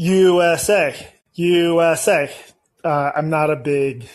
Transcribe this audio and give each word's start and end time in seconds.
USA, 0.00 1.12
USA. 1.34 2.32
Uh, 2.82 3.10
I'm 3.14 3.28
not 3.28 3.50
a 3.50 3.56
big 3.56 4.08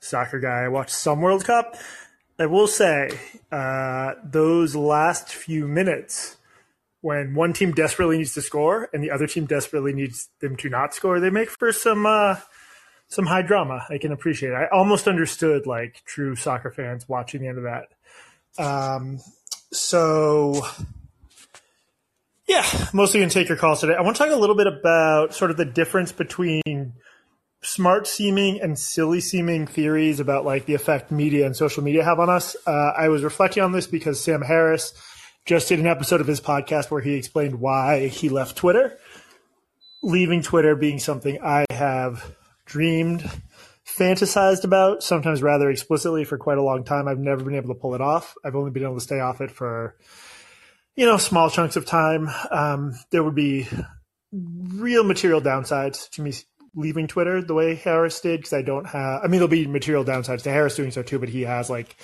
soccer 0.00 0.40
guy. 0.40 0.64
I 0.64 0.68
watch 0.68 0.90
some 0.90 1.20
World 1.20 1.44
Cup. 1.44 1.76
I 2.40 2.46
will 2.46 2.66
say 2.66 3.10
uh, 3.52 4.14
those 4.24 4.74
last 4.74 5.28
few 5.28 5.68
minutes 5.68 6.36
when 7.00 7.36
one 7.36 7.52
team 7.52 7.70
desperately 7.70 8.18
needs 8.18 8.34
to 8.34 8.42
score 8.42 8.90
and 8.92 9.04
the 9.04 9.12
other 9.12 9.28
team 9.28 9.46
desperately 9.46 9.92
needs 9.92 10.30
them 10.40 10.56
to 10.56 10.68
not 10.68 10.94
score, 10.94 11.20
they 11.20 11.30
make 11.30 11.50
for 11.50 11.70
some 11.70 12.06
uh, 12.06 12.34
some 13.06 13.26
high 13.26 13.42
drama. 13.42 13.86
I 13.88 13.98
can 13.98 14.10
appreciate. 14.10 14.50
It. 14.50 14.56
I 14.56 14.66
almost 14.72 15.06
understood 15.06 15.64
like 15.64 16.02
true 16.06 16.34
soccer 16.34 16.72
fans 16.72 17.08
watching 17.08 17.42
the 17.42 17.46
end 17.46 17.58
of 17.58 17.64
that. 17.64 17.86
Um, 18.60 19.20
so 19.70 20.66
yeah, 22.50 22.66
mostly 22.92 23.20
gonna 23.20 23.30
take 23.30 23.48
your 23.48 23.56
calls 23.56 23.80
today. 23.80 23.94
I 23.94 24.00
want 24.00 24.16
to 24.16 24.24
talk 24.24 24.32
a 24.32 24.36
little 24.36 24.56
bit 24.56 24.66
about 24.66 25.32
sort 25.34 25.52
of 25.52 25.56
the 25.56 25.64
difference 25.64 26.10
between 26.10 26.94
smart 27.62 28.08
seeming 28.08 28.60
and 28.60 28.76
silly 28.76 29.20
seeming 29.20 29.68
theories 29.68 30.18
about 30.18 30.44
like 30.44 30.66
the 30.66 30.74
effect 30.74 31.12
media 31.12 31.46
and 31.46 31.54
social 31.54 31.84
media 31.84 32.02
have 32.02 32.18
on 32.18 32.28
us. 32.28 32.56
Uh, 32.66 32.90
I 32.96 33.08
was 33.08 33.22
reflecting 33.22 33.62
on 33.62 33.70
this 33.70 33.86
because 33.86 34.20
Sam 34.20 34.42
Harris 34.42 34.92
just 35.46 35.68
did 35.68 35.78
an 35.78 35.86
episode 35.86 36.20
of 36.20 36.26
his 36.26 36.40
podcast 36.40 36.90
where 36.90 37.00
he 37.00 37.14
explained 37.14 37.60
why 37.60 38.08
he 38.08 38.28
left 38.28 38.56
Twitter. 38.56 38.98
Leaving 40.02 40.42
Twitter 40.42 40.74
being 40.74 40.98
something 40.98 41.38
I 41.40 41.66
have 41.70 42.34
dreamed, 42.64 43.30
fantasized 43.86 44.64
about, 44.64 45.04
sometimes 45.04 45.40
rather 45.40 45.70
explicitly 45.70 46.24
for 46.24 46.36
quite 46.36 46.58
a 46.58 46.62
long 46.62 46.82
time. 46.82 47.06
I've 47.06 47.18
never 47.20 47.44
been 47.44 47.54
able 47.54 47.72
to 47.72 47.80
pull 47.80 47.94
it 47.94 48.00
off. 48.00 48.34
I've 48.44 48.56
only 48.56 48.72
been 48.72 48.82
able 48.82 48.96
to 48.96 49.00
stay 49.00 49.20
off 49.20 49.40
it 49.40 49.52
for 49.52 49.94
you 50.96 51.06
know, 51.06 51.16
small 51.16 51.50
chunks 51.50 51.76
of 51.76 51.86
time. 51.86 52.28
Um, 52.50 52.94
there 53.10 53.22
would 53.22 53.34
be 53.34 53.68
real 54.32 55.04
material 55.04 55.40
downsides 55.40 56.08
to 56.10 56.22
me 56.22 56.32
leaving 56.74 57.08
Twitter 57.08 57.42
the 57.42 57.54
way 57.54 57.74
Harris 57.74 58.20
did 58.20 58.40
because 58.40 58.52
I 58.52 58.62
don't 58.62 58.86
have. 58.86 59.20
I 59.22 59.26
mean, 59.26 59.40
there'll 59.40 59.48
be 59.48 59.66
material 59.66 60.04
downsides 60.04 60.42
to 60.42 60.50
Harris 60.50 60.76
doing 60.76 60.90
so 60.90 61.02
too, 61.02 61.18
but 61.18 61.28
he 61.28 61.42
has 61.42 61.68
like 61.70 61.96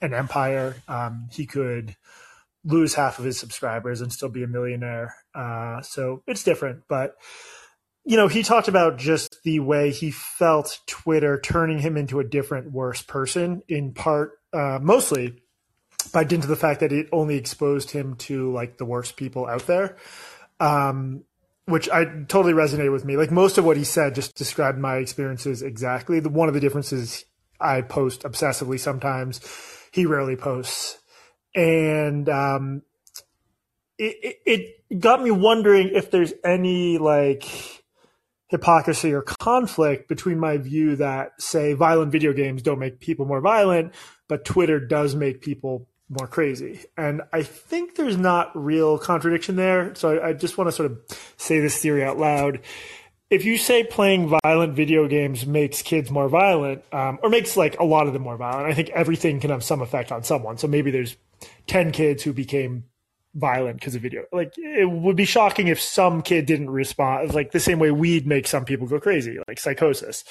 an 0.00 0.14
empire. 0.14 0.76
Um, 0.88 1.28
he 1.32 1.46
could 1.46 1.96
lose 2.64 2.94
half 2.94 3.18
of 3.18 3.24
his 3.24 3.38
subscribers 3.38 4.00
and 4.00 4.12
still 4.12 4.30
be 4.30 4.42
a 4.42 4.48
millionaire. 4.48 5.14
Uh, 5.34 5.82
so 5.82 6.22
it's 6.26 6.44
different, 6.44 6.84
but 6.88 7.14
you 8.06 8.18
know, 8.18 8.28
he 8.28 8.42
talked 8.42 8.68
about 8.68 8.98
just 8.98 9.38
the 9.44 9.60
way 9.60 9.90
he 9.90 10.10
felt 10.10 10.78
Twitter 10.86 11.40
turning 11.40 11.78
him 11.78 11.96
into 11.96 12.20
a 12.20 12.24
different, 12.24 12.70
worse 12.70 13.00
person. 13.00 13.62
In 13.66 13.94
part, 13.94 14.32
uh, 14.52 14.78
mostly 14.82 15.42
by 16.12 16.24
dint 16.24 16.44
of 16.44 16.48
the 16.48 16.56
fact 16.56 16.80
that 16.80 16.92
it 16.92 17.08
only 17.12 17.36
exposed 17.36 17.90
him 17.90 18.16
to 18.16 18.52
like 18.52 18.78
the 18.78 18.84
worst 18.84 19.16
people 19.16 19.46
out 19.46 19.66
there. 19.66 19.96
Um, 20.60 21.24
which 21.66 21.88
I 21.88 22.04
totally 22.04 22.52
resonated 22.52 22.92
with 22.92 23.04
me. 23.04 23.16
Like 23.16 23.30
most 23.30 23.58
of 23.58 23.64
what 23.64 23.76
he 23.76 23.84
said 23.84 24.14
just 24.14 24.34
described 24.34 24.78
my 24.78 24.96
experiences 24.96 25.62
exactly. 25.62 26.20
The 26.20 26.28
one 26.28 26.48
of 26.48 26.54
the 26.54 26.60
differences 26.60 27.24
I 27.60 27.80
post 27.80 28.22
obsessively 28.22 28.78
sometimes, 28.78 29.40
he 29.92 30.06
rarely 30.06 30.36
posts, 30.36 30.98
and 31.54 32.28
um, 32.28 32.82
it, 33.98 34.16
it, 34.46 34.76
it 34.90 35.00
got 35.00 35.22
me 35.22 35.30
wondering 35.30 35.90
if 35.94 36.10
there's 36.10 36.34
any 36.44 36.98
like 36.98 37.48
hypocrisy 38.48 39.12
or 39.12 39.22
conflict 39.22 40.08
between 40.08 40.38
my 40.38 40.58
view 40.58 40.96
that 40.96 41.40
say 41.40 41.72
violent 41.72 42.12
video 42.12 42.32
games 42.32 42.62
don't 42.62 42.78
make 42.78 43.00
people 43.00 43.24
more 43.24 43.40
violent, 43.40 43.94
but 44.28 44.44
Twitter 44.44 44.78
does 44.78 45.14
make 45.14 45.40
people 45.40 45.88
more 46.08 46.26
crazy. 46.26 46.84
And 46.96 47.22
I 47.32 47.42
think 47.42 47.96
there's 47.96 48.16
not 48.16 48.50
real 48.54 48.98
contradiction 48.98 49.56
there. 49.56 49.94
So 49.94 50.18
I, 50.18 50.28
I 50.28 50.32
just 50.32 50.58
want 50.58 50.68
to 50.68 50.72
sort 50.72 50.90
of 50.90 51.00
say 51.36 51.60
this 51.60 51.78
theory 51.78 52.04
out 52.04 52.18
loud. 52.18 52.60
If 53.30 53.44
you 53.44 53.56
say 53.56 53.84
playing 53.84 54.36
violent 54.44 54.74
video 54.74 55.08
games 55.08 55.46
makes 55.46 55.82
kids 55.82 56.10
more 56.10 56.28
violent, 56.28 56.84
um, 56.92 57.18
or 57.22 57.30
makes 57.30 57.56
like 57.56 57.78
a 57.80 57.84
lot 57.84 58.06
of 58.06 58.12
them 58.12 58.22
more 58.22 58.36
violent, 58.36 58.66
I 58.66 58.74
think 58.74 58.90
everything 58.90 59.40
can 59.40 59.50
have 59.50 59.64
some 59.64 59.80
effect 59.80 60.12
on 60.12 60.22
someone. 60.22 60.58
So 60.58 60.68
maybe 60.68 60.90
there's 60.90 61.16
10 61.66 61.90
kids 61.90 62.22
who 62.22 62.32
became 62.32 62.84
violent 63.34 63.80
because 63.80 63.94
of 63.94 64.02
video. 64.02 64.24
Like 64.30 64.52
it 64.56 64.88
would 64.88 65.16
be 65.16 65.24
shocking 65.24 65.68
if 65.68 65.80
some 65.80 66.22
kid 66.22 66.46
didn't 66.46 66.70
respond. 66.70 67.34
Like 67.34 67.50
the 67.50 67.60
same 67.60 67.78
way 67.78 67.90
weed 67.90 68.26
makes 68.26 68.50
some 68.50 68.64
people 68.64 68.86
go 68.86 69.00
crazy, 69.00 69.38
like 69.48 69.58
psychosis. 69.58 70.24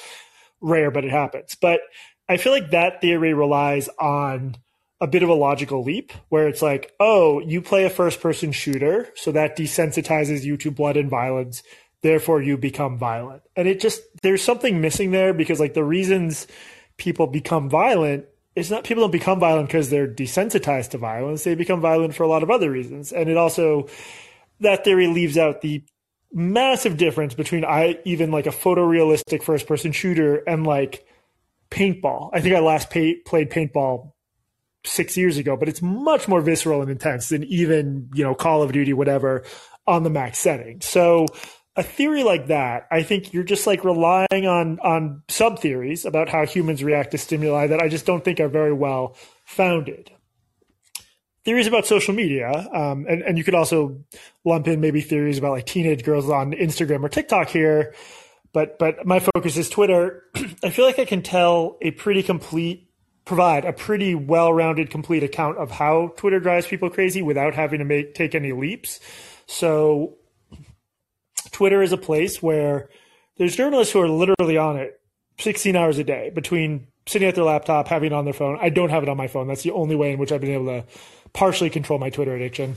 Rare, 0.62 0.92
but 0.92 1.04
it 1.04 1.12
happens. 1.12 1.58
But 1.60 1.82
I 2.30 2.38
feel 2.38 2.54
like 2.54 2.72
that 2.72 3.02
theory 3.02 3.34
relies 3.34 3.90
on 4.00 4.56
a 5.04 5.08
bit 5.08 5.22
of 5.22 5.28
a 5.28 5.34
logical 5.34 5.84
leap 5.84 6.14
where 6.30 6.48
it's 6.48 6.62
like, 6.62 6.94
oh, 6.98 7.42
you 7.42 7.62
play 7.62 7.84
a 7.84 7.90
first 7.90 8.22
person 8.22 8.54
shooter, 8.54 9.10
so 9.16 9.34
that 9.34 9.58
desensitizes 9.58 10.44
you 10.44 10.56
to 10.56 10.72
blood 10.72 10.96
and 10.96 11.10
violence. 11.10 11.62
Therefore, 12.02 12.42
you 12.42 12.58
become 12.58 12.98
violent. 12.98 13.44
And 13.58 13.68
it 13.68 13.82
just, 13.82 14.02
there's 14.22 14.42
something 14.42 14.80
missing 14.80 15.12
there 15.12 15.34
because, 15.34 15.60
like, 15.60 15.74
the 15.74 15.84
reasons 15.84 16.48
people 16.96 17.28
become 17.28 17.70
violent 17.70 18.28
is 18.56 18.72
not 18.72 18.86
people 18.86 19.04
don't 19.04 19.12
become 19.12 19.42
violent 19.42 19.68
because 19.68 19.90
they're 19.90 20.08
desensitized 20.08 20.92
to 20.92 20.98
violence. 20.98 21.44
They 21.44 21.56
become 21.56 21.82
violent 21.82 22.16
for 22.16 22.24
a 22.24 22.30
lot 22.30 22.42
of 22.42 22.50
other 22.50 22.72
reasons. 22.72 23.12
And 23.12 23.30
it 23.30 23.36
also, 23.36 23.90
that 24.62 24.86
theory 24.86 25.08
leaves 25.08 25.38
out 25.38 25.60
the 25.60 25.84
massive 26.32 26.96
difference 26.96 27.34
between 27.34 27.66
I 27.66 28.00
even 28.06 28.32
like 28.32 28.48
a 28.48 28.52
photorealistic 28.52 29.44
first 29.44 29.68
person 29.68 29.92
shooter 29.92 30.38
and 30.48 30.66
like 30.66 31.06
paintball. 31.72 32.30
I 32.32 32.40
think 32.40 32.56
I 32.56 32.60
last 32.60 32.90
pay, 32.90 33.16
played 33.16 33.50
paintball 33.50 34.13
six 34.86 35.16
years 35.18 35.38
ago, 35.38 35.56
but 35.56 35.70
it's 35.70 35.82
much 35.82 36.28
more 36.28 36.42
visceral 36.42 36.82
and 36.82 36.92
intense 36.92 37.30
than 37.30 37.44
even, 37.46 38.10
you 38.14 38.24
know, 38.24 38.36
Call 38.36 38.62
of 38.62 38.72
Duty, 38.72 38.94
whatever, 38.94 39.44
on 39.88 40.04
the 40.04 40.10
max 40.10 40.40
setting. 40.40 40.82
So 40.82 41.26
a 41.76 41.84
theory 41.84 42.24
like 42.24 42.48
that, 42.48 42.88
I 42.92 43.04
think 43.04 43.34
you're 43.34 43.44
just 43.44 43.66
like 43.66 43.84
relying 43.84 44.46
on 44.48 44.80
on 44.80 45.24
sub 45.28 45.60
theories 45.60 46.06
about 46.06 46.30
how 46.30 46.46
humans 46.46 46.84
react 46.84 47.12
to 47.12 47.18
stimuli 47.18 47.68
that 47.68 47.82
I 47.82 47.88
just 47.88 48.06
don't 48.06 48.24
think 48.24 48.40
are 48.40 48.50
very 48.50 48.74
well 48.74 49.16
founded. 49.46 50.12
Theories 51.46 51.68
about 51.68 51.86
social 51.86 52.14
media, 52.14 52.50
um, 52.74 53.06
and 53.10 53.22
and 53.24 53.38
you 53.38 53.44
could 53.44 53.56
also 53.56 54.04
lump 54.46 54.68
in 54.68 54.82
maybe 54.82 55.02
theories 55.02 55.38
about 55.38 55.52
like 55.52 55.66
teenage 55.66 56.04
girls 56.04 56.30
on 56.30 56.54
Instagram 56.54 57.04
or 57.04 57.10
TikTok 57.10 57.50
here, 57.50 57.94
but 58.54 58.78
but 58.80 59.06
my 59.06 59.20
focus 59.20 59.58
is 59.58 59.70
Twitter. 59.70 60.24
I 60.64 60.70
feel 60.70 60.86
like 60.86 61.00
I 61.00 61.06
can 61.06 61.22
tell 61.22 61.78
a 61.82 61.92
pretty 61.92 62.24
complete 62.24 62.88
provide 63.26 63.66
a 63.66 63.74
pretty 63.74 64.16
well-rounded, 64.16 64.90
complete 64.90 65.24
account 65.24 65.58
of 65.58 65.72
how 65.72 66.14
Twitter 66.18 66.40
drives 66.40 66.68
people 66.68 66.90
crazy 66.90 67.22
without 67.22 67.54
having 67.54 67.80
to 67.80 67.86
make 67.86 68.14
take 68.16 68.36
any 68.36 68.52
leaps. 68.52 69.00
So, 69.46 70.16
Twitter 71.52 71.82
is 71.82 71.92
a 71.92 71.98
place 71.98 72.42
where 72.42 72.90
there's 73.38 73.56
journalists 73.56 73.94
who 73.94 74.02
are 74.02 74.10
literally 74.10 74.58
on 74.58 74.78
it 74.78 75.00
16 75.40 75.76
hours 75.76 75.98
a 75.98 76.04
day 76.04 76.32
between 76.34 76.88
sitting 77.08 77.28
at 77.28 77.36
their 77.36 77.44
laptop, 77.44 77.88
having 77.88 78.12
it 78.12 78.16
on 78.16 78.26
their 78.26 78.34
phone. 78.34 78.58
I 78.62 78.70
don't 78.70 78.90
have 78.90 79.04
it 79.04 79.10
on 79.10 79.18
my 79.18 79.28
phone. 79.28 79.48
That's 79.48 79.64
the 79.64 79.72
only 79.72 79.96
way 79.96 80.12
in 80.12 80.20
which 80.20 80.32
I've 80.32 80.42
been 80.42 80.52
able 80.52 80.68
to 80.68 80.86
partially 81.34 81.70
control 81.70 82.00
my 82.00 82.10
Twitter 82.10 82.36
addiction. 82.36 82.76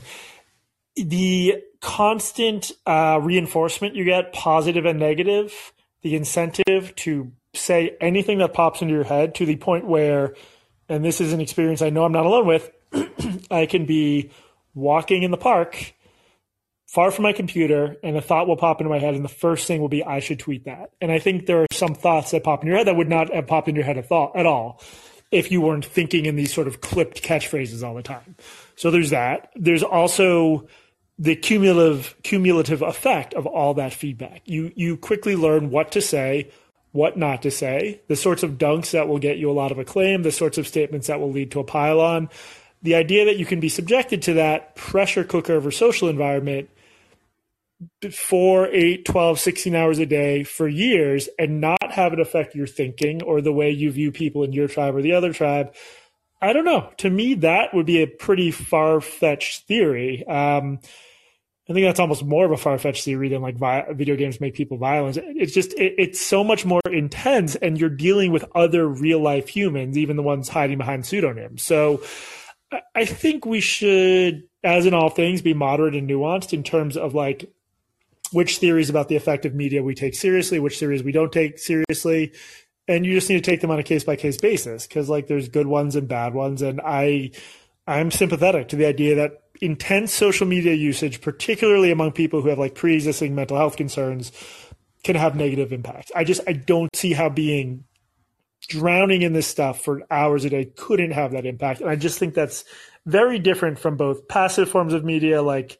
The 0.95 1.63
constant 1.79 2.71
uh, 2.85 3.19
reinforcement 3.21 3.95
you 3.95 4.03
get, 4.03 4.33
positive 4.33 4.85
and 4.85 4.99
negative, 4.99 5.73
the 6.01 6.15
incentive 6.15 6.95
to 6.95 7.31
say 7.57 7.97
anything 7.99 8.39
that 8.39 8.53
pops 8.53 8.81
into 8.81 8.93
your 8.93 9.03
head 9.03 9.35
to 9.35 9.45
the 9.45 9.55
point 9.55 9.85
where, 9.85 10.35
and 10.87 11.03
this 11.03 11.21
is 11.21 11.33
an 11.33 11.41
experience 11.41 11.81
I 11.81 11.89
know 11.89 12.03
I'm 12.03 12.11
not 12.11 12.25
alone 12.25 12.47
with, 12.47 12.71
I 13.51 13.65
can 13.65 13.85
be 13.85 14.31
walking 14.73 15.23
in 15.23 15.31
the 15.31 15.37
park 15.37 15.93
far 16.87 17.11
from 17.11 17.23
my 17.23 17.33
computer 17.33 17.97
and 18.01 18.15
a 18.15 18.21
thought 18.21 18.47
will 18.47 18.55
pop 18.55 18.79
into 18.79 18.89
my 18.89 18.99
head 18.99 19.13
and 19.13 19.23
the 19.23 19.29
first 19.29 19.67
thing 19.67 19.81
will 19.81 19.89
be 19.89 20.03
I 20.03 20.19
should 20.19 20.39
tweet 20.39 20.65
that. 20.65 20.91
And 21.01 21.11
I 21.11 21.19
think 21.19 21.45
there 21.45 21.61
are 21.61 21.67
some 21.71 21.93
thoughts 21.93 22.31
that 22.31 22.43
pop 22.43 22.61
in 22.61 22.67
your 22.67 22.77
head 22.77 22.87
that 22.87 22.95
would 22.95 23.09
not 23.09 23.33
have 23.33 23.47
popped 23.47 23.67
in 23.67 23.75
your 23.75 23.83
head 23.83 23.97
at, 23.97 24.07
thought, 24.07 24.35
at 24.35 24.45
all 24.45 24.81
if 25.29 25.51
you 25.51 25.59
weren't 25.59 25.85
thinking 25.85 26.25
in 26.25 26.37
these 26.37 26.53
sort 26.53 26.67
of 26.67 26.79
clipped 26.79 27.21
catchphrases 27.21 27.83
all 27.83 27.93
the 27.93 28.03
time. 28.03 28.35
So 28.75 28.91
there's 28.91 29.09
that. 29.09 29.51
There's 29.55 29.83
also 29.83 30.67
the 31.19 31.35
cumulative 31.35 32.15
cumulative 32.23 32.81
effect 32.81 33.33
of 33.33 33.45
all 33.45 33.73
that 33.73 33.93
feedback. 33.93 34.43
You 34.45 34.71
you 34.75 34.97
quickly 34.97 35.35
learn 35.35 35.69
what 35.69 35.91
to 35.93 36.01
say, 36.01 36.51
what 36.91 37.17
not 37.17 37.41
to 37.43 37.51
say, 37.51 38.01
the 38.07 38.15
sorts 38.15 38.43
of 38.43 38.57
dunks 38.57 38.91
that 38.91 39.07
will 39.07 39.19
get 39.19 39.37
you 39.37 39.49
a 39.49 39.53
lot 39.53 39.71
of 39.71 39.79
acclaim, 39.79 40.23
the 40.23 40.31
sorts 40.31 40.57
of 40.57 40.67
statements 40.67 41.07
that 41.07 41.19
will 41.19 41.31
lead 41.31 41.51
to 41.51 41.59
a 41.59 41.63
pylon. 41.63 42.29
The 42.81 42.95
idea 42.95 43.25
that 43.25 43.37
you 43.37 43.45
can 43.45 43.59
be 43.59 43.69
subjected 43.69 44.21
to 44.23 44.33
that 44.35 44.75
pressure 44.75 45.23
cooker 45.23 45.55
of 45.55 45.65
a 45.65 45.71
social 45.71 46.09
environment 46.09 46.69
four, 48.11 48.67
eight, 48.67 49.05
12, 49.05 49.39
16 49.39 49.75
hours 49.75 49.99
a 49.99 50.05
day 50.05 50.43
for 50.43 50.67
years 50.67 51.29
and 51.37 51.61
not 51.61 51.91
have 51.91 52.13
it 52.13 52.19
affect 52.19 52.55
your 52.55 52.67
thinking 52.67 53.21
or 53.21 53.41
the 53.41 53.53
way 53.53 53.69
you 53.69 53.91
view 53.91 54.11
people 54.11 54.43
in 54.43 54.53
your 54.53 54.67
tribe 54.67 54.95
or 54.95 55.01
the 55.01 55.13
other 55.13 55.31
tribe. 55.31 55.73
I 56.41 56.53
don't 56.53 56.65
know. 56.65 56.91
To 56.97 57.09
me, 57.09 57.35
that 57.35 57.73
would 57.73 57.85
be 57.85 58.01
a 58.01 58.07
pretty 58.07 58.51
far 58.51 59.01
fetched 59.01 59.67
theory. 59.67 60.25
Um, 60.27 60.79
I 61.69 61.73
think 61.73 61.85
that's 61.85 61.99
almost 61.99 62.23
more 62.23 62.45
of 62.45 62.51
a 62.51 62.57
far 62.57 62.77
fetched 62.77 63.03
theory 63.03 63.27
than 63.27 63.41
like 63.41 63.57
vi- 63.57 63.85
video 63.91 64.15
games 64.15 64.39
make 64.39 64.53
people 64.53 64.77
violent. 64.77 65.17
It's 65.17 65.53
just 65.53 65.73
it, 65.73 65.95
it's 65.97 66.21
so 66.21 66.43
much 66.43 66.65
more 66.65 66.81
intense, 66.89 67.55
and 67.55 67.77
you're 67.77 67.89
dealing 67.89 68.31
with 68.31 68.45
other 68.55 68.87
real 68.87 69.19
life 69.19 69.49
humans, 69.49 69.97
even 69.97 70.15
the 70.15 70.23
ones 70.23 70.47
hiding 70.47 70.77
behind 70.77 71.05
pseudonyms. 71.05 71.63
So 71.63 72.01
I 72.95 73.05
think 73.05 73.45
we 73.45 73.59
should, 73.61 74.43
as 74.63 74.85
in 74.85 74.93
all 74.93 75.09
things, 75.09 75.41
be 75.41 75.53
moderate 75.53 75.95
and 75.95 76.09
nuanced 76.09 76.53
in 76.53 76.63
terms 76.63 76.97
of 76.97 77.13
like 77.13 77.51
which 78.31 78.57
theories 78.57 78.89
about 78.89 79.07
the 79.07 79.15
effect 79.15 79.45
of 79.45 79.53
media 79.55 79.83
we 79.83 79.95
take 79.95 80.15
seriously, 80.15 80.59
which 80.59 80.79
theories 80.79 81.03
we 81.03 81.11
don't 81.11 81.31
take 81.31 81.59
seriously. 81.59 82.33
And 82.87 83.05
you 83.05 83.13
just 83.13 83.29
need 83.29 83.43
to 83.43 83.51
take 83.51 83.61
them 83.61 83.71
on 83.71 83.79
a 83.79 83.83
case 83.83 84.03
by 84.03 84.15
case 84.15 84.37
basis 84.37 84.87
because 84.87 85.09
like 85.09 85.27
there's 85.27 85.49
good 85.49 85.67
ones 85.67 85.95
and 85.95 86.07
bad 86.07 86.33
ones. 86.33 86.61
And 86.61 86.79
I, 86.81 87.31
I'm 87.87 88.11
sympathetic 88.11 88.67
to 88.69 88.75
the 88.75 88.85
idea 88.85 89.15
that 89.15 89.43
intense 89.61 90.13
social 90.13 90.45
media 90.45 90.73
usage, 90.73 91.21
particularly 91.21 91.91
among 91.91 92.11
people 92.11 92.41
who 92.41 92.49
have 92.49 92.59
like 92.59 92.75
pre-existing 92.75 93.33
mental 93.33 93.57
health 93.57 93.77
concerns, 93.77 94.31
can 95.03 95.15
have 95.15 95.35
negative 95.35 95.71
impacts. 95.71 96.11
I 96.15 96.23
just 96.23 96.41
I 96.47 96.53
don't 96.53 96.93
see 96.95 97.13
how 97.13 97.29
being 97.29 97.85
drowning 98.67 99.21
in 99.21 99.33
this 99.33 99.47
stuff 99.47 99.81
for 99.81 100.01
hours 100.11 100.43
a 100.43 100.49
day 100.49 100.65
couldn't 100.65 101.11
have 101.11 101.31
that 101.31 101.45
impact. 101.45 101.79
And 101.81 101.89
I 101.89 101.95
just 101.95 102.19
think 102.19 102.33
that's 102.33 102.65
very 103.05 103.39
different 103.39 103.79
from 103.79 103.95
both 103.95 104.27
passive 104.27 104.69
forms 104.69 104.93
of 104.93 105.05
media 105.05 105.41
like 105.41 105.79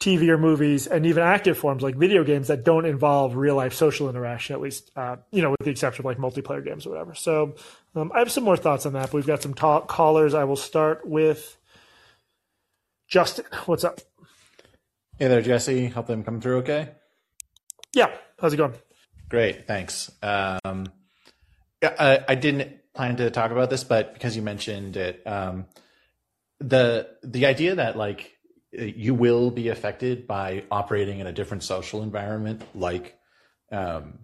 TV 0.00 0.28
or 0.28 0.38
movies, 0.38 0.86
and 0.86 1.04
even 1.04 1.22
active 1.22 1.58
forms 1.58 1.82
like 1.82 1.94
video 1.94 2.24
games 2.24 2.48
that 2.48 2.64
don't 2.64 2.86
involve 2.86 3.36
real 3.36 3.54
life 3.54 3.74
social 3.74 4.08
interaction, 4.08 4.54
at 4.54 4.60
least, 4.60 4.90
uh, 4.96 5.16
you 5.30 5.42
know, 5.42 5.50
with 5.50 5.60
the 5.60 5.70
exception 5.70 6.00
of 6.02 6.06
like 6.06 6.16
multiplayer 6.16 6.64
games 6.64 6.86
or 6.86 6.90
whatever. 6.90 7.14
So 7.14 7.54
um, 7.94 8.10
I 8.14 8.20
have 8.20 8.30
some 8.30 8.44
more 8.44 8.56
thoughts 8.56 8.86
on 8.86 8.94
that. 8.94 9.06
But 9.06 9.14
we've 9.14 9.26
got 9.26 9.42
some 9.42 9.52
talk 9.52 9.88
callers. 9.88 10.32
I 10.32 10.44
will 10.44 10.56
start 10.56 11.06
with 11.06 11.56
Justin. 13.08 13.44
What's 13.66 13.84
up? 13.84 14.00
Hey 15.18 15.28
there, 15.28 15.42
Jesse. 15.42 15.86
Help 15.86 16.06
them 16.06 16.24
come 16.24 16.40
through 16.40 16.58
okay? 16.58 16.92
Yeah. 17.92 18.10
How's 18.40 18.54
it 18.54 18.56
going? 18.56 18.72
Great. 19.28 19.66
Thanks. 19.66 20.10
Um, 20.22 20.86
I, 21.82 22.24
I 22.26 22.34
didn't 22.36 22.92
plan 22.94 23.16
to 23.16 23.30
talk 23.30 23.50
about 23.50 23.68
this, 23.68 23.84
but 23.84 24.14
because 24.14 24.34
you 24.34 24.40
mentioned 24.40 24.96
it, 24.96 25.26
um, 25.26 25.66
the 26.58 27.08
the 27.22 27.44
idea 27.46 27.74
that 27.74 27.96
like 27.96 28.36
you 28.72 29.14
will 29.14 29.50
be 29.50 29.68
affected 29.68 30.26
by 30.26 30.64
operating 30.70 31.18
in 31.18 31.26
a 31.26 31.32
different 31.32 31.62
social 31.62 32.02
environment 32.02 32.62
like 32.74 33.18
um, 33.72 34.20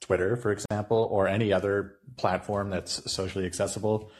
Twitter, 0.00 0.36
for 0.36 0.52
example, 0.52 1.08
or 1.10 1.26
any 1.26 1.52
other 1.52 1.96
platform 2.16 2.70
that's 2.70 3.10
socially 3.10 3.46
accessible. 3.46 4.10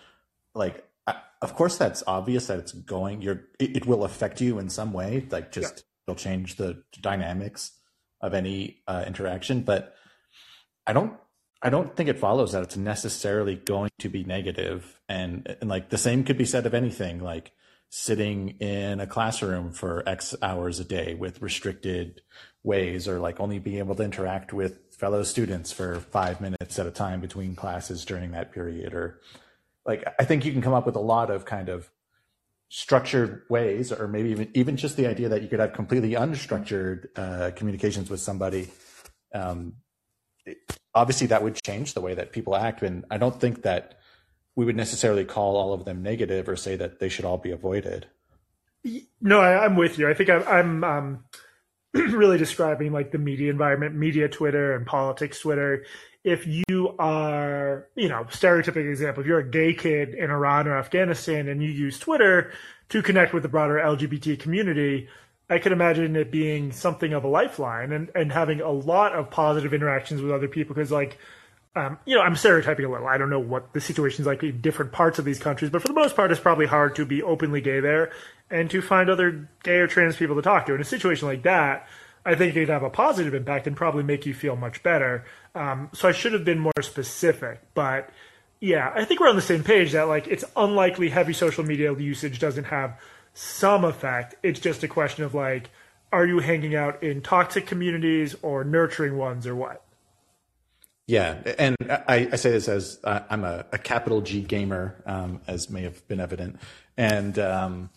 Like, 0.54 0.84
of 1.06 1.54
course, 1.54 1.76
that's 1.76 2.02
obvious 2.06 2.46
that 2.46 2.58
it's 2.60 2.72
going. 2.72 3.20
You're 3.20 3.44
it, 3.58 3.78
it 3.78 3.86
will 3.86 4.04
affect 4.04 4.40
you 4.40 4.58
in 4.58 4.70
some 4.70 4.92
way. 4.92 5.26
Like, 5.30 5.52
just 5.52 5.74
yeah. 5.76 6.12
it'll 6.12 6.18
change 6.18 6.56
the 6.56 6.82
dynamics 7.00 7.72
of 8.20 8.32
any 8.32 8.82
uh, 8.86 9.04
interaction. 9.06 9.62
But 9.62 9.94
I 10.86 10.92
don't. 10.92 11.14
I 11.64 11.70
don't 11.70 11.94
think 11.94 12.08
it 12.08 12.18
follows 12.18 12.52
that 12.52 12.62
it's 12.64 12.76
necessarily 12.76 13.54
going 13.54 13.90
to 14.00 14.08
be 14.08 14.24
negative, 14.24 15.00
and 15.08 15.56
and 15.60 15.68
like 15.68 15.90
the 15.90 15.98
same 15.98 16.24
could 16.24 16.38
be 16.38 16.44
said 16.44 16.66
of 16.66 16.74
anything. 16.74 17.20
Like, 17.20 17.52
sitting 17.94 18.48
in 18.58 19.00
a 19.00 19.06
classroom 19.06 19.70
for 19.70 20.02
X 20.08 20.34
hours 20.40 20.80
a 20.80 20.84
day 20.84 21.12
with 21.12 21.42
restricted 21.42 22.22
ways, 22.62 23.06
or 23.06 23.18
like 23.18 23.38
only 23.38 23.58
being 23.58 23.76
able 23.76 23.94
to 23.94 24.02
interact 24.02 24.50
with 24.50 24.78
fellow 24.96 25.22
students 25.22 25.72
for 25.72 26.00
five 26.00 26.40
minutes 26.40 26.78
at 26.78 26.86
a 26.86 26.90
time 26.90 27.20
between 27.20 27.54
classes 27.54 28.06
during 28.06 28.30
that 28.30 28.50
period, 28.50 28.94
or 28.94 29.20
like 29.84 30.02
I 30.18 30.24
think 30.24 30.46
you 30.46 30.52
can 30.52 30.62
come 30.62 30.72
up 30.72 30.86
with 30.86 30.96
a 30.96 31.00
lot 31.00 31.30
of 31.30 31.44
kind 31.44 31.68
of 31.68 31.90
structured 32.70 33.42
ways, 33.50 33.92
or 33.92 34.08
maybe 34.08 34.30
even 34.30 34.48
even 34.54 34.78
just 34.78 34.96
the 34.96 35.06
idea 35.06 35.28
that 35.28 35.42
you 35.42 35.48
could 35.48 35.60
have 35.60 35.74
completely 35.74 36.12
unstructured 36.12 37.08
uh, 37.14 37.50
communications 37.50 38.08
with 38.08 38.20
somebody. 38.20 38.70
Um, 39.34 39.74
obviously, 40.94 41.26
that 41.26 41.42
would 41.42 41.62
change 41.62 41.92
the 41.92 42.00
way 42.00 42.14
that 42.14 42.32
people 42.32 42.56
act, 42.56 42.80
and 42.80 43.04
I 43.10 43.18
don't 43.18 43.38
think 43.38 43.64
that 43.64 43.98
we 44.54 44.64
would 44.64 44.76
necessarily 44.76 45.24
call 45.24 45.56
all 45.56 45.72
of 45.72 45.84
them 45.84 46.02
negative 46.02 46.48
or 46.48 46.56
say 46.56 46.76
that 46.76 46.98
they 46.98 47.08
should 47.08 47.24
all 47.24 47.38
be 47.38 47.50
avoided. 47.50 48.06
No, 49.20 49.40
I, 49.40 49.64
am 49.64 49.76
with 49.76 49.98
you. 49.98 50.08
I 50.08 50.14
think 50.14 50.28
I'm, 50.28 50.44
I'm 50.46 50.84
um, 50.84 51.24
really 51.94 52.38
describing 52.38 52.92
like 52.92 53.12
the 53.12 53.18
media 53.18 53.50
environment, 53.50 53.94
media 53.94 54.28
Twitter 54.28 54.74
and 54.74 54.86
politics 54.86 55.40
Twitter. 55.40 55.84
If 56.24 56.46
you 56.46 56.94
are, 56.98 57.88
you 57.94 58.08
know, 58.08 58.24
stereotypic 58.24 58.88
example, 58.88 59.22
if 59.22 59.26
you're 59.26 59.38
a 59.38 59.48
gay 59.48 59.74
kid 59.74 60.14
in 60.14 60.30
Iran 60.30 60.68
or 60.68 60.76
Afghanistan 60.76 61.48
and 61.48 61.62
you 61.62 61.70
use 61.70 61.98
Twitter 61.98 62.52
to 62.90 63.02
connect 63.02 63.32
with 63.32 63.42
the 63.42 63.48
broader 63.48 63.74
LGBT 63.74 64.38
community, 64.38 65.08
I 65.48 65.58
can 65.58 65.72
imagine 65.72 66.16
it 66.16 66.30
being 66.30 66.72
something 66.72 67.12
of 67.12 67.24
a 67.24 67.28
lifeline 67.28 67.92
and, 67.92 68.10
and 68.14 68.32
having 68.32 68.60
a 68.60 68.70
lot 68.70 69.12
of 69.14 69.30
positive 69.30 69.74
interactions 69.74 70.22
with 70.22 70.32
other 70.32 70.48
people 70.48 70.74
because 70.74 70.90
like 70.90 71.18
um, 71.74 71.98
you 72.04 72.16
know, 72.16 72.22
I'm 72.22 72.36
stereotyping 72.36 72.84
a 72.84 72.90
little. 72.90 73.06
I 73.06 73.16
don't 73.16 73.30
know 73.30 73.40
what 73.40 73.72
the 73.72 73.80
situation's 73.80 74.26
like 74.26 74.42
in 74.42 74.60
different 74.60 74.92
parts 74.92 75.18
of 75.18 75.24
these 75.24 75.38
countries, 75.38 75.70
but 75.70 75.80
for 75.80 75.88
the 75.88 75.94
most 75.94 76.14
part, 76.14 76.30
it's 76.30 76.40
probably 76.40 76.66
hard 76.66 76.96
to 76.96 77.06
be 77.06 77.22
openly 77.22 77.60
gay 77.60 77.80
there 77.80 78.12
and 78.50 78.70
to 78.70 78.82
find 78.82 79.08
other 79.08 79.48
gay 79.62 79.76
or 79.76 79.86
trans 79.86 80.16
people 80.16 80.36
to 80.36 80.42
talk 80.42 80.66
to. 80.66 80.74
In 80.74 80.80
a 80.80 80.84
situation 80.84 81.28
like 81.28 81.42
that, 81.44 81.88
I 82.26 82.34
think 82.34 82.54
it 82.54 82.60
could 82.60 82.68
have 82.68 82.82
a 82.82 82.90
positive 82.90 83.34
impact 83.34 83.66
and 83.66 83.74
probably 83.74 84.02
make 84.02 84.26
you 84.26 84.34
feel 84.34 84.54
much 84.54 84.82
better. 84.82 85.24
Um, 85.54 85.88
so 85.92 86.08
I 86.08 86.12
should 86.12 86.34
have 86.34 86.44
been 86.44 86.58
more 86.58 86.72
specific, 86.82 87.60
but 87.74 88.10
yeah, 88.60 88.92
I 88.94 89.04
think 89.04 89.20
we're 89.20 89.28
on 89.28 89.36
the 89.36 89.42
same 89.42 89.64
page 89.64 89.92
that 89.92 90.08
like 90.08 90.28
it's 90.28 90.44
unlikely 90.54 91.08
heavy 91.08 91.32
social 91.32 91.64
media 91.64 91.92
usage 91.94 92.38
doesn't 92.38 92.64
have 92.64 93.00
some 93.34 93.84
effect. 93.84 94.34
It's 94.42 94.60
just 94.60 94.84
a 94.84 94.88
question 94.88 95.24
of 95.24 95.34
like, 95.34 95.70
are 96.12 96.26
you 96.26 96.38
hanging 96.40 96.76
out 96.76 97.02
in 97.02 97.22
toxic 97.22 97.66
communities 97.66 98.36
or 98.42 98.62
nurturing 98.62 99.16
ones 99.16 99.46
or 99.46 99.56
what? 99.56 99.82
Yeah, 101.06 101.42
and 101.58 101.76
I, 101.88 102.28
I, 102.32 102.36
say 102.36 102.52
this 102.52 102.68
as 102.68 103.00
uh, 103.02 103.20
I'm 103.28 103.42
a, 103.42 103.66
a, 103.72 103.78
capital 103.78 104.20
G 104.20 104.40
gamer, 104.40 105.02
um, 105.04 105.40
as 105.48 105.68
may 105.68 105.82
have 105.82 106.06
been 106.06 106.20
evident, 106.20 106.60
and 106.96 107.36
um, 107.40 107.90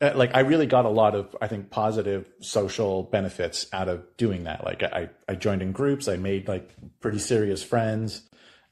uh, 0.00 0.12
like 0.16 0.34
I 0.34 0.40
really 0.40 0.66
got 0.66 0.84
a 0.84 0.88
lot 0.88 1.14
of 1.14 1.36
I 1.40 1.46
think 1.46 1.70
positive 1.70 2.28
social 2.40 3.04
benefits 3.04 3.66
out 3.72 3.88
of 3.88 4.04
doing 4.16 4.44
that. 4.44 4.64
Like 4.64 4.82
I, 4.82 5.10
I 5.28 5.36
joined 5.36 5.62
in 5.62 5.70
groups, 5.70 6.08
I 6.08 6.16
made 6.16 6.48
like 6.48 6.74
pretty 6.98 7.20
serious 7.20 7.62
friends, 7.62 8.22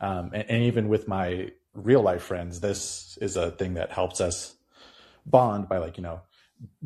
um, 0.00 0.30
and, 0.34 0.50
and 0.50 0.62
even 0.64 0.88
with 0.88 1.06
my 1.06 1.52
real 1.72 2.02
life 2.02 2.22
friends, 2.22 2.58
this 2.58 3.16
is 3.20 3.36
a 3.36 3.52
thing 3.52 3.74
that 3.74 3.92
helps 3.92 4.20
us 4.20 4.56
bond 5.24 5.68
by 5.68 5.78
like 5.78 5.98
you 5.98 6.02
know 6.02 6.20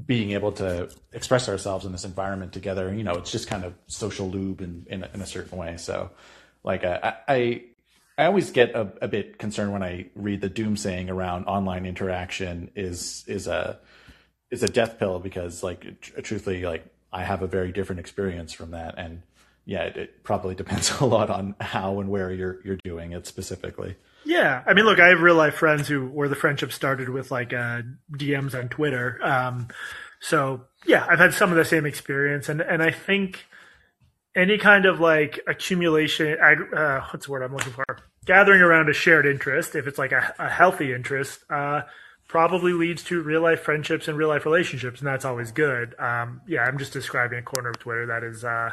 being 0.05 0.33
able 0.33 0.53
to 0.53 0.91
express 1.13 1.49
ourselves 1.49 1.87
in 1.87 1.93
this 1.93 2.05
environment 2.05 2.53
together. 2.53 2.93
You 2.93 3.03
know, 3.03 3.13
it's 3.13 3.33
just 3.33 3.49
kind 3.49 3.65
of 3.65 3.73
social 3.87 4.29
lube 4.29 4.61
in 4.61 4.87
in, 4.91 5.05
in 5.15 5.23
a 5.23 5.27
certain 5.27 5.57
way. 5.57 5.79
So 5.79 6.11
like 6.65 6.85
uh, 6.85 7.15
I, 7.29 7.65
I 8.17 8.27
always 8.27 8.51
get 8.51 8.75
a, 8.75 8.93
a, 9.01 9.09
bit 9.09 9.39
concerned 9.39 9.73
when 9.73 9.83
I 9.83 10.07
read 10.15 10.41
the 10.41 10.49
doom 10.49 10.77
saying 10.77 11.11
around 11.11 11.47
online 11.47 11.87
interaction 11.87 12.71
is 12.77 13.25
is 13.27 13.47
a 13.47 13.79
is 14.51 14.63
a 14.63 14.69
death 14.69 14.99
pill 14.99 15.19
because 15.19 15.63
like 15.63 16.01
tr- 16.01 16.21
truthfully 16.21 16.63
like 16.63 16.85
I 17.13 17.25
have 17.25 17.43
a 17.43 17.47
very 17.47 17.73
different 17.73 18.01
experience 18.01 18.53
from 18.53 18.73
that 18.73 18.95
and 18.99 19.23
yeah 19.65 19.83
it, 19.85 19.97
it, 19.97 20.25
probably 20.25 20.55
depends 20.63 21.01
a 21.01 21.05
lot 21.05 21.31
on 21.31 21.55
how 21.61 22.01
and 22.01 22.11
where 22.11 22.31
you're 22.33 22.61
you're 22.65 22.79
doing 22.85 23.13
it 23.13 23.27
specifically. 23.27 23.97
Yeah, 24.25 24.63
I 24.67 24.75
mean, 24.75 24.85
look, 24.85 25.01
I 25.01 25.09
have 25.09 25.21
real 25.21 25.35
life 25.35 25.55
friends 25.55 25.89
who 25.89 26.07
where 26.07 26.29
the 26.29 26.37
friendship 26.37 26.73
started 26.73 27.09
with 27.09 27.33
like 27.33 27.53
uh, 27.53 27.83
DMs 28.13 28.55
on 28.55 28.69
Twitter. 28.69 29.19
Um, 29.21 29.67
so 30.21 30.63
yeah, 30.87 31.05
I've 31.09 31.19
had 31.19 31.35
some 31.35 31.51
of 31.51 31.57
the 31.57 31.65
same 31.65 31.87
experience, 31.87 32.49
and 32.49 32.61
and 32.61 32.83
I 32.83 32.93
think 32.93 33.47
any 34.35 34.59
kind 34.59 34.87
of 34.87 35.01
like 35.01 35.41
accumulation, 35.47 36.39
uh, 36.41 37.01
what's 37.11 37.27
the 37.27 37.33
word 37.33 37.43
I'm 37.43 37.55
looking 37.55 37.73
for? 37.73 37.85
Gathering 38.25 38.61
around 38.61 38.89
a 38.89 38.93
shared 38.93 39.27
interest, 39.27 39.75
if 39.75 39.87
it's 39.87 39.99
like 39.99 40.13
a, 40.13 40.35
a 40.39 40.49
healthy 40.49 40.93
interest, 40.93 41.45
uh, 41.51 41.83
probably 42.29 42.73
leads 42.73 43.03
to 43.05 43.23
real 43.23 43.43
life 43.43 43.61
friendships 43.61 44.09
and 44.09 44.17
real 44.17 44.29
life 44.29 44.47
relationships, 44.47 45.01
and 45.01 45.07
that's 45.07 45.25
always 45.25 45.53
good. 45.53 45.95
Um, 45.99 46.41
yeah, 46.47 46.63
I'm 46.63 46.79
just 46.79 46.93
describing 46.93 47.39
a 47.39 47.43
corner 47.43 47.71
of 47.71 47.79
Twitter 47.79 48.07
that 48.07 48.25
is 48.25 48.43
uh, 48.45 48.71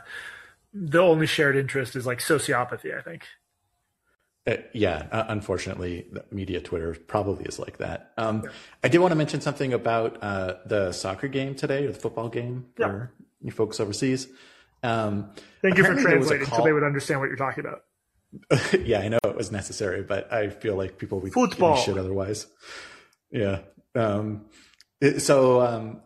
the 0.74 1.00
only 1.00 1.28
shared 1.28 1.58
interest 1.58 1.96
is 1.96 2.06
like 2.06 2.20
sociopathy. 2.20 2.98
I 2.98 3.02
think. 3.02 3.26
Uh, 4.48 4.58
yeah, 4.74 5.08
uh, 5.12 5.26
unfortunately, 5.28 6.08
media 6.32 6.62
Twitter 6.62 6.96
probably 7.08 7.46
is 7.46 7.60
like 7.60 7.78
that. 7.80 8.14
Um, 8.18 8.44
yeah. 8.46 8.52
I 8.84 8.88
did 8.88 9.00
want 9.00 9.12
to 9.12 9.18
mention 9.18 9.42
something 9.42 9.74
about 9.74 10.24
uh, 10.24 10.56
the 10.66 10.94
soccer 10.94 11.28
game 11.28 11.54
today, 11.54 11.86
or 11.86 11.92
the 11.92 12.00
football 12.00 12.30
game 12.30 12.68
for 12.76 13.12
yeah. 13.20 13.46
you 13.46 13.52
folks 13.52 13.80
overseas. 13.80 14.30
Um, 14.84 15.32
Thank 15.62 15.78
you 15.78 15.84
for 15.84 15.96
translating 15.96 16.48
so 16.48 16.64
they 16.64 16.74
would 16.74 16.84
understand 16.84 17.20
what 17.20 17.28
you're 17.28 17.36
talking 17.36 17.66
about. 17.66 17.84
yeah, 18.86 19.00
I 19.00 19.08
know 19.08 19.20
it 19.24 19.36
was 19.36 19.52
necessary, 19.52 20.04
but 20.04 20.32
I 20.32 20.50
feel 20.50 20.76
like 20.76 20.98
people 20.98 21.20
would 21.20 21.34
football 21.34 21.76
shit 21.76 21.98
otherwise. 21.98 22.48
Yeah. 23.32 23.60
Um, 23.96 24.46
so 25.18 25.62
um, 25.62 26.02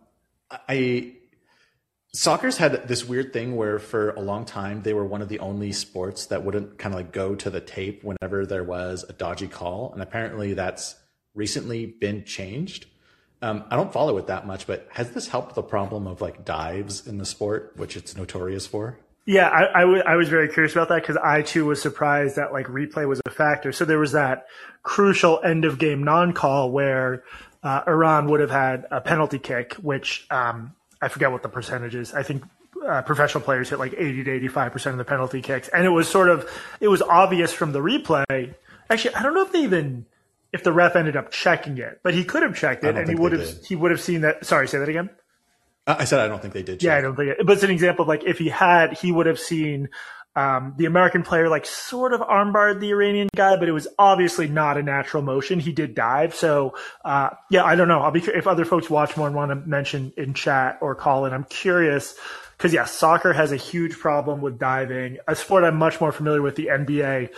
I 0.69 1.15
soccer's 2.13 2.57
had 2.57 2.87
this 2.87 3.05
weird 3.05 3.33
thing 3.33 3.55
where 3.55 3.79
for 3.79 4.11
a 4.11 4.21
long 4.21 4.45
time 4.45 4.83
they 4.83 4.93
were 4.93 5.05
one 5.05 5.21
of 5.21 5.29
the 5.29 5.39
only 5.39 5.71
sports 5.71 6.27
that 6.27 6.43
wouldn't 6.45 6.77
kind 6.77 6.93
of 6.93 6.99
like 6.99 7.11
go 7.11 7.35
to 7.35 7.49
the 7.49 7.59
tape 7.59 8.03
whenever 8.03 8.45
there 8.45 8.63
was 8.63 9.03
a 9.07 9.13
dodgy 9.13 9.47
call, 9.47 9.91
and 9.93 10.01
apparently 10.01 10.53
that's 10.53 10.95
recently 11.33 11.85
been 11.85 12.23
changed. 12.23 12.85
Um, 13.43 13.65
I 13.69 13.75
don't 13.75 13.91
follow 13.91 14.17
it 14.17 14.27
that 14.27 14.47
much, 14.47 14.65
but 14.65 14.87
has 14.91 15.11
this 15.11 15.27
helped 15.27 15.53
the 15.53 15.61
problem 15.61 16.07
of 16.07 16.21
like 16.21 16.45
dives 16.45 17.05
in 17.05 17.17
the 17.17 17.25
sport, 17.25 17.73
which 17.75 17.97
it's 17.97 18.15
notorious 18.15 18.65
for? 18.65 18.97
Yeah, 19.25 19.49
I, 19.49 19.79
I, 19.79 19.81
w- 19.81 20.03
I 20.05 20.15
was 20.15 20.29
very 20.29 20.47
curious 20.47 20.71
about 20.71 20.87
that 20.87 21.01
because 21.01 21.17
I 21.17 21.41
too 21.41 21.65
was 21.65 21.81
surprised 21.81 22.37
that 22.37 22.53
like 22.53 22.67
replay 22.67 23.05
was 23.05 23.19
a 23.25 23.29
factor. 23.29 23.73
So 23.73 23.83
there 23.83 23.99
was 23.99 24.13
that 24.13 24.47
crucial 24.83 25.41
end 25.43 25.65
of 25.65 25.77
game 25.77 26.03
non 26.05 26.31
call 26.31 26.71
where 26.71 27.25
uh, 27.63 27.81
Iran 27.85 28.29
would 28.29 28.39
have 28.39 28.49
had 28.49 28.85
a 28.91 29.01
penalty 29.01 29.39
kick, 29.39 29.73
which 29.73 30.25
um, 30.31 30.71
I 31.01 31.09
forget 31.09 31.29
what 31.33 31.43
the 31.43 31.49
percentage 31.49 31.95
is. 31.95 32.13
I 32.13 32.23
think 32.23 32.45
uh, 32.87 33.01
professional 33.01 33.43
players 33.43 33.69
hit 33.69 33.77
like 33.77 33.93
80 33.93 34.23
to 34.23 34.31
85 34.31 34.71
percent 34.71 34.93
of 34.93 34.97
the 34.99 35.05
penalty 35.05 35.41
kicks, 35.41 35.67
and 35.67 35.85
it 35.85 35.89
was 35.89 36.07
sort 36.07 36.29
of 36.29 36.49
it 36.79 36.87
was 36.87 37.01
obvious 37.01 37.51
from 37.51 37.73
the 37.73 37.79
replay. 37.79 38.55
Actually, 38.89 39.15
I 39.15 39.23
don't 39.23 39.33
know 39.33 39.45
if 39.45 39.51
they 39.51 39.63
even 39.63 40.05
if 40.53 40.63
the 40.63 40.71
ref 40.71 40.95
ended 40.95 41.17
up 41.17 41.31
checking 41.31 41.77
it, 41.79 41.99
but 42.03 42.13
he 42.13 42.23
could 42.23 42.43
have 42.43 42.55
checked 42.55 42.83
it, 42.83 42.95
and 42.95 43.09
he 43.09 43.15
would 43.15 43.31
have 43.33 43.41
did. 43.41 43.65
he 43.65 43.75
would 43.75 43.91
have 43.91 43.99
seen 43.99 44.21
that. 44.21 44.45
Sorry, 44.45 44.67
say 44.67 44.77
that 44.77 44.87
again. 44.87 45.09
I 45.85 46.05
said 46.05 46.19
I 46.19 46.27
don't 46.27 46.41
think 46.41 46.53
they 46.53 46.63
did. 46.63 46.79
Check. 46.79 46.87
Yeah, 46.87 46.95
I 46.95 47.01
don't 47.01 47.15
think 47.15 47.31
it. 47.31 47.45
But 47.45 47.53
it's 47.53 47.63
an 47.63 47.71
example 47.71 48.03
of 48.03 48.07
like 48.07 48.23
if 48.23 48.37
he 48.37 48.47
had, 48.47 48.93
he 48.93 49.11
would 49.11 49.25
have 49.25 49.39
seen 49.39 49.89
um, 50.35 50.75
the 50.77 50.85
American 50.85 51.23
player 51.23 51.49
like 51.49 51.65
sort 51.65 52.13
of 52.13 52.21
armbarred 52.21 52.79
the 52.79 52.91
Iranian 52.91 53.29
guy, 53.35 53.57
but 53.57 53.67
it 53.67 53.71
was 53.71 53.87
obviously 53.99 54.47
not 54.47 54.77
a 54.77 54.83
natural 54.83 55.23
motion. 55.23 55.59
He 55.59 55.71
did 55.71 55.95
dive, 55.95 56.35
so 56.35 56.75
uh, 57.03 57.31
yeah, 57.49 57.63
I 57.63 57.75
don't 57.75 57.87
know. 57.87 57.99
I'll 57.99 58.11
be 58.11 58.21
if 58.21 58.47
other 58.47 58.63
folks 58.65 58.89
watch 58.89 59.17
more 59.17 59.27
and 59.27 59.35
want 59.35 59.49
to 59.49 59.55
mention 59.55 60.13
in 60.15 60.33
chat 60.33 60.77
or 60.81 60.95
call 60.95 61.25
in. 61.25 61.33
I'm 61.33 61.43
curious 61.45 62.15
because 62.57 62.73
yeah, 62.73 62.85
soccer 62.85 63.33
has 63.33 63.51
a 63.51 63.57
huge 63.57 63.97
problem 63.97 64.39
with 64.39 64.57
diving. 64.57 65.17
A 65.27 65.35
sport 65.35 65.63
I'm 65.63 65.75
much 65.75 65.99
more 65.99 66.11
familiar 66.11 66.41
with, 66.41 66.55
the 66.55 66.67
NBA, 66.67 67.33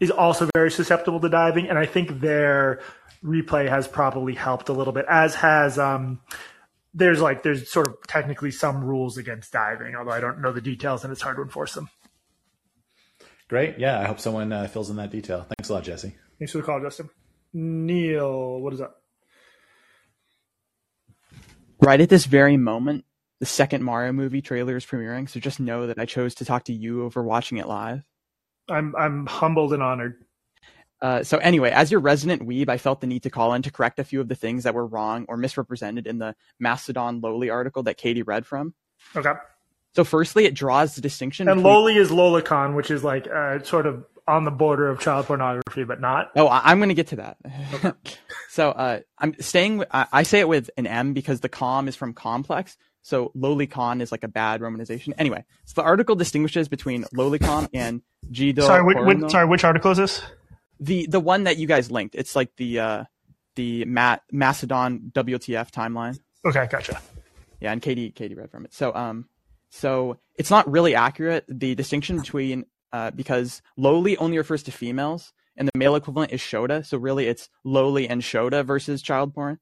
is 0.00 0.10
also 0.10 0.48
very 0.54 0.70
susceptible 0.70 1.20
to 1.20 1.28
diving, 1.28 1.68
and 1.68 1.78
I 1.78 1.86
think 1.86 2.20
their 2.20 2.80
replay 3.24 3.68
has 3.68 3.88
probably 3.88 4.34
helped 4.34 4.68
a 4.68 4.72
little 4.72 4.92
bit, 4.92 5.06
as 5.08 5.34
has. 5.36 5.78
Um, 5.78 6.20
there's 6.94 7.20
like 7.20 7.42
there's 7.42 7.70
sort 7.70 7.86
of 7.86 7.96
technically 8.06 8.50
some 8.50 8.82
rules 8.82 9.18
against 9.18 9.52
diving, 9.52 9.94
although 9.94 10.10
I 10.10 10.20
don't 10.20 10.40
know 10.40 10.52
the 10.52 10.60
details 10.60 11.04
and 11.04 11.12
it's 11.12 11.22
hard 11.22 11.36
to 11.36 11.42
enforce 11.42 11.74
them. 11.74 11.88
Great, 13.48 13.78
yeah. 13.78 14.00
I 14.00 14.04
hope 14.04 14.20
someone 14.20 14.52
uh, 14.52 14.66
fills 14.68 14.90
in 14.90 14.96
that 14.96 15.10
detail. 15.10 15.46
Thanks 15.56 15.68
a 15.68 15.74
lot, 15.74 15.84
Jesse. 15.84 16.14
Thanks 16.38 16.52
for 16.52 16.58
the 16.58 16.64
call, 16.64 16.80
Justin. 16.80 17.08
Neil, 17.52 18.60
what 18.60 18.74
is 18.74 18.80
up? 18.80 19.02
Right 21.80 22.00
at 22.00 22.08
this 22.08 22.26
very 22.26 22.56
moment, 22.56 23.04
the 23.40 23.46
second 23.46 23.84
Mario 23.84 24.12
movie 24.12 24.42
trailer 24.42 24.76
is 24.76 24.84
premiering, 24.84 25.28
so 25.28 25.40
just 25.40 25.60
know 25.60 25.86
that 25.86 25.98
I 25.98 26.04
chose 26.04 26.34
to 26.36 26.44
talk 26.44 26.64
to 26.64 26.72
you 26.72 27.04
over 27.04 27.22
watching 27.22 27.58
it 27.58 27.68
live. 27.68 28.02
I'm 28.68 28.94
I'm 28.96 29.26
humbled 29.26 29.72
and 29.72 29.82
honored. 29.82 30.24
Uh, 31.00 31.22
so 31.22 31.38
anyway, 31.38 31.70
as 31.70 31.90
your 31.90 32.00
resident 32.00 32.46
weeb, 32.46 32.68
I 32.68 32.76
felt 32.76 33.00
the 33.00 33.06
need 33.06 33.22
to 33.22 33.30
call 33.30 33.54
in 33.54 33.62
to 33.62 33.70
correct 33.70 34.00
a 34.00 34.04
few 34.04 34.20
of 34.20 34.28
the 34.28 34.34
things 34.34 34.64
that 34.64 34.74
were 34.74 34.86
wrong 34.86 35.26
or 35.28 35.36
misrepresented 35.36 36.06
in 36.06 36.18
the 36.18 36.34
Mastodon 36.58 37.20
Loli 37.20 37.52
article 37.52 37.84
that 37.84 37.96
Katie 37.96 38.22
read 38.22 38.46
from. 38.46 38.74
Okay. 39.14 39.32
So 39.94 40.04
firstly, 40.04 40.44
it 40.44 40.54
draws 40.54 40.96
the 40.96 41.00
distinction. 41.00 41.48
And 41.48 41.62
between... 41.62 41.74
Loli 41.74 41.96
is 41.96 42.10
Lolicon, 42.10 42.74
which 42.74 42.90
is 42.90 43.04
like 43.04 43.28
uh, 43.28 43.62
sort 43.62 43.86
of 43.86 44.04
on 44.26 44.44
the 44.44 44.50
border 44.50 44.88
of 44.88 45.00
child 45.00 45.26
pornography, 45.26 45.84
but 45.84 46.00
not. 46.00 46.30
Oh, 46.36 46.46
I- 46.46 46.72
am 46.72 46.78
going 46.78 46.90
to 46.90 46.94
get 46.94 47.08
to 47.08 47.16
that. 47.16 47.38
Okay. 47.74 47.92
so 48.50 48.70
uh, 48.70 49.00
I'm 49.18 49.34
staying. 49.40 49.78
With, 49.78 49.88
I-, 49.90 50.06
I 50.12 50.22
say 50.24 50.40
it 50.40 50.48
with 50.48 50.70
an 50.76 50.86
M 50.86 51.14
because 51.14 51.40
the 51.40 51.48
com 51.48 51.88
is 51.88 51.96
from 51.96 52.12
complex. 52.12 52.76
So 53.08 53.32
Lolicon 53.34 54.02
is 54.02 54.12
like 54.12 54.22
a 54.22 54.28
bad 54.28 54.60
romanization. 54.60 55.14
Anyway, 55.16 55.42
so 55.64 55.80
the 55.80 55.82
article 55.82 56.14
distinguishes 56.14 56.68
between 56.68 57.04
Lolicon 57.04 57.66
and 57.72 58.02
Jido. 58.30 58.60
Sorry, 58.60 58.82
which, 58.82 59.30
sorry, 59.30 59.46
which 59.46 59.64
article 59.64 59.92
is 59.92 59.96
this? 59.96 60.22
The 60.78 61.06
the 61.06 61.18
one 61.18 61.44
that 61.44 61.56
you 61.56 61.66
guys 61.66 61.90
linked. 61.90 62.14
It's 62.14 62.36
like 62.36 62.54
the 62.56 62.80
uh, 62.80 63.04
the 63.56 63.86
Mat- 63.86 64.24
Mastodon 64.30 65.10
WTF 65.14 65.70
timeline. 65.70 66.18
Okay, 66.44 66.68
gotcha. 66.70 67.00
Yeah, 67.60 67.72
and 67.72 67.80
Katie 67.80 68.10
Katie 68.10 68.34
read 68.34 68.50
from 68.50 68.66
it. 68.66 68.74
So 68.74 68.94
um, 68.94 69.26
so 69.70 70.18
it's 70.36 70.50
not 70.50 70.70
really 70.70 70.94
accurate. 70.94 71.46
The 71.48 71.74
distinction 71.74 72.18
between 72.18 72.66
uh, 72.92 73.10
because 73.12 73.62
loli 73.78 74.16
only 74.18 74.36
refers 74.36 74.62
to 74.64 74.70
females, 74.70 75.32
and 75.56 75.66
the 75.66 75.78
male 75.78 75.96
equivalent 75.96 76.32
is 76.32 76.42
shota. 76.42 76.84
So 76.84 76.98
really, 76.98 77.26
it's 77.26 77.48
loli 77.64 78.06
and 78.08 78.20
shota 78.20 78.66
versus 78.66 79.00
child 79.00 79.34
porn. 79.34 79.58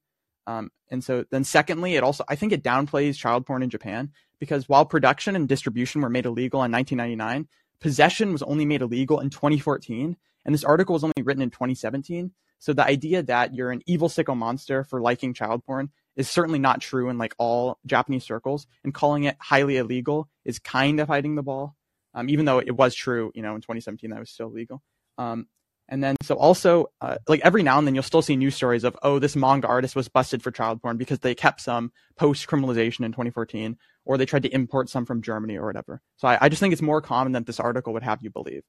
Um, 0.47 0.71
and 0.91 1.03
so 1.03 1.25
then 1.31 1.45
secondly, 1.45 1.97
it 1.97 2.05
also 2.05 2.25
I 2.29 2.37
think 2.37 2.53
it 2.53 2.63
downplays 2.63 3.17
child 3.17 3.47
porn 3.47 3.63
in 3.63 3.71
Japan 3.71 4.13
because 4.39 4.69
while 4.69 4.85
production 4.85 5.35
and 5.35 5.49
distribution 5.49 6.01
were 6.01 6.11
made 6.11 6.27
illegal 6.27 6.63
in 6.63 6.73
1999, 6.73 7.49
possession 7.81 8.33
was 8.33 8.43
only 8.43 8.65
made 8.65 8.83
illegal 8.83 9.21
in 9.21 9.31
2014, 9.31 10.17
and 10.45 10.55
this 10.55 10.65
article 10.65 10.93
was 10.93 11.05
only 11.05 11.23
written 11.23 11.43
in 11.43 11.51
2017. 11.51 12.33
So 12.59 12.73
the 12.73 12.87
idea 12.87 13.23
that 13.25 13.55
you're 13.55 13.71
an 13.71 13.83
evil 13.87 14.09
sicko 14.09 14.37
monster 14.37 14.85
for 14.85 15.01
liking 15.01 15.35
child 15.35 15.65
porn 15.65 15.91
is 16.17 16.31
certainly 16.31 16.59
not 16.59 16.81
true 16.81 17.11
in 17.11 17.19
like 17.19 17.35
all 17.39 17.79
Japanese 17.85 18.25
circles, 18.25 18.67
and 18.85 18.95
calling 18.95 19.25
it 19.25 19.37
highly 19.41 19.77
illegal 19.77 20.29
is 20.45 20.59
kind 20.59 21.01
of 21.01 21.09
hiding 21.09 21.35
the 21.35 21.43
ball. 21.43 21.77
Um, 22.15 22.31
even 22.31 22.47
though 22.47 22.59
it 22.59 22.75
was 22.75 22.95
true, 22.95 23.31
you 23.35 23.43
know, 23.43 23.55
in 23.55 23.61
2017 23.61 24.11
that 24.11 24.21
was 24.21 24.31
still 24.31 24.51
legal. 24.51 24.83
Um, 25.19 25.49
and 25.89 26.03
then 26.03 26.17
so 26.23 26.35
also 26.35 26.87
uh, 27.01 27.17
like 27.29 27.41
every 27.45 27.63
now 27.63 27.79
and 27.79 27.87
then 27.87 27.95
you'll 27.95 28.03
still 28.03 28.23
see 28.23 28.37
news 28.37 28.55
stories 28.55 28.85
of 28.85 28.97
oh 29.03 29.19
this 29.19 29.37
manga 29.37 29.69
artist 29.69 29.95
was 29.95 30.09
busted 30.09 30.43
for 30.43 30.51
child 30.51 30.83
porn 30.83 30.97
because 30.97 31.21
they 31.21 31.35
kept 31.35 31.61
some 31.61 31.93
post 32.17 32.47
criminalization 32.47 33.05
in 33.05 33.13
2014 33.13 33.77
or 34.05 34.17
they 34.17 34.27
tried 34.27 34.43
to 34.43 34.55
import 34.55 34.89
some 34.89 35.05
from 35.05 35.21
Germany 35.21 35.57
or 35.57 35.67
whatever. 35.67 36.01
So 36.17 36.29
I, 36.29 36.39
I 36.43 36.49
just 36.49 36.61
think 36.61 36.73
it's 36.73 36.83
more 36.83 37.01
common 37.01 37.33
than 37.33 37.45
this 37.45 37.61
article 37.61 37.93
would 37.93 38.05
have 38.05 38.23
you 38.23 38.31
believe. 38.31 38.63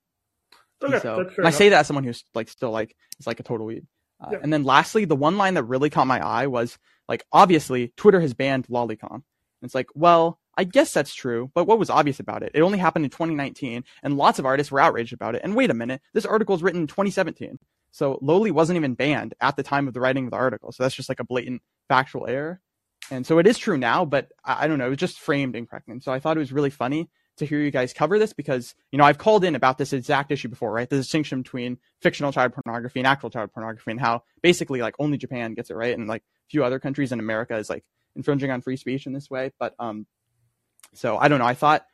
Okay, 0.84 1.00
so 1.00 1.30
I 1.44 1.50
say 1.50 1.70
that 1.70 1.80
as 1.80 1.88
someone 1.88 2.04
who's 2.04 2.24
like 2.36 2.50
still 2.50 2.72
like 2.72 2.96
is 3.20 3.28
like 3.28 3.40
a 3.40 3.44
total 3.44 3.68
weeb. 3.68 3.86
Uh, 4.20 4.30
yeah. 4.32 4.40
And 4.42 4.52
then 4.52 4.64
lastly, 4.64 5.06
the 5.06 5.16
one 5.16 5.38
line 5.38 5.54
that 5.56 5.64
really 5.64 5.90
caught 5.90 6.08
my 6.08 6.20
eye 6.20 6.48
was 6.48 6.78
like 7.08 7.24
obviously 7.32 7.94
Twitter 7.98 8.20
has 8.20 8.34
banned 8.34 8.68
lolicon. 8.68 9.12
And 9.12 9.24
it's 9.64 9.76
like 9.76 9.88
well 9.96 10.40
I 10.58 10.64
guess 10.64 10.92
that's 10.92 11.14
true, 11.14 11.52
but 11.54 11.66
what 11.66 11.78
was 11.78 11.92
obvious 11.92 12.20
about 12.20 12.42
it? 12.42 12.52
It 12.56 12.62
only 12.62 12.80
happened 12.80 13.06
in 13.06 13.12
2019, 13.12 13.84
and 14.02 14.18
lots 14.18 14.40
of 14.40 14.46
artists 14.46 14.72
were 14.72 14.80
outraged 14.80 15.14
about 15.14 15.36
it. 15.36 15.42
And 15.44 15.56
wait 15.56 15.70
a 15.70 15.76
minute, 15.76 16.02
this 16.14 16.26
article 16.26 16.54
was 16.54 16.64
written 16.64 16.82
in 16.82 16.88
2017. 16.88 17.60
So 17.92 18.20
Loli 18.24 18.52
wasn't 18.52 18.78
even 18.78 18.96
banned 18.96 19.36
at 19.40 19.56
the 19.56 19.64
time 19.64 19.88
of 19.88 19.94
the 19.94 20.02
writing 20.02 20.26
of 20.26 20.32
the 20.32 20.38
article. 20.38 20.72
So 20.72 20.84
that's 20.84 20.96
just 20.96 21.10
like 21.10 21.20
a 21.20 21.24
blatant 21.24 21.62
factual 21.88 22.28
error. 22.28 22.60
And 23.12 23.26
so 23.26 23.38
it 23.40 23.48
is 23.48 23.58
true 23.58 23.78
now, 23.78 24.04
but 24.04 24.32
I, 24.44 24.66
I 24.66 24.68
don't 24.68 24.80
know, 24.80 24.88
it 24.88 24.90
was 24.90 24.98
just 24.98 25.20
framed 25.20 25.56
incorrectly. 25.56 25.94
And 25.94 26.04
so 26.04 26.12
I 26.12 26.20
thought 26.20 26.38
it 26.38 26.42
was 26.42 26.52
really 26.52 26.70
funny 26.70 27.10
to 27.38 27.46
hear 27.46 27.60
you 27.60 27.72
guys 27.72 27.94
cover 27.94 28.18
this 28.18 28.34
because, 28.34 28.74
you 28.92 28.98
know, 28.98 29.04
I've 29.04 29.20
called 29.20 29.44
in 29.44 29.56
about 29.56 29.78
this 29.78 29.94
exact 29.94 30.32
issue 30.32 30.48
before, 30.48 30.72
right? 30.72 30.90
The 30.90 30.98
distinction 30.98 31.44
between 31.44 31.78
fictional 32.02 32.32
child 32.32 32.54
pornography 32.54 33.00
and 33.00 33.08
actual 33.08 33.30
child 33.30 33.54
pornography 33.54 33.92
and 33.92 34.00
how 34.00 34.24
basically 34.42 34.82
like 34.82 34.96
only 34.98 35.18
Japan 35.18 35.54
gets 35.54 35.70
it 35.70 35.76
right. 35.76 35.96
And 35.96 36.08
like 36.08 36.24
a 36.24 36.50
few 36.50 36.64
other 36.64 36.80
countries 36.80 37.12
in 37.12 37.20
America 37.20 37.56
is 37.56 37.70
like 37.70 37.86
infringing 38.16 38.50
on 38.50 38.62
free 38.62 38.76
speech 38.76 39.06
in 39.06 39.14
this 39.14 39.30
way. 39.30 39.52
But, 39.60 39.76
um, 39.78 40.08
so 40.94 41.18
I 41.18 41.28
don't 41.28 41.40
know. 41.40 41.46
I 41.46 41.54
thought 41.54 41.86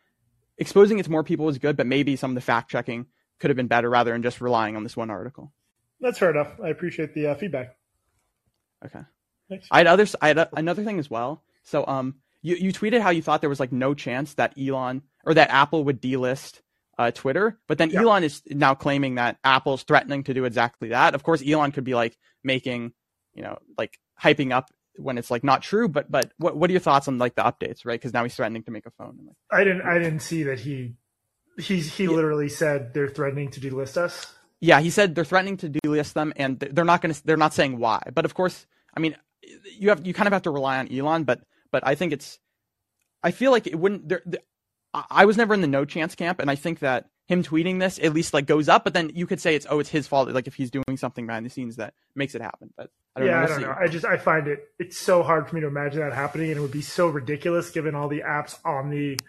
exposing 0.58 1.00
it 1.00 1.04
to 1.04 1.12
more 1.12 1.24
people 1.24 1.46
was 1.46 1.58
good, 1.58 1.78
but 1.78 1.88
maybe 1.88 2.16
some 2.16 2.32
of 2.32 2.36
the 2.36 2.42
fact 2.42 2.70
checking 2.72 3.08
could 3.40 3.50
have 3.50 3.58
been 3.58 3.68
better 3.68 3.90
rather 3.90 4.12
than 4.12 4.24
just 4.24 4.42
relying 4.42 4.76
on 4.76 4.84
this 4.84 4.96
one 4.96 5.10
article. 5.10 5.52
That's 6.00 6.20
fair 6.20 6.32
enough. 6.32 6.60
I 6.64 6.70
appreciate 6.70 7.14
the 7.14 7.28
uh, 7.28 7.36
feedback. 7.36 7.76
Okay. 8.86 9.02
Thanks. 9.50 9.68
I 9.72 9.78
had 9.80 9.88
others. 9.88 10.16
I 10.22 10.28
had 10.28 10.38
a, 10.38 10.50
another 10.56 10.84
thing 10.84 11.00
as 11.00 11.10
well. 11.10 11.44
So, 11.64 11.86
um, 11.88 12.16
you 12.42 12.56
you 12.56 12.74
tweeted 12.74 13.02
how 13.02 13.10
you 13.10 13.22
thought 13.22 13.42
there 13.42 13.50
was 13.50 13.60
like 13.60 13.72
no 13.72 13.94
chance 13.94 14.34
that 14.36 14.54
Elon 14.60 15.02
or 15.26 15.34
that 15.34 15.50
Apple 15.50 15.86
would 15.86 16.02
delist 16.02 16.62
uh, 16.98 17.12
Twitter, 17.12 17.58
but 17.68 17.78
then 17.78 17.90
yeah. 17.90 18.02
Elon 18.02 18.24
is 18.24 18.42
now 18.48 18.76
claiming 18.76 19.16
that 19.16 19.38
Apple's 19.44 19.84
threatening 19.84 20.24
to 20.26 20.34
do 20.34 20.46
exactly 20.46 20.90
that. 20.90 21.16
Of 21.16 21.24
course, 21.24 21.42
Elon 21.46 21.72
could 21.72 21.86
be 21.86 21.96
like 21.96 22.18
making, 22.44 22.94
you 23.34 23.44
know, 23.44 23.58
like 23.78 23.98
hyping 24.22 24.52
up 24.52 24.70
when 24.98 25.18
it's 25.18 25.32
like 25.32 25.44
not 25.44 25.62
true. 25.62 25.88
But 25.88 26.12
but 26.12 26.32
what 26.38 26.56
what 26.56 26.70
are 26.70 26.74
your 26.74 26.82
thoughts 26.82 27.08
on 27.08 27.18
like 27.18 27.36
the 27.36 27.44
updates, 27.44 27.86
right? 27.86 28.00
Because 28.00 28.14
now 28.14 28.24
he's 28.24 28.36
threatening 28.36 28.64
to 28.64 28.72
make 28.72 28.86
a 28.86 28.92
phone. 28.92 29.20
Like, 29.26 29.36
I 29.52 29.64
didn't 29.64 29.82
I 29.84 29.98
didn't 30.00 30.22
see 30.22 30.44
that 30.44 30.60
he 30.60 30.96
he's 31.58 31.96
he 31.96 32.06
yeah. 32.06 32.12
literally 32.12 32.50
said 32.50 32.94
they're 32.94 33.08
threatening 33.08 33.50
to 33.52 33.60
delist 33.60 33.98
us. 33.98 34.34
Yeah, 34.60 34.80
he 34.80 34.90
said 34.90 35.16
they're 35.16 35.26
threatening 35.26 35.58
to 35.58 35.70
delist 35.70 36.14
them, 36.14 36.32
and 36.38 36.60
they're 36.60 36.86
not 36.86 37.02
going 37.02 37.14
to. 37.14 37.26
They're 37.26 37.38
not 37.38 37.54
saying 37.54 37.80
why. 37.80 38.02
But 38.14 38.26
of 38.26 38.34
course, 38.34 38.66
I 38.96 39.02
mean, 39.02 39.16
you 39.78 39.90
have 39.90 40.06
you 40.08 40.14
kind 40.14 40.28
of 40.28 40.34
have 40.34 40.44
to 40.44 40.52
rely 40.52 40.80
on 40.80 40.92
Elon. 40.92 41.26
But 41.26 41.42
but 41.72 41.86
I 41.86 41.96
think 41.96 42.14
it's. 42.14 42.40
I 43.22 43.32
feel 43.32 43.52
like 43.52 43.68
it 43.68 43.78
wouldn't. 43.78 44.08
There, 44.08 44.22
I 44.94 45.26
was 45.26 45.38
never 45.38 45.54
in 45.54 45.62
the 45.62 45.68
no 45.68 45.86
chance 45.86 46.16
camp, 46.16 46.40
and 46.40 46.50
I 46.50 46.56
think 46.56 46.80
that 46.80 47.10
him 47.26 47.44
tweeting 47.44 47.80
this 47.80 48.00
at 48.00 48.14
least 48.14 48.34
like 48.34 48.46
goes 48.46 48.70
up. 48.70 48.84
But 48.84 48.94
then 48.94 49.12
you 49.14 49.28
could 49.28 49.42
say 49.42 49.56
it's 49.56 49.68
oh 49.70 49.80
it's 49.80 49.90
his 49.90 50.08
fault. 50.08 50.30
Like 50.30 50.48
if 50.48 50.56
he's 50.56 50.72
doing 50.72 50.98
something 50.98 51.28
behind 51.28 51.46
the 51.46 51.50
scenes 51.50 51.76
that 51.78 51.94
makes 52.16 52.36
it 52.36 52.42
happen. 52.42 52.74
But 52.78 52.90
I 53.16 53.20
don't 53.20 53.30
yeah, 53.30 53.36
know. 53.36 53.44
I 53.44 53.48
don't 53.48 53.62
know. 53.62 53.76
I 53.80 53.88
just 53.88 54.06
I 54.06 54.18
find 54.18 54.48
it 54.48 54.70
it's 54.80 54.98
so 54.98 55.22
hard 55.22 55.48
for 55.48 55.56
me 55.56 55.62
to 55.62 55.68
imagine 55.68 56.00
that 56.00 56.14
happening, 56.14 56.50
and 56.50 56.58
it 56.58 56.62
would 56.62 56.72
be 56.72 56.82
so 56.82 57.08
ridiculous 57.08 57.70
given 57.70 57.94
all 57.96 58.08
the 58.08 58.22
apps 58.22 58.58
on 58.66 58.90
the 58.90 59.20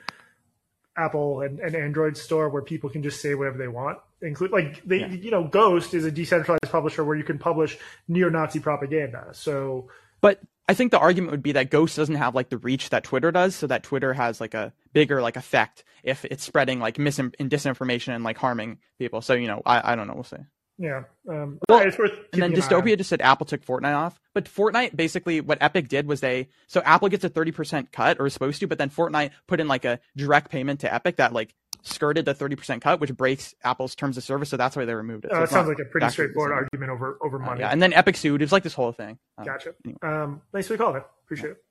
Apple 0.96 1.40
and, 1.40 1.60
and 1.60 1.74
Android 1.74 2.16
store 2.16 2.48
where 2.48 2.62
people 2.62 2.88
can 2.88 3.02
just 3.02 3.20
say 3.20 3.34
whatever 3.34 3.58
they 3.58 3.68
want. 3.68 3.98
Include 4.22 4.52
like 4.52 4.82
they 4.84 5.00
yeah. 5.00 5.08
you 5.08 5.30
know 5.30 5.44
Ghost 5.44 5.92
is 5.92 6.04
a 6.04 6.10
decentralized 6.10 6.70
publisher 6.70 7.04
where 7.04 7.16
you 7.16 7.24
can 7.24 7.38
publish 7.38 7.76
neo-Nazi 8.08 8.60
propaganda. 8.60 9.28
So, 9.32 9.90
but 10.20 10.40
I 10.66 10.72
think 10.72 10.92
the 10.92 10.98
argument 10.98 11.32
would 11.32 11.42
be 11.42 11.52
that 11.52 11.70
Ghost 11.70 11.96
doesn't 11.96 12.14
have 12.14 12.34
like 12.34 12.48
the 12.48 12.58
reach 12.58 12.88
that 12.88 13.04
Twitter 13.04 13.30
does, 13.30 13.54
so 13.54 13.66
that 13.66 13.82
Twitter 13.82 14.14
has 14.14 14.40
like 14.40 14.54
a 14.54 14.72
bigger 14.94 15.20
like 15.20 15.36
effect 15.36 15.84
if 16.02 16.24
it's 16.24 16.42
spreading 16.42 16.80
like 16.80 16.98
mis 16.98 17.18
and 17.18 17.34
disinformation 17.38 18.14
and 18.14 18.24
like 18.24 18.38
harming 18.38 18.78
people. 18.98 19.20
So 19.20 19.34
you 19.34 19.46
know, 19.46 19.60
I, 19.66 19.92
I 19.92 19.96
don't 19.96 20.06
know. 20.06 20.14
We'll 20.14 20.24
see. 20.24 20.36
Yeah. 20.78 21.04
Um, 21.28 21.60
well, 21.68 21.80
and 21.80 22.42
then 22.42 22.52
Dystopia 22.52 22.98
just 22.98 23.08
said 23.08 23.20
Apple 23.20 23.46
took 23.46 23.64
Fortnite 23.64 23.94
off, 23.94 24.18
but 24.32 24.46
Fortnite 24.46 24.96
basically 24.96 25.40
what 25.40 25.58
Epic 25.60 25.88
did 25.88 26.06
was 26.08 26.20
they 26.20 26.48
so 26.66 26.80
Apple 26.80 27.08
gets 27.08 27.22
a 27.22 27.28
thirty 27.28 27.52
percent 27.52 27.92
cut 27.92 28.18
or 28.18 28.26
is 28.26 28.32
supposed 28.32 28.58
to, 28.60 28.66
but 28.66 28.78
then 28.78 28.90
Fortnite 28.90 29.30
put 29.46 29.60
in 29.60 29.68
like 29.68 29.84
a 29.84 30.00
direct 30.16 30.50
payment 30.50 30.80
to 30.80 30.92
Epic 30.92 31.16
that 31.16 31.32
like 31.32 31.54
skirted 31.84 32.24
the 32.24 32.34
30% 32.34 32.80
cut, 32.80 32.98
which 32.98 33.14
breaks 33.14 33.54
Apple's 33.62 33.94
terms 33.94 34.16
of 34.16 34.24
service. 34.24 34.48
So 34.48 34.56
that's 34.56 34.74
why 34.74 34.84
they 34.84 34.94
removed 34.94 35.26
it. 35.26 35.30
So 35.30 35.38
uh, 35.38 35.42
it 35.42 35.50
sounds 35.50 35.68
like 35.68 35.78
a 35.78 35.84
pretty 35.84 36.08
straightforward 36.08 36.52
argument 36.52 36.90
over 36.90 37.18
over 37.22 37.38
money. 37.38 37.62
Uh, 37.62 37.66
yeah, 37.66 37.70
and 37.70 37.80
then 37.80 37.92
Epic 37.92 38.16
sued. 38.16 38.40
It 38.40 38.44
was 38.44 38.52
like 38.52 38.62
this 38.62 38.74
whole 38.74 38.92
thing. 38.92 39.18
Um, 39.38 39.44
gotcha. 39.44 39.74
Anyway. 39.84 39.98
Um, 40.02 40.40
nice 40.52 40.66
to 40.68 40.76
call 40.76 40.96
it. 40.96 41.04
Appreciate 41.24 41.46
yeah. 41.46 41.52
it. 41.52 41.64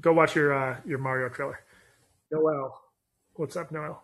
Go 0.00 0.12
watch 0.12 0.34
your 0.34 0.54
uh, 0.54 0.76
your 0.86 0.98
Mario 0.98 1.28
trailer. 1.28 1.58
Noel. 2.30 2.80
What's 3.34 3.56
up, 3.56 3.70
Noel? 3.70 4.02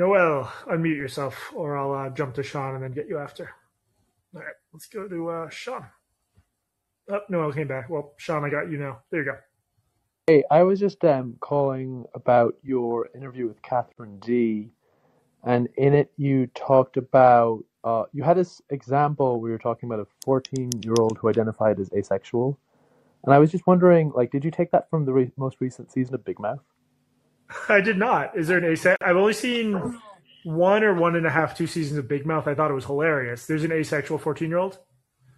Noel, 0.00 0.50
unmute 0.64 0.96
yourself, 0.96 1.52
or 1.54 1.76
I'll 1.76 1.92
uh, 1.92 2.08
jump 2.08 2.34
to 2.36 2.42
Sean 2.42 2.74
and 2.74 2.82
then 2.82 2.92
get 2.92 3.06
you 3.06 3.18
after. 3.18 3.50
All 4.34 4.40
right, 4.40 4.54
let's 4.72 4.86
go 4.86 5.06
to 5.06 5.28
uh, 5.28 5.50
Sean. 5.50 5.84
Oh, 7.10 7.20
Noel 7.28 7.52
came 7.52 7.68
back. 7.68 7.90
Well, 7.90 8.14
Sean, 8.16 8.42
I 8.42 8.48
got 8.48 8.70
you 8.70 8.78
now. 8.78 9.00
There 9.10 9.20
you 9.20 9.26
go. 9.26 9.36
Hey, 10.26 10.42
I 10.50 10.62
was 10.62 10.80
just 10.80 11.04
um, 11.04 11.36
calling 11.40 12.06
about 12.14 12.54
your 12.62 13.10
interview 13.14 13.46
with 13.46 13.60
Katherine 13.60 14.18
Dee, 14.20 14.70
and 15.44 15.68
in 15.76 15.92
it 15.92 16.10
you 16.16 16.46
talked 16.54 16.96
about 16.96 17.62
uh, 17.84 18.04
you 18.14 18.22
had 18.22 18.38
this 18.38 18.62
example 18.70 19.38
where 19.38 19.50
you 19.50 19.54
were 19.54 19.58
talking 19.58 19.86
about 19.86 20.00
a 20.00 20.06
14 20.24 20.70
year 20.82 20.94
old 20.98 21.18
who 21.18 21.28
identified 21.28 21.78
as 21.78 21.92
asexual, 21.92 22.58
and 23.24 23.34
I 23.34 23.38
was 23.38 23.50
just 23.50 23.66
wondering, 23.66 24.12
like, 24.14 24.30
did 24.30 24.46
you 24.46 24.50
take 24.50 24.70
that 24.70 24.88
from 24.88 25.04
the 25.04 25.12
re- 25.12 25.32
most 25.36 25.58
recent 25.60 25.92
season 25.92 26.14
of 26.14 26.24
Big 26.24 26.38
Mouth? 26.38 26.64
I 27.68 27.80
did 27.80 27.98
not. 27.98 28.36
Is 28.36 28.48
there 28.48 28.58
an 28.58 28.64
asex? 28.64 28.96
I've 29.00 29.16
only 29.16 29.32
seen 29.32 30.00
one 30.44 30.84
or 30.84 30.94
one 30.94 31.16
and 31.16 31.26
a 31.26 31.30
half, 31.30 31.56
two 31.56 31.66
seasons 31.66 31.98
of 31.98 32.08
Big 32.08 32.26
Mouth. 32.26 32.46
I 32.46 32.54
thought 32.54 32.70
it 32.70 32.74
was 32.74 32.84
hilarious. 32.84 33.46
There's 33.46 33.64
an 33.64 33.72
asexual 33.72 34.18
14 34.18 34.48
year 34.48 34.58
old. 34.58 34.78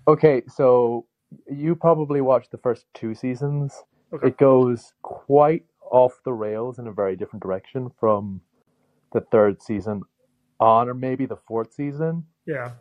Okay, 0.08 0.42
so 0.48 1.06
you 1.50 1.74
probably 1.74 2.20
watched 2.20 2.50
the 2.50 2.58
first 2.58 2.87
two 2.94 3.14
seasons. 3.14 3.82
Okay. 4.12 4.28
It 4.28 4.37
goes 4.37 4.92
quite 5.02 5.64
off 5.90 6.12
the 6.24 6.32
rails 6.32 6.78
in 6.78 6.87
a 6.87 6.92
very 6.92 7.16
different 7.16 7.42
direction 7.42 7.90
from 7.98 8.40
the 9.12 9.20
third 9.20 9.62
season 9.62 10.02
on, 10.58 10.88
or 10.88 10.94
maybe 10.94 11.26
the 11.26 11.37
fourth 11.37 11.72
season. 11.72 12.24
Yeah. 12.46 12.72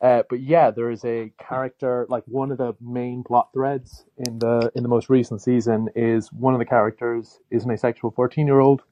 Uh, 0.00 0.22
but 0.30 0.40
yeah, 0.40 0.70
there 0.70 0.90
is 0.90 1.04
a 1.04 1.32
character 1.40 2.06
like 2.08 2.22
one 2.26 2.52
of 2.52 2.58
the 2.58 2.74
main 2.80 3.24
plot 3.24 3.48
threads 3.52 4.04
in 4.18 4.38
the 4.38 4.70
in 4.76 4.82
the 4.84 4.88
most 4.88 5.10
recent 5.10 5.42
season 5.42 5.88
is 5.96 6.32
one 6.32 6.54
of 6.54 6.60
the 6.60 6.64
characters 6.64 7.40
is 7.50 7.64
an 7.64 7.72
asexual 7.72 8.12
fourteen 8.12 8.46
year 8.46 8.60
old 8.60 8.82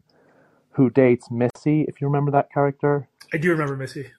who 0.77 0.90
dates 0.90 1.31
Missy, 1.31 1.87
if 1.88 2.01
you 2.01 2.07
remember 2.07 2.31
that 2.33 2.53
character. 2.53 3.09
I 3.33 3.38
do 3.38 3.51
remember 3.51 3.77
Missy. 3.77 4.11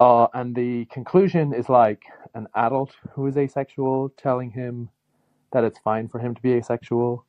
Uh, 0.00 0.26
and 0.34 0.52
the 0.56 0.84
conclusion 0.86 1.54
is 1.54 1.68
like 1.68 2.02
an 2.34 2.48
adult 2.56 2.92
who 3.12 3.28
is 3.28 3.36
asexual 3.36 4.12
telling 4.16 4.50
him 4.50 4.88
that 5.52 5.62
it's 5.62 5.78
fine 5.78 6.08
for 6.08 6.18
him 6.18 6.34
to 6.34 6.42
be 6.42 6.54
asexual. 6.54 7.24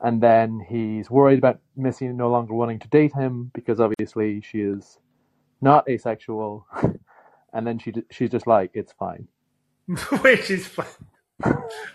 And 0.00 0.22
then 0.22 0.64
he's 0.66 1.10
worried 1.10 1.38
about 1.38 1.60
Missy 1.76 2.08
no 2.08 2.30
longer 2.30 2.54
wanting 2.54 2.78
to 2.78 2.88
date 2.88 3.12
him 3.12 3.50
because 3.54 3.80
obviously 3.80 4.40
she 4.40 4.60
is 4.60 4.98
not 5.60 5.86
asexual. 5.86 6.66
and 7.56 7.66
then 7.66 7.78
she 7.78 7.92
she's 8.10 8.30
just 8.30 8.46
like, 8.46 8.70
it's 8.74 8.92
fine. 8.92 9.28
Wait, 10.22 10.44
she's 10.44 10.66
fine. 10.66 10.86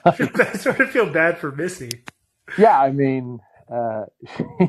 I 0.05 0.11
sort 0.55 0.79
of 0.79 0.89
feel 0.89 1.11
bad 1.11 1.37
for 1.37 1.51
Missy. 1.51 1.89
Yeah, 2.57 2.79
I 2.79 2.91
mean, 2.91 3.39
uh, 3.71 4.05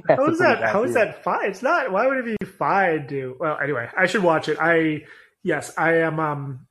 How 0.09 0.27
is 0.27 0.39
that? 0.39 0.63
How 0.63 0.85
is 0.85 0.95
that 0.95 1.25
fine? 1.25 1.51
It's 1.51 1.63
not. 1.63 1.91
Why 1.91 2.07
would 2.07 2.19
it 2.19 2.39
be 2.39 2.47
fine? 2.47 3.07
To 3.09 3.37
well, 3.41 3.59
anyway, 3.63 3.89
I 3.97 4.07
should 4.07 4.23
watch 4.23 4.49
it. 4.49 4.59
I 4.61 5.05
yes, 5.43 5.73
I 5.79 5.99
am. 5.99 6.21
Um, 6.21 6.67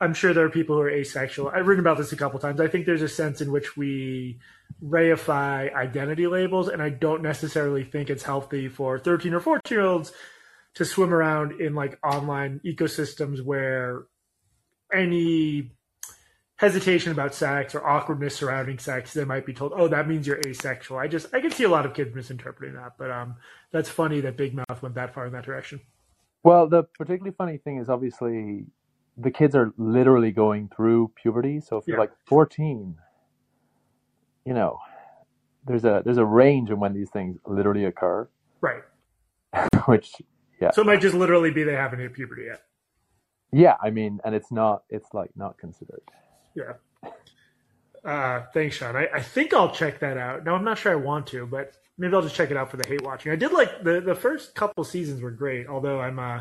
I'm 0.00 0.14
sure 0.14 0.34
there 0.34 0.46
are 0.46 0.50
people 0.50 0.76
who 0.76 0.82
are 0.82 0.90
asexual. 0.90 1.48
I've 1.48 1.66
written 1.68 1.84
about 1.84 1.98
this 1.98 2.12
a 2.12 2.16
couple 2.16 2.40
times. 2.40 2.60
I 2.60 2.66
think 2.66 2.86
there's 2.86 3.02
a 3.02 3.08
sense 3.08 3.40
in 3.40 3.52
which 3.52 3.76
we 3.76 4.40
reify 4.82 5.72
identity 5.72 6.26
labels, 6.26 6.68
and 6.68 6.82
I 6.82 6.88
don't 6.88 7.22
necessarily 7.22 7.84
think 7.84 8.10
it's 8.10 8.24
healthy 8.24 8.68
for 8.68 8.98
13 8.98 9.34
or 9.34 9.40
14 9.40 9.76
year 9.76 9.86
olds 9.86 10.12
to 10.74 10.84
swim 10.84 11.12
around 11.12 11.60
in 11.60 11.74
like 11.74 11.98
online 12.04 12.60
ecosystems 12.64 13.42
where 13.44 14.04
any 14.92 15.70
hesitation 16.56 17.10
about 17.12 17.34
sex 17.34 17.74
or 17.74 17.86
awkwardness 17.86 18.36
surrounding 18.36 18.78
sex, 18.78 19.12
they 19.12 19.24
might 19.24 19.44
be 19.44 19.52
told, 19.52 19.72
"Oh, 19.74 19.88
that 19.88 20.08
means 20.08 20.26
you're 20.26 20.40
asexual." 20.46 20.98
I 20.98 21.08
just 21.08 21.34
I 21.34 21.40
can 21.40 21.50
see 21.50 21.64
a 21.64 21.68
lot 21.68 21.84
of 21.86 21.94
kids 21.94 22.14
misinterpreting 22.14 22.76
that, 22.76 22.92
but 22.98 23.10
um, 23.10 23.34
that's 23.70 23.88
funny 23.88 24.20
that 24.20 24.36
Big 24.36 24.54
Mouth 24.54 24.82
went 24.82 24.94
that 24.94 25.12
far 25.14 25.26
in 25.26 25.32
that 25.32 25.44
direction. 25.44 25.80
Well, 26.44 26.68
the 26.68 26.84
particularly 26.84 27.34
funny 27.36 27.58
thing 27.58 27.78
is 27.78 27.88
obviously 27.88 28.66
the 29.16 29.30
kids 29.30 29.54
are 29.54 29.72
literally 29.76 30.32
going 30.32 30.70
through 30.74 31.12
puberty. 31.20 31.60
So 31.60 31.76
if 31.76 31.86
you're 31.86 31.96
Yeah. 31.96 32.02
like 32.02 32.12
14, 32.26 32.96
you 34.44 34.54
know, 34.54 34.78
there's 35.66 35.84
a 35.84 36.02
there's 36.04 36.18
a 36.18 36.24
range 36.24 36.70
in 36.70 36.80
when 36.80 36.94
these 36.94 37.10
things 37.10 37.38
literally 37.46 37.84
occur, 37.84 38.28
Right. 38.60 38.82
which 39.86 40.14
yeah. 40.62 40.70
So 40.72 40.82
it 40.82 40.86
might 40.86 41.00
just 41.00 41.14
literally 41.14 41.50
be 41.50 41.64
they 41.64 41.74
haven't 41.74 41.98
hit 42.00 42.14
puberty 42.14 42.44
yet. 42.44 42.62
Yeah, 43.52 43.76
I 43.82 43.90
mean, 43.90 44.20
and 44.24 44.34
it's 44.34 44.50
not 44.52 44.84
it's 44.88 45.12
like 45.12 45.30
not 45.36 45.58
considered. 45.58 46.02
Yeah. 46.54 46.74
Uh, 48.04 48.44
thanks, 48.54 48.76
Sean. 48.76 48.96
I, 48.96 49.08
I 49.14 49.22
think 49.22 49.54
I'll 49.54 49.70
check 49.72 50.00
that 50.00 50.16
out. 50.16 50.44
No, 50.44 50.54
I'm 50.54 50.64
not 50.64 50.78
sure 50.78 50.92
I 50.92 50.96
want 50.96 51.26
to, 51.28 51.46
but 51.46 51.74
maybe 51.98 52.14
I'll 52.14 52.22
just 52.22 52.34
check 52.34 52.50
it 52.50 52.56
out 52.56 52.70
for 52.70 52.76
the 52.76 52.88
hate 52.88 53.02
watching. 53.02 53.32
I 53.32 53.36
did 53.36 53.52
like 53.52 53.82
the 53.84 54.00
the 54.00 54.14
first 54.14 54.54
couple 54.54 54.84
seasons 54.84 55.20
were 55.20 55.30
great. 55.30 55.66
Although 55.68 56.00
I'm 56.00 56.18
uh, 56.18 56.40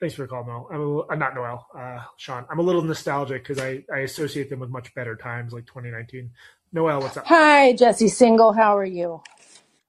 thanks 0.00 0.14
for 0.14 0.22
the 0.22 0.28
call, 0.28 0.44
Noel. 0.46 0.68
I'm 0.70 0.80
a, 0.80 0.84
little- 0.84 1.06
uh, 1.10 1.14
not 1.16 1.34
Noel, 1.34 1.66
uh, 1.76 1.98
Sean. 2.16 2.46
I'm 2.50 2.58
a 2.58 2.62
little 2.62 2.82
nostalgic 2.82 3.42
because 3.42 3.58
I 3.62 3.84
I 3.92 4.00
associate 4.00 4.50
them 4.50 4.60
with 4.60 4.70
much 4.70 4.94
better 4.94 5.16
times, 5.16 5.52
like 5.52 5.66
2019. 5.66 6.30
Noel, 6.72 7.00
what's 7.00 7.16
up? 7.16 7.26
Hi, 7.26 7.72
Jesse 7.74 8.06
Singal. 8.06 8.54
How 8.56 8.76
are 8.76 8.84
you? 8.84 9.22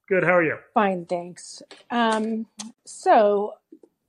Good. 0.09 0.23
How 0.23 0.37
are 0.37 0.43
you? 0.43 0.57
Fine, 0.73 1.05
thanks. 1.05 1.61
Um, 1.91 2.47
so 2.83 3.53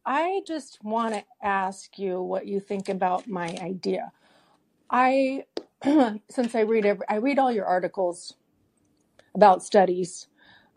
I 0.06 0.40
just 0.46 0.82
want 0.82 1.12
to 1.12 1.24
ask 1.42 1.98
you 1.98 2.22
what 2.22 2.46
you 2.46 2.58
think 2.58 2.88
about 2.88 3.28
my 3.28 3.48
idea. 3.60 4.10
I, 4.88 5.44
since 6.30 6.54
I 6.54 6.60
read 6.60 6.86
every, 6.86 7.06
I 7.06 7.16
read 7.16 7.38
all 7.38 7.52
your 7.52 7.66
articles 7.66 8.32
about 9.34 9.62
studies 9.62 10.26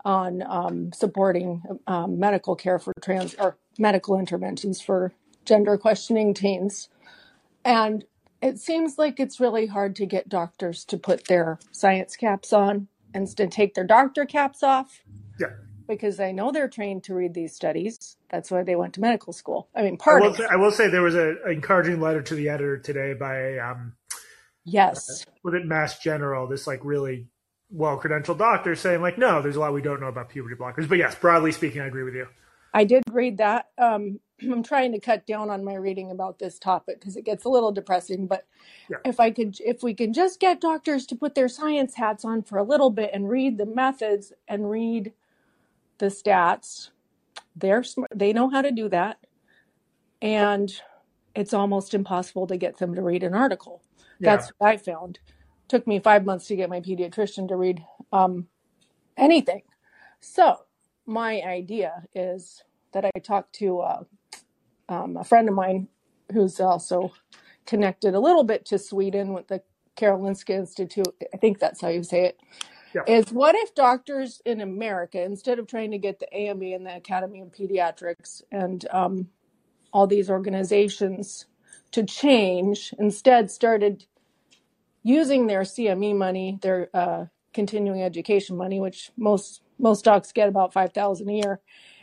on 0.04 0.42
um, 0.46 0.92
supporting 0.92 1.62
um, 1.86 2.18
medical 2.18 2.54
care 2.54 2.78
for 2.78 2.92
trans 3.00 3.34
or 3.36 3.56
medical 3.78 4.18
interventions 4.18 4.82
for 4.82 5.14
gender 5.46 5.78
questioning 5.78 6.34
teens, 6.34 6.90
and 7.64 8.04
it 8.42 8.58
seems 8.58 8.98
like 8.98 9.18
it's 9.18 9.40
really 9.40 9.68
hard 9.68 9.96
to 9.96 10.04
get 10.04 10.28
doctors 10.28 10.84
to 10.84 10.98
put 10.98 11.28
their 11.28 11.58
science 11.72 12.14
caps 12.14 12.52
on 12.52 12.88
and 13.14 13.26
to 13.36 13.46
take 13.46 13.74
their 13.74 13.84
doctor 13.84 14.26
caps 14.26 14.62
off 14.62 15.02
Yeah. 15.40 15.52
because 15.88 16.16
they 16.16 16.32
know 16.32 16.50
they're 16.52 16.68
trained 16.68 17.04
to 17.04 17.14
read 17.14 17.32
these 17.32 17.54
studies. 17.54 18.16
That's 18.30 18.50
why 18.50 18.62
they 18.64 18.76
went 18.76 18.94
to 18.94 19.00
medical 19.00 19.32
school. 19.32 19.68
I 19.74 19.82
mean, 19.82 19.94
I 19.94 20.04
part 20.04 20.22
will, 20.22 20.30
of 20.30 20.36
say, 20.36 20.44
it. 20.44 20.50
I 20.50 20.56
will 20.56 20.70
say 20.70 20.88
there 20.88 21.02
was 21.02 21.14
a 21.14 21.36
an 21.44 21.52
encouraging 21.52 22.00
letter 22.00 22.20
to 22.22 22.34
the 22.34 22.48
editor 22.50 22.76
today 22.78 23.14
by 23.14 23.58
um, 23.58 23.94
Yes. 24.64 25.24
was 25.42 25.54
it 25.54 25.64
Mass 25.66 25.98
General, 25.98 26.46
this 26.46 26.66
like 26.66 26.80
really 26.84 27.28
well 27.70 28.00
credentialed 28.00 28.38
doctor 28.38 28.74
saying 28.74 29.00
like, 29.02 29.18
no, 29.18 29.42
there's 29.42 29.56
a 29.56 29.60
lot 29.60 29.72
we 29.72 29.82
don't 29.82 30.00
know 30.00 30.06
about 30.08 30.28
puberty 30.30 30.54
blockers. 30.56 30.88
But 30.88 30.98
yes, 30.98 31.14
broadly 31.14 31.52
speaking, 31.52 31.80
I 31.80 31.86
agree 31.86 32.02
with 32.02 32.14
you. 32.14 32.26
I 32.72 32.84
did 32.84 33.02
read 33.10 33.38
that. 33.38 33.66
Um, 33.78 34.20
I'm 34.42 34.62
trying 34.62 34.92
to 34.92 35.00
cut 35.00 35.26
down 35.26 35.50
on 35.50 35.64
my 35.64 35.74
reading 35.74 36.10
about 36.10 36.38
this 36.38 36.58
topic 36.58 37.00
because 37.00 37.16
it 37.16 37.24
gets 37.24 37.44
a 37.44 37.48
little 37.48 37.72
depressing. 37.72 38.26
But 38.26 38.46
Yeah. 38.88 38.98
if 39.04 39.20
I 39.20 39.30
could, 39.30 39.56
if 39.60 39.82
we 39.82 39.94
can 39.94 40.12
just 40.12 40.40
get 40.40 40.60
doctors 40.60 41.06
to 41.06 41.16
put 41.16 41.34
their 41.34 41.48
science 41.48 41.94
hats 41.94 42.24
on 42.24 42.42
for 42.42 42.58
a 42.58 42.62
little 42.62 42.90
bit 42.90 43.10
and 43.12 43.28
read 43.28 43.58
the 43.58 43.66
methods 43.66 44.32
and 44.48 44.70
read 44.70 45.12
the 45.98 46.06
stats, 46.06 46.90
they're 47.56 47.82
smart. 47.82 48.10
They 48.14 48.32
know 48.32 48.48
how 48.48 48.62
to 48.62 48.72
do 48.72 48.88
that, 48.88 49.18
and 50.20 50.72
it's 51.34 51.54
almost 51.54 51.94
impossible 51.94 52.46
to 52.48 52.56
get 52.56 52.78
them 52.78 52.94
to 52.94 53.02
read 53.02 53.22
an 53.22 53.34
article. 53.34 53.82
Yeah. 54.18 54.36
That's 54.36 54.52
what 54.58 54.70
I 54.70 54.76
found. 54.76 55.18
Took 55.68 55.86
me 55.86 55.98
five 55.98 56.24
months 56.24 56.46
to 56.48 56.56
get 56.56 56.68
my 56.68 56.80
pediatrician 56.80 57.48
to 57.48 57.56
read 57.56 57.84
um, 58.12 58.48
anything. 59.16 59.62
So 60.20 60.60
my 61.06 61.40
idea 61.42 62.04
is 62.14 62.62
that 62.92 63.04
I 63.04 63.18
talked 63.18 63.52
to 63.56 63.80
uh, 63.80 64.04
um, 64.88 65.16
a 65.16 65.24
friend 65.24 65.48
of 65.48 65.54
mine 65.54 65.88
who's 66.32 66.60
also 66.60 67.12
connected 67.66 68.14
a 68.14 68.20
little 68.20 68.44
bit 68.44 68.64
to 68.66 68.78
Sweden 68.78 69.32
with 69.32 69.48
the 69.48 69.62
Karolinska 69.96 70.50
Institute. 70.50 71.08
I 71.32 71.36
think 71.36 71.58
that's 71.58 71.80
how 71.80 71.88
you 71.88 72.02
say 72.02 72.26
it. 72.26 72.40
Yeah. 72.94 73.02
Is 73.08 73.32
what 73.32 73.54
if 73.56 73.74
doctors 73.74 74.40
in 74.44 74.60
America, 74.60 75.20
instead 75.22 75.58
of 75.58 75.66
trying 75.66 75.90
to 75.90 75.98
get 75.98 76.20
the 76.20 76.28
AME 76.36 76.62
and 76.62 76.86
the 76.86 76.96
Academy 76.96 77.40
of 77.40 77.48
Pediatrics 77.52 78.42
and 78.52 78.86
um, 78.92 79.28
all 79.92 80.06
these 80.06 80.30
organizations 80.30 81.46
to 81.92 82.04
change, 82.04 82.94
instead 82.98 83.50
started 83.50 84.06
using 85.02 85.46
their 85.46 85.62
CME 85.62 86.16
money, 86.16 86.58
their 86.62 86.88
uh, 86.94 87.26
continuing 87.52 88.02
education 88.02 88.56
money, 88.56 88.80
which 88.80 89.10
most 89.16 89.62
most 89.78 90.04
docs 90.04 90.32
get 90.32 90.48
about 90.48 90.72
five 90.72 90.92
thousand 90.92 91.28
a 91.30 91.32
year, 91.32 91.60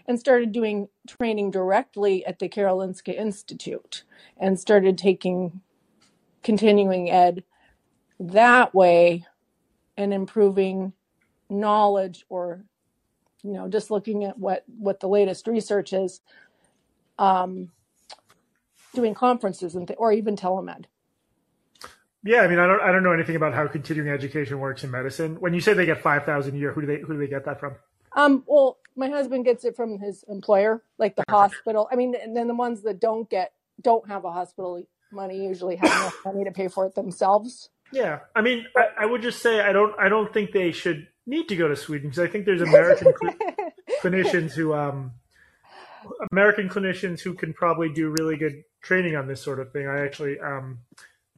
and 0.08 0.20
started 0.20 0.52
doing 0.52 0.88
training 1.08 1.52
directly 1.52 2.26
at 2.26 2.40
the 2.40 2.50
Karolinska 2.50 3.16
Institute, 3.16 4.04
and 4.38 4.60
started 4.60 4.98
taking 4.98 5.62
continuing 6.44 7.10
ed 7.10 7.44
that 8.20 8.74
way, 8.74 9.26
and 9.98 10.14
improving 10.14 10.94
knowledge, 11.50 12.26
or 12.30 12.64
you 13.44 13.54
know, 13.54 13.68
just 13.68 13.92
looking 13.92 14.24
at 14.24 14.38
what 14.38 14.64
what 14.78 15.00
the 15.00 15.08
latest 15.08 15.48
research 15.48 15.94
is, 15.94 16.22
um, 17.18 17.72
doing 18.94 19.14
conferences 19.14 19.76
and 19.76 19.88
th- 19.88 19.98
or 20.00 20.12
even 20.12 20.36
telemed. 20.36 20.86
Yeah, 22.24 22.42
I 22.42 22.48
mean, 22.48 22.60
I 22.60 22.68
don't, 22.68 22.82
I 22.82 22.92
don't 22.92 23.02
know 23.02 23.14
anything 23.14 23.36
about 23.36 23.56
how 23.56 23.66
continuing 23.68 24.10
education 24.10 24.60
works 24.60 24.84
in 24.84 24.92
medicine. 24.92 25.38
When 25.40 25.56
you 25.56 25.62
say 25.62 25.74
they 25.74 25.88
get 25.88 26.02
five 26.04 26.24
thousand 26.24 26.56
a 26.56 26.60
year, 26.60 26.72
who 26.72 26.82
do 26.82 26.88
they, 26.88 27.00
who 27.00 27.14
do 27.14 27.20
they 27.20 27.28
get 27.28 27.46
that 27.46 27.60
from? 27.60 27.76
Um, 28.16 28.44
well, 28.46 28.78
my 28.96 29.10
husband 29.10 29.46
gets 29.46 29.66
it 29.66 29.76
from 29.76 30.00
his 30.00 30.24
employer, 30.28 30.84
like 30.98 31.16
the 31.16 31.24
hospital. 31.30 31.88
I 31.92 31.96
mean, 31.96 32.16
and 32.16 32.36
then 32.36 32.48
the 32.48 32.56
ones 32.56 32.82
that 32.84 33.00
don't 33.00 33.30
get, 33.30 33.54
don't 33.82 34.08
have 34.08 34.26
a 34.26 34.32
hospital 34.32 34.84
money 35.12 35.46
usually 35.46 35.76
have 35.78 35.92
enough 35.92 36.16
money 36.26 36.44
to 36.44 36.52
pay 36.52 36.68
for 36.68 36.86
it 36.86 36.96
themselves. 36.96 37.70
Yeah, 37.92 38.20
I 38.36 38.42
mean, 38.42 38.66
I, 38.76 39.04
I 39.04 39.06
would 39.06 39.22
just 39.22 39.42
say 39.42 39.60
I 39.60 39.74
don't, 39.74 39.98
I 40.00 40.10
don't 40.10 40.34
think 40.34 40.52
they 40.52 40.72
should 40.72 41.08
need 41.26 41.50
to 41.50 41.56
go 41.56 41.68
to 41.68 41.76
Sweden 41.76 42.10
because 42.10 42.24
I 42.24 42.32
think 42.32 42.46
there's 42.46 42.62
American 42.62 43.14
cl- 43.20 43.36
clinicians 44.02 44.52
who, 44.52 44.74
um, 44.74 45.12
American 46.32 46.70
clinicians 46.70 47.20
who 47.20 47.34
can 47.34 47.54
probably 47.54 47.90
do 47.90 48.10
really 48.18 48.38
good 48.38 48.64
training 48.82 49.16
on 49.16 49.28
this 49.28 49.42
sort 49.42 49.60
of 49.60 49.72
thing. 49.72 49.88
I 49.88 50.04
actually, 50.06 50.40
um, 50.40 50.80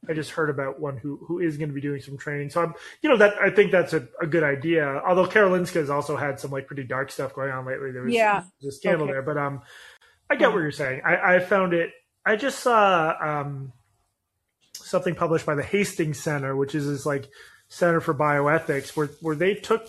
I 0.08 0.12
just 0.14 0.30
heard 0.30 0.50
about 0.50 0.80
one 0.80 0.96
who 0.96 1.16
who 1.26 1.38
is 1.40 1.56
going 1.56 1.68
to 1.70 1.74
be 1.74 1.80
doing 1.80 2.00
some 2.00 2.18
training. 2.18 2.50
So 2.50 2.62
I'm, 2.62 2.74
you 3.02 3.08
know, 3.10 3.16
that 3.18 3.34
I 3.42 3.50
think 3.50 3.72
that's 3.72 3.92
a, 3.92 4.06
a 4.20 4.26
good 4.26 4.42
idea. 4.42 5.00
Although 5.06 5.26
Karolinska 5.26 5.74
has 5.74 5.90
also 5.90 6.16
had 6.16 6.40
some 6.40 6.50
like 6.50 6.66
pretty 6.66 6.84
dark 6.84 7.10
stuff 7.10 7.34
going 7.34 7.50
on 7.50 7.66
lately. 7.66 7.92
There 7.92 8.02
was 8.02 8.14
Yeah. 8.14 8.42
a 8.66 8.70
scandal 8.72 9.04
Okay. 9.04 9.12
there, 9.12 9.22
but 9.22 9.36
um, 9.38 9.62
I 10.30 10.36
get 10.36 10.52
what 10.52 10.58
you're 10.60 10.70
saying. 10.70 11.02
I, 11.04 11.36
I 11.36 11.38
found 11.40 11.74
it. 11.74 11.90
I 12.26 12.36
just 12.36 12.60
saw 12.60 13.14
um 13.20 13.72
something 14.74 15.14
published 15.14 15.46
by 15.46 15.54
the 15.54 15.62
Hastings 15.62 16.18
Center, 16.18 16.56
which 16.56 16.74
is 16.74 16.86
this 16.86 17.06
like 17.06 17.28
Center 17.68 18.00
for 18.00 18.14
Bioethics, 18.14 18.96
where 18.96 19.08
where 19.20 19.36
they 19.36 19.54
took 19.54 19.86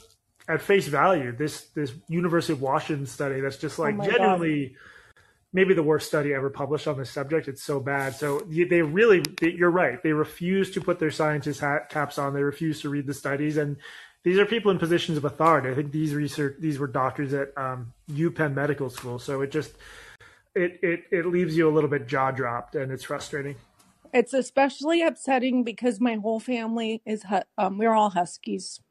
at 0.47 0.61
face 0.61 0.87
value 0.87 1.35
this 1.35 1.67
this 1.75 1.91
University 2.07 2.53
of 2.53 2.61
Washington 2.61 3.07
study 3.07 3.41
that's 3.41 3.57
just 3.57 3.79
like 3.79 3.95
Oh 3.95 3.97
my 3.97 4.05
God. 4.17 4.39
Maybe 5.55 5.73
the 5.73 5.81
worst 5.81 6.07
study 6.07 6.33
ever 6.33 6.49
published 6.49 6.85
on 6.85 6.97
this 6.97 7.09
subject. 7.09 7.47
It's 7.47 7.63
so 7.63 7.79
bad. 7.79 8.13
So 8.13 8.41
they 8.41 8.81
really, 8.81 9.23
you're 9.41 9.71
right. 9.71 10.03
They 10.03 10.11
refuse 10.11 10.69
to 10.71 10.81
put 10.81 10.99
their 10.99 11.11
scientist 11.11 11.61
hat 11.61 11.89
caps 11.89 12.17
on. 12.17 12.33
They 12.33 12.43
refuse 12.43 12.81
to 12.81 12.89
read 12.89 13.07
the 13.07 13.13
studies, 13.13 13.55
and 13.55 13.77
these 14.23 14.37
are 14.37 14.45
people 14.45 14.69
in 14.69 14.77
positions 14.77 15.17
of 15.17 15.23
authority. 15.23 15.69
I 15.69 15.73
think 15.73 15.93
these 15.93 16.13
research, 16.13 16.57
these 16.59 16.77
were 16.77 16.87
doctors 16.87 17.33
at 17.33 17.57
um, 17.57 17.93
UPenn 18.11 18.53
Medical 18.53 18.89
School. 18.89 19.17
So 19.17 19.41
it 19.41 19.51
just, 19.51 19.71
it 20.55 20.77
it 20.83 21.03
it 21.09 21.25
leaves 21.25 21.55
you 21.55 21.69
a 21.69 21.73
little 21.73 21.89
bit 21.89 22.05
jaw 22.05 22.31
dropped, 22.31 22.75
and 22.75 22.91
it's 22.91 23.05
frustrating. 23.05 23.55
It's 24.13 24.33
especially 24.33 25.01
upsetting 25.03 25.63
because 25.63 26.01
my 26.01 26.15
whole 26.15 26.41
family 26.41 27.01
is 27.05 27.23
um, 27.57 27.77
we're 27.77 27.93
all 27.93 28.09
Huskies, 28.09 28.81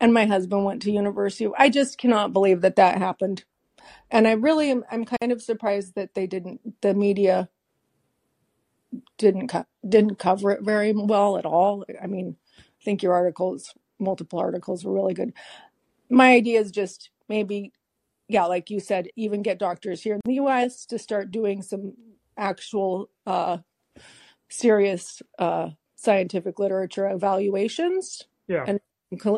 and 0.00 0.14
my 0.14 0.24
husband 0.24 0.64
went 0.64 0.80
to 0.82 0.90
university. 0.90 1.50
I 1.58 1.68
just 1.68 1.98
cannot 1.98 2.32
believe 2.32 2.62
that 2.62 2.76
that 2.76 2.96
happened, 2.96 3.44
and 4.10 4.26
I 4.26 4.32
really 4.32 4.70
am. 4.70 4.84
I'm 4.90 5.04
kind 5.04 5.32
of 5.32 5.42
surprised 5.42 5.94
that 5.94 6.14
they 6.14 6.26
didn't. 6.26 6.80
The 6.82 6.94
media 6.94 7.48
didn't 9.18 9.48
co- 9.48 9.66
didn't 9.88 10.18
cover 10.18 10.50
it 10.50 10.62
very 10.62 10.92
well 10.92 11.36
at 11.38 11.46
all. 11.46 11.84
I 12.02 12.06
mean, 12.06 12.36
I 12.58 12.84
think 12.84 13.02
your 13.02 13.14
articles, 13.14 13.74
multiple 13.98 14.38
articles, 14.38 14.84
were 14.84 14.92
really 14.92 15.14
good. 15.14 15.32
My 16.10 16.32
idea 16.32 16.60
is 16.60 16.70
just 16.70 17.10
maybe, 17.28 17.72
yeah, 18.28 18.44
like 18.44 18.70
you 18.70 18.80
said, 18.80 19.08
even 19.16 19.42
get 19.42 19.58
doctors 19.58 20.02
here 20.02 20.14
in 20.14 20.20
the 20.24 20.34
U.S. 20.34 20.86
to 20.86 20.98
start 20.98 21.30
doing 21.30 21.62
some 21.62 21.94
actual. 22.36 23.10
Uh, 23.26 23.58
serious 24.52 25.22
uh, 25.38 25.70
scientific 25.96 26.58
literature 26.58 27.08
evaluations. 27.08 28.24
Yeah. 28.46 28.64
And 28.66 28.80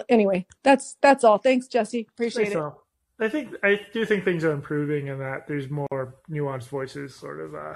anyway, 0.09 0.47
that's 0.63 0.97
that's 1.01 1.25
all. 1.25 1.39
Thanks, 1.39 1.69
Jesse. 1.69 2.07
Appreciate 2.11 2.45
Thanks, 2.45 2.57
it. 2.57 2.59
Al. 2.59 2.84
I 3.21 3.29
think 3.29 3.55
I 3.63 3.81
do 3.93 4.05
think 4.05 4.25
things 4.25 4.45
are 4.45 4.51
improving, 4.51 5.09
and 5.09 5.21
that 5.21 5.47
there's 5.47 5.71
more 5.71 6.17
nuanced 6.29 6.69
voices 6.69 7.15
sort 7.15 7.41
of 7.41 7.55
uh, 7.55 7.75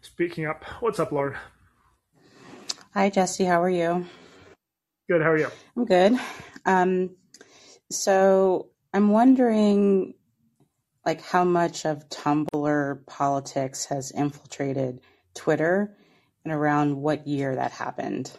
speaking 0.00 0.46
up. 0.46 0.64
What's 0.80 0.98
up, 0.98 1.12
Lauren? 1.12 1.36
Hi, 2.94 3.10
Jesse. 3.10 3.44
How 3.44 3.62
are 3.62 3.70
you? 3.70 4.06
Good. 5.10 5.20
How 5.20 5.30
are 5.30 5.38
you? 5.38 5.48
I'm 5.76 5.84
good. 5.84 6.18
Um, 6.64 7.10
so 7.90 8.70
I'm 8.94 9.10
wondering, 9.10 10.14
like, 11.04 11.20
how 11.20 11.44
much 11.44 11.84
of 11.84 12.08
Tumblr 12.08 13.06
politics 13.06 13.84
has 13.86 14.10
infiltrated 14.12 15.00
Twitter, 15.34 15.94
and 16.44 16.52
around 16.52 16.96
what 16.96 17.26
year 17.26 17.54
that 17.56 17.72
happened. 17.72 18.32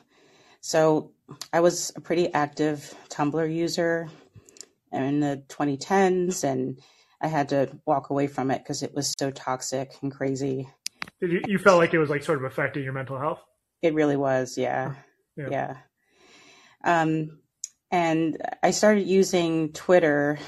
So 0.61 1.11
I 1.51 1.59
was 1.59 1.91
a 1.95 2.01
pretty 2.01 2.33
active 2.33 2.93
Tumblr 3.09 3.53
user 3.53 4.09
in 5.01 5.19
the 5.19 5.43
2010s, 5.49 6.43
and 6.43 6.79
I 7.21 7.27
had 7.27 7.49
to 7.49 7.79
walk 7.85 8.09
away 8.09 8.27
from 8.27 8.51
it 8.51 8.59
because 8.59 8.83
it 8.83 8.93
was 8.93 9.13
so 9.17 9.31
toxic 9.31 9.93
and 10.01 10.11
crazy. 10.11 10.69
Did 11.21 11.31
you, 11.31 11.41
you 11.47 11.57
felt 11.57 11.79
like 11.79 11.93
it 11.93 11.99
was 11.99 12.09
like 12.09 12.23
sort 12.23 12.37
of 12.37 12.43
affecting 12.43 12.83
your 12.83 12.93
mental 12.93 13.17
health? 13.17 13.41
It 13.81 13.93
really 13.93 14.17
was, 14.17 14.57
yeah. 14.57 14.95
Yeah. 15.35 15.47
Yeah. 15.49 15.75
Um, 16.83 17.39
and 17.91 18.37
I 18.61 18.71
started 18.71 19.07
using 19.07 19.71
Twitter 19.71 20.39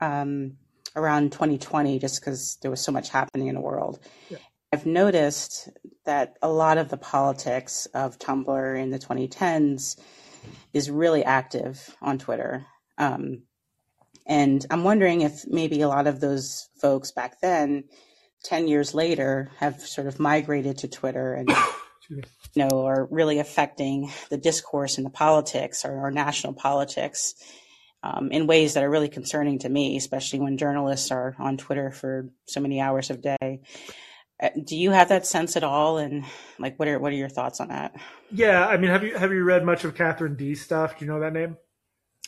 um, 0.00 0.56
around 0.96 1.32
2020 1.32 1.98
just 1.98 2.20
because 2.20 2.58
there 2.62 2.70
was 2.70 2.80
so 2.80 2.92
much 2.92 3.08
happening 3.08 3.48
in 3.48 3.54
the 3.54 3.60
world. 3.60 4.00
Yeah. 4.30 4.38
I've 4.72 4.86
noticed 4.86 5.68
that 6.06 6.36
a 6.40 6.48
lot 6.48 6.78
of 6.78 6.88
the 6.88 6.96
politics 6.96 7.86
of 7.94 8.18
Tumblr 8.18 8.82
in 8.82 8.90
the 8.90 8.98
2010s 8.98 10.00
is 10.72 10.90
really 10.90 11.24
active 11.24 11.94
on 12.00 12.18
Twitter. 12.18 12.66
Um, 12.96 13.42
and 14.26 14.64
I'm 14.70 14.84
wondering 14.84 15.22
if 15.22 15.44
maybe 15.46 15.80
a 15.80 15.88
lot 15.88 16.06
of 16.06 16.20
those 16.20 16.68
folks 16.80 17.10
back 17.10 17.40
then, 17.40 17.84
10 18.44 18.68
years 18.68 18.94
later, 18.94 19.50
have 19.58 19.80
sort 19.80 20.06
of 20.06 20.20
migrated 20.20 20.78
to 20.78 20.88
Twitter 20.88 21.34
and 21.34 21.48
you 22.10 22.22
know, 22.56 22.86
are 22.86 23.06
really 23.10 23.38
affecting 23.38 24.10
the 24.30 24.36
discourse 24.36 24.96
and 24.96 25.06
the 25.06 25.10
politics 25.10 25.84
or 25.84 25.98
our 25.98 26.10
national 26.10 26.52
politics 26.52 27.34
um, 28.02 28.30
in 28.32 28.46
ways 28.46 28.74
that 28.74 28.82
are 28.82 28.90
really 28.90 29.08
concerning 29.08 29.60
to 29.60 29.68
me, 29.68 29.96
especially 29.96 30.40
when 30.40 30.58
journalists 30.58 31.10
are 31.10 31.36
on 31.38 31.56
Twitter 31.56 31.90
for 31.90 32.28
so 32.46 32.60
many 32.60 32.80
hours 32.80 33.10
of 33.10 33.22
day. 33.22 33.60
Uh, 34.42 34.48
Do 34.64 34.76
you 34.76 34.90
have 34.90 35.08
that 35.10 35.26
sense 35.26 35.56
at 35.56 35.62
all? 35.62 35.98
And 35.98 36.24
like, 36.58 36.78
what 36.78 36.88
are 36.88 36.98
what 36.98 37.12
are 37.12 37.16
your 37.16 37.28
thoughts 37.28 37.60
on 37.60 37.68
that? 37.68 37.94
Yeah. 38.30 38.66
I 38.66 38.76
mean, 38.76 38.90
have 38.90 39.04
you 39.04 39.16
have 39.16 39.32
you 39.32 39.44
read 39.44 39.64
much 39.64 39.84
of 39.84 39.94
Katherine 39.94 40.34
Dee's 40.34 40.62
stuff? 40.62 40.98
Do 40.98 41.04
you 41.04 41.10
know 41.10 41.20
that 41.20 41.32
name? 41.32 41.56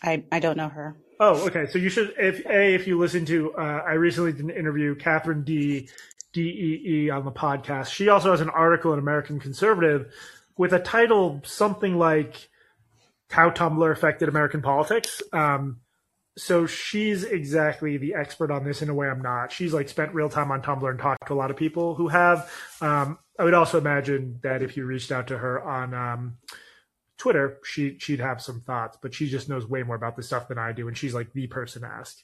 I 0.03 0.25
I 0.31 0.39
don't 0.39 0.57
know 0.57 0.69
her. 0.69 0.97
Oh, 1.21 1.47
okay. 1.47 1.67
So 1.67 1.79
you 1.79 1.89
should, 1.89 2.15
if 2.19 2.45
a, 2.47 2.75
if 2.75 2.87
you 2.87 2.99
listen 2.99 3.25
to, 3.27 3.55
uh, 3.55 3.83
I 3.87 3.93
recently 3.93 4.33
did 4.33 4.43
an 4.43 4.51
interview 4.51 4.95
Katherine 4.95 5.45
Dee. 5.45 5.89
D 6.35 6.41
E 6.41 7.05
E 7.07 7.11
on 7.11 7.25
the 7.25 7.31
podcast. 7.31 7.87
She 7.93 8.09
also 8.09 8.33
has 8.33 8.41
an 8.41 8.51
article 8.51 8.93
in 8.93 8.99
American 8.99 9.39
Conservative 9.41 10.13
with 10.59 10.73
a 10.73 10.81
title 10.81 11.41
something 11.45 11.97
like 11.97 12.49
"How 13.31 13.51
Tumblr 13.51 13.91
Affected 13.91 14.29
American 14.29 14.61
Politics." 14.61 15.23
Um, 15.33 15.79
so 16.37 16.67
she's 16.67 17.23
exactly 17.23 17.97
the 17.97 18.15
expert 18.15 18.51
on 18.51 18.65
this 18.65 18.83
in 18.83 18.89
a 18.89 18.95
way 18.95 19.09
I'm 19.09 19.23
not. 19.23 19.53
She's 19.53 19.73
like 19.73 19.89
spent 19.89 20.13
real 20.13 20.29
time 20.29 20.51
on 20.51 20.61
Tumblr 20.61 20.91
and 20.91 20.99
talked 20.99 21.29
to 21.29 21.33
a 21.33 21.37
lot 21.37 21.53
of 21.53 21.57
people 21.57 21.95
who 21.95 22.09
have. 22.09 22.51
Um, 22.81 23.19
I 23.39 23.45
would 23.45 23.55
also 23.55 23.79
imagine 23.79 24.41
that 24.43 24.63
if 24.63 24.77
you 24.77 24.85
reached 24.85 25.13
out 25.13 25.29
to 25.29 25.39
her 25.39 25.63
on 25.63 25.95
um, 25.95 26.39
Twitter, 27.17 27.59
she 27.65 27.97
she'd 27.99 28.21
have 28.21 28.41
some 28.43 28.61
thoughts, 28.61 28.99
but 29.01 29.15
she 29.15 29.29
just 29.29 29.49
knows 29.49 29.67
way 29.69 29.83
more 29.83 29.97
about 29.97 30.17
this 30.17 30.27
stuff 30.27 30.49
than 30.49 30.59
I 30.59 30.73
do, 30.73 30.89
and 30.89 30.97
she's 30.97 31.15
like 31.15 31.33
the 31.33 31.47
person 31.47 31.83
to 31.83 31.89
ask. 31.89 32.19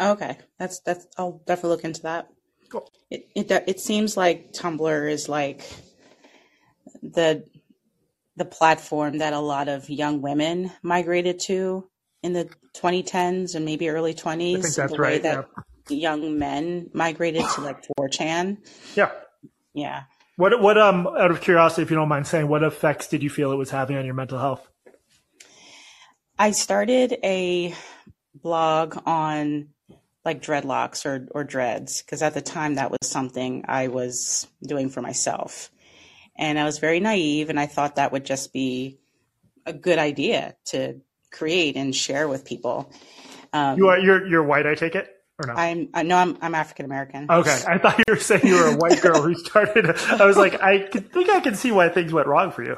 Okay, 0.00 0.38
that's 0.58 0.80
that's. 0.80 1.06
I'll 1.18 1.42
definitely 1.46 1.70
look 1.70 1.84
into 1.84 2.02
that. 2.02 2.28
Cool. 2.68 2.88
It 3.10 3.28
it 3.34 3.50
it 3.66 3.80
seems 3.80 4.16
like 4.16 4.52
Tumblr 4.52 5.10
is 5.10 5.28
like 5.28 5.68
the 7.02 7.44
the 8.36 8.44
platform 8.44 9.18
that 9.18 9.32
a 9.32 9.38
lot 9.38 9.68
of 9.68 9.90
young 9.90 10.22
women 10.22 10.72
migrated 10.82 11.38
to 11.40 11.88
in 12.22 12.32
the 12.32 12.48
2010s 12.74 13.54
and 13.54 13.64
maybe 13.64 13.88
early 13.88 14.14
20s. 14.14 14.58
I 14.58 14.62
think 14.62 14.74
that's 14.74 14.92
the 14.92 15.00
way 15.00 15.14
right. 15.14 15.22
that 15.22 15.46
young 15.88 16.38
men 16.38 16.90
migrated 16.94 17.44
to 17.54 17.60
like 17.60 17.84
4chan. 17.98 18.58
Yeah. 18.96 19.10
Yeah. 19.74 20.04
What 20.36 20.60
what 20.60 20.78
um 20.78 21.06
out 21.06 21.30
of 21.30 21.40
curiosity, 21.40 21.82
if 21.82 21.90
you 21.90 21.96
don't 21.96 22.08
mind 22.08 22.26
saying, 22.26 22.48
what 22.48 22.62
effects 22.62 23.08
did 23.08 23.22
you 23.22 23.30
feel 23.30 23.52
it 23.52 23.56
was 23.56 23.70
having 23.70 23.96
on 23.96 24.04
your 24.04 24.14
mental 24.14 24.38
health? 24.38 24.66
I 26.38 26.52
started 26.52 27.18
a 27.22 27.74
blog 28.34 28.98
on 29.06 29.68
like 30.24 30.42
dreadlocks 30.42 31.04
or, 31.04 31.28
or 31.32 31.44
dreads 31.44 32.02
because 32.02 32.22
at 32.22 32.34
the 32.34 32.40
time 32.40 32.76
that 32.76 32.90
was 32.90 32.98
something 33.02 33.64
I 33.68 33.88
was 33.88 34.46
doing 34.62 34.88
for 34.88 35.02
myself. 35.02 35.70
And 36.36 36.58
I 36.58 36.64
was 36.64 36.78
very 36.78 37.00
naive 37.00 37.50
and 37.50 37.60
I 37.60 37.66
thought 37.66 37.96
that 37.96 38.12
would 38.12 38.24
just 38.24 38.52
be 38.52 38.98
a 39.66 39.72
good 39.72 39.98
idea 39.98 40.56
to 40.66 41.00
create 41.30 41.76
and 41.76 41.94
share 41.94 42.26
with 42.28 42.44
people. 42.44 42.92
Um, 43.52 43.76
You 43.76 43.88
are 43.88 43.98
you're 43.98 44.26
you're 44.26 44.42
white, 44.42 44.66
I 44.66 44.74
take 44.74 44.94
it, 44.94 45.08
or 45.42 45.46
no? 45.46 45.54
I'm 45.54 45.88
uh, 45.94 45.98
I 45.98 46.02
know 46.02 46.16
I'm 46.16 46.38
I'm 46.40 46.54
African 46.54 46.84
American. 46.84 47.26
okay, 47.30 47.62
I 47.66 47.78
thought 47.78 47.98
you 47.98 48.04
were 48.08 48.16
saying 48.16 48.42
you 48.44 48.54
were 48.54 48.68
a 48.68 48.76
white 48.76 49.00
girl 49.00 49.20
who 49.22 49.34
started. 49.34 49.90
I 50.08 50.24
was 50.26 50.36
like, 50.36 50.60
I 50.62 50.86
think 50.88 51.28
I 51.30 51.40
can 51.40 51.54
see 51.54 51.72
why 51.72 51.88
things 51.88 52.12
went 52.12 52.26
wrong 52.28 52.50
for 52.52 52.62
you. 52.62 52.76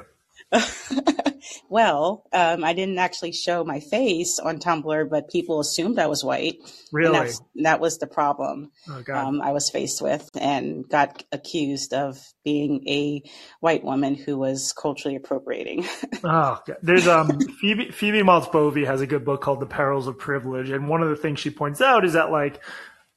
well, 1.69 2.25
um, 2.33 2.65
I 2.65 2.73
didn't 2.73 2.99
actually 2.99 3.33
show 3.33 3.65
my 3.65 3.81
face 3.81 4.39
on 4.39 4.59
Tumblr, 4.59 5.11
but 5.11 5.31
people 5.31 5.61
assumed 5.61 5.99
I 5.99 6.07
was 6.07 6.25
white. 6.25 6.57
Really? 6.93 7.19
And 7.57 7.67
that 7.67 7.81
was 7.81 7.99
the 7.99 8.07
problem 8.07 8.71
Oh 8.89 9.03
um, 9.13 9.41
I 9.41 9.53
was 9.53 9.71
faced 9.71 10.03
with 10.03 10.29
and 10.35 10.89
got 10.89 11.25
accused 11.33 11.95
of 11.95 12.21
being 12.45 12.87
a 12.89 13.23
white 13.61 13.85
woman 13.85 14.15
who 14.15 14.37
was 14.39 14.73
culturally 14.73 15.17
appropriating. 15.17 15.87
Oh, 16.27 16.61
God. 16.67 16.77
there's 16.83 17.07
um 17.07 17.39
Phoebe 17.61 17.91
Phoebe 17.91 18.23
Maltz 18.23 18.51
Bovy 18.51 18.85
has 18.87 19.01
a 19.03 19.07
good 19.07 19.25
book 19.25 19.43
called 19.43 19.61
The 19.61 19.67
Perils 19.67 20.07
of 20.07 20.19
Privilege, 20.19 20.71
and 20.71 20.89
one 20.89 21.03
of 21.03 21.11
the 21.11 21.17
things 21.17 21.39
she 21.39 21.51
points 21.51 21.81
out 21.83 22.05
is 22.05 22.15
that 22.15 22.31
like 22.31 22.61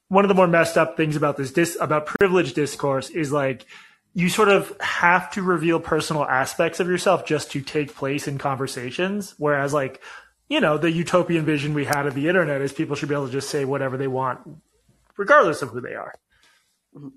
one 0.10 0.26
of 0.26 0.30
the 0.30 0.36
more 0.36 0.47
messed 0.47 0.78
up 0.78 0.97
things 0.97 1.15
about 1.15 1.38
this 1.38 1.52
dis- 1.52 1.78
about 1.80 2.06
privilege 2.06 2.54
discourse 2.54 3.10
is 3.10 3.32
like 3.32 3.65
you 4.17 4.30
sort 4.30 4.49
of 4.49 4.75
have 4.82 5.30
to 5.30 5.43
reveal 5.43 5.80
personal 5.80 6.25
aspects 6.25 6.80
of 6.80 6.88
yourself 6.88 7.23
just 7.23 7.51
to 7.51 7.62
take 7.62 7.93
place 7.93 8.27
in 8.27 8.39
conversations, 8.39 9.36
whereas 9.38 9.75
like 9.75 10.01
you 10.49 10.60
know 10.60 10.80
the 10.80 10.89
utopian 10.89 11.45
vision 11.45 11.75
we 11.75 11.86
had 11.86 12.08
of 12.08 12.15
the 12.15 12.27
internet 12.27 12.62
is 12.62 12.73
people 12.73 12.95
should 12.95 13.10
be 13.10 13.13
able 13.13 13.27
to 13.27 13.32
just 13.32 13.51
say 13.51 13.63
whatever 13.63 13.95
they 13.95 14.08
want, 14.08 14.39
regardless 15.17 15.62
of 15.62 15.69
who 15.69 15.82
they 15.82 15.93
are. 15.93 16.15
Mm-hmm. 16.95 17.10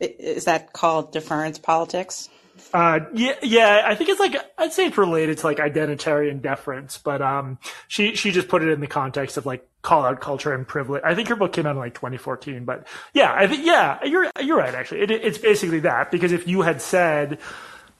Is 0.00 0.46
that 0.46 0.72
called 0.72 1.12
deference 1.12 1.58
politics? 1.58 2.30
Uh, 2.72 3.00
yeah, 3.12 3.34
yeah. 3.42 3.82
I 3.84 3.94
think 3.94 4.10
it's 4.10 4.20
like 4.20 4.36
I'd 4.58 4.72
say 4.72 4.86
it's 4.86 4.98
related 4.98 5.38
to 5.38 5.46
like 5.46 5.58
identitarian 5.58 6.40
deference, 6.40 6.98
but 6.98 7.22
um, 7.22 7.58
she 7.88 8.14
she 8.14 8.30
just 8.30 8.48
put 8.48 8.62
it 8.62 8.68
in 8.68 8.80
the 8.80 8.86
context 8.86 9.36
of 9.36 9.46
like 9.46 9.68
call 9.82 10.04
out 10.04 10.20
culture 10.20 10.52
and 10.52 10.66
privilege. 10.66 11.02
I 11.04 11.14
think 11.14 11.28
her 11.28 11.36
book 11.36 11.52
came 11.52 11.66
out 11.66 11.72
in 11.72 11.78
like 11.78 11.94
2014, 11.94 12.64
but 12.64 12.86
yeah, 13.12 13.32
I 13.32 13.46
think 13.46 13.64
yeah, 13.64 14.02
you're 14.04 14.30
you're 14.40 14.56
right. 14.56 14.74
Actually, 14.74 15.02
it, 15.02 15.10
it's 15.10 15.38
basically 15.38 15.80
that 15.80 16.10
because 16.10 16.32
if 16.32 16.48
you 16.48 16.62
had 16.62 16.80
said 16.80 17.38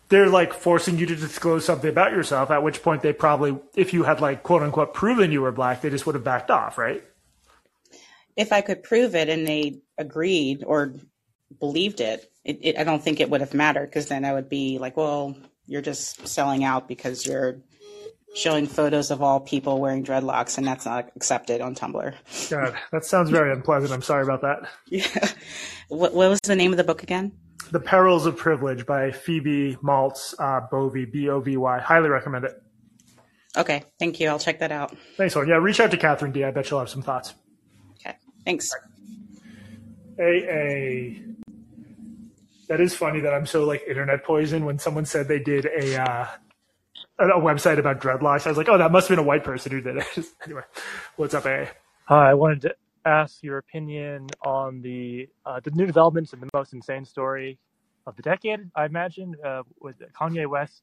they're 0.08 0.28
like 0.28 0.52
forcing 0.52 0.98
you 0.98 1.06
to 1.06 1.16
disclose 1.16 1.64
something 1.64 1.90
about 1.90 2.12
yourself, 2.12 2.50
at 2.50 2.62
which 2.62 2.82
point 2.82 3.02
they 3.02 3.12
probably, 3.12 3.58
if 3.74 3.92
you 3.92 4.02
had 4.04 4.20
like 4.20 4.42
quote 4.42 4.62
unquote 4.62 4.94
proven 4.94 5.32
you 5.32 5.42
were 5.42 5.52
black, 5.52 5.80
they 5.80 5.90
just 5.90 6.06
would 6.06 6.14
have 6.14 6.24
backed 6.24 6.50
off, 6.50 6.78
right? 6.78 7.02
If 8.36 8.52
I 8.52 8.60
could 8.60 8.82
prove 8.82 9.14
it 9.14 9.28
and 9.28 9.46
they 9.46 9.80
agreed 9.96 10.64
or 10.66 10.94
believed 11.58 12.00
it, 12.00 12.30
it, 12.44 12.59
it 12.62 12.78
I 12.78 12.85
don't 12.85 13.02
think 13.02 13.20
it 13.20 13.30
would 13.30 13.40
have 13.40 13.54
mattered 13.54 13.87
because 13.87 14.07
then 14.07 14.24
I 14.24 14.33
would 14.33 14.48
be 14.48 14.78
like, 14.78 14.96
well, 14.96 15.37
you're 15.66 15.83
just 15.83 16.26
selling 16.28 16.64
out 16.64 16.88
because 16.88 17.26
you're 17.26 17.61
showing 18.35 18.66
photos 18.66 19.11
of 19.11 19.22
all 19.22 19.40
people 19.40 19.80
wearing 19.80 20.04
dreadlocks 20.04 20.59
and 20.59 20.66
that's 20.66 20.85
not 20.85 21.11
accepted 21.16 21.61
on 21.61 21.74
Tumblr. 21.74 22.14
God, 22.50 22.74
that 22.92 23.04
sounds 23.04 23.30
very 23.30 23.52
unpleasant. 23.52 23.92
I'm 23.92 24.02
sorry 24.02 24.24
about 24.24 24.42
that. 24.42 24.68
Yeah. 24.88 25.07
What, 25.88 26.14
what 26.14 26.30
was 26.30 26.40
the 26.40 26.57
name 26.57 26.72
of 26.72 26.78
the 26.78 26.83
book 26.83 27.02
again? 27.02 27.30
The 27.70 27.78
Perils 27.78 28.24
of 28.24 28.38
Privilege 28.38 28.87
by 28.87 29.11
Phoebe 29.11 29.76
Maltz 29.76 30.35
uh, 30.38 30.66
Bovy, 30.70 31.04
B 31.04 31.28
O 31.28 31.40
V 31.40 31.59
Y. 31.59 31.78
Highly 31.78 32.09
recommend 32.09 32.46
it. 32.46 32.52
Okay, 33.57 33.85
thank 33.98 34.18
you. 34.18 34.28
I'll 34.28 34.38
check 34.38 34.61
that 34.61 34.72
out. 34.72 34.96
Thanks, 35.18 35.37
Lauren. 35.37 35.50
Yeah, 35.50 35.57
reach 35.57 35.80
out 35.80 35.90
to 35.90 35.98
Katherine 35.98 36.33
Dee. 36.33 36.42
I 36.42 36.52
bet 36.52 36.64
she'll 36.66 36.78
have 36.78 36.88
some 36.88 37.02
thoughts. 37.02 37.35
Okay, 38.00 38.16
thanks. 38.46 38.74
AA. 40.18 41.20
That 42.68 42.81
is 42.81 42.94
funny 42.94 43.20
that 43.20 43.35
I'm 43.35 43.46
so 43.46 43.64
like 43.64 43.83
internet 43.88 44.24
poison. 44.24 44.64
When 44.64 44.79
someone 44.79 45.05
said 45.05 45.29
they 45.29 45.38
did 45.38 45.66
a 45.66 46.00
uh, 46.00 46.27
a 47.18 47.24
a 47.29 47.40
website 47.40 47.79
about 47.79 48.00
dreadlocks, 48.00 48.46
I 48.46 48.50
was 48.50 48.59
like, 48.59 48.68
oh, 48.68 48.79
that 48.79 48.90
must 48.90 49.09
have 49.09 49.16
been 49.16 49.24
a 49.24 49.29
white 49.29 49.44
person 49.44 49.72
who 49.72 49.81
did 49.81 49.96
it. 49.98 50.05
anyway, 50.44 50.62
what's 51.16 51.35
up, 51.35 51.46
AA? 51.46 51.66
Hi, 52.07 52.31
I 52.31 52.35
wanted 52.35 52.62
to 52.62 52.74
ask 53.05 53.42
your 53.42 53.59
opinion 53.59 54.29
on 54.44 54.81
the 54.81 55.29
uh, 55.44 55.61
the 55.62 55.70
new 55.72 55.87
developments 55.87 56.33
and 56.33 56.42
the 56.42 56.48
most 56.55 56.72
insane 56.72 57.05
story 57.05 57.59
of 58.07 58.16
the 58.16 58.22
decade. 58.22 58.61
I 58.74 58.87
imagine 58.87 59.35
uh, 59.44 59.62
with 59.81 59.96
Kanye 60.18 60.46
West 60.46 60.83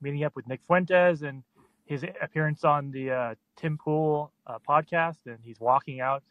meeting 0.00 0.24
up 0.24 0.36
with 0.36 0.46
Nick 0.46 0.60
Fuentes 0.66 1.22
and 1.22 1.42
his 1.86 2.04
appearance 2.20 2.64
on 2.64 2.90
the 2.90 3.10
uh, 3.10 3.34
Tim 3.56 3.78
Pool 3.78 4.32
uh, 4.46 4.58
podcast, 4.68 5.26
and 5.26 5.38
he's 5.42 5.60
walking 5.60 6.00
out 6.00 6.22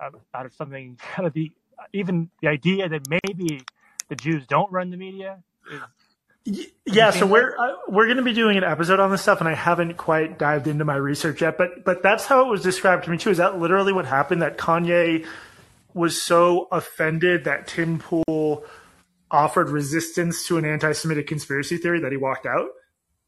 uh, 0.00 0.10
out 0.34 0.46
of 0.46 0.54
something 0.54 0.98
kind 1.14 1.26
of 1.26 1.32
the 1.32 1.50
even 1.92 2.30
the 2.42 2.48
idea 2.48 2.88
that 2.88 3.02
maybe 3.08 3.62
the 4.10 4.16
Jews 4.16 4.46
don't 4.46 4.70
run 4.70 4.90
the 4.90 4.98
media 4.98 5.42
is 6.44 6.68
Yeah, 6.84 7.10
so 7.10 7.26
we're 7.26 7.56
uh, 7.58 7.76
we're 7.88 8.06
going 8.06 8.18
to 8.18 8.22
be 8.22 8.34
doing 8.34 8.58
an 8.58 8.64
episode 8.64 9.00
on 9.00 9.10
this 9.10 9.22
stuff, 9.22 9.40
and 9.40 9.48
I 9.48 9.54
haven't 9.54 9.96
quite 9.96 10.38
dived 10.38 10.66
into 10.66 10.84
my 10.84 10.96
research 10.96 11.40
yet. 11.40 11.56
But 11.56 11.84
but 11.84 12.02
that's 12.02 12.26
how 12.26 12.46
it 12.46 12.50
was 12.50 12.62
described 12.62 13.04
to 13.04 13.10
me 13.10 13.16
too. 13.16 13.30
Is 13.30 13.38
that 13.38 13.58
literally 13.58 13.92
what 13.94 14.04
happened? 14.04 14.42
That 14.42 14.58
Kanye 14.58 15.26
was 15.94 16.22
so 16.22 16.68
offended 16.70 17.44
that 17.44 17.66
Tim 17.66 17.98
Pool 17.98 18.64
offered 19.30 19.70
resistance 19.70 20.46
to 20.46 20.58
an 20.58 20.64
anti-Semitic 20.64 21.26
conspiracy 21.26 21.76
theory 21.76 22.00
that 22.00 22.10
he 22.10 22.18
walked 22.18 22.46
out. 22.46 22.68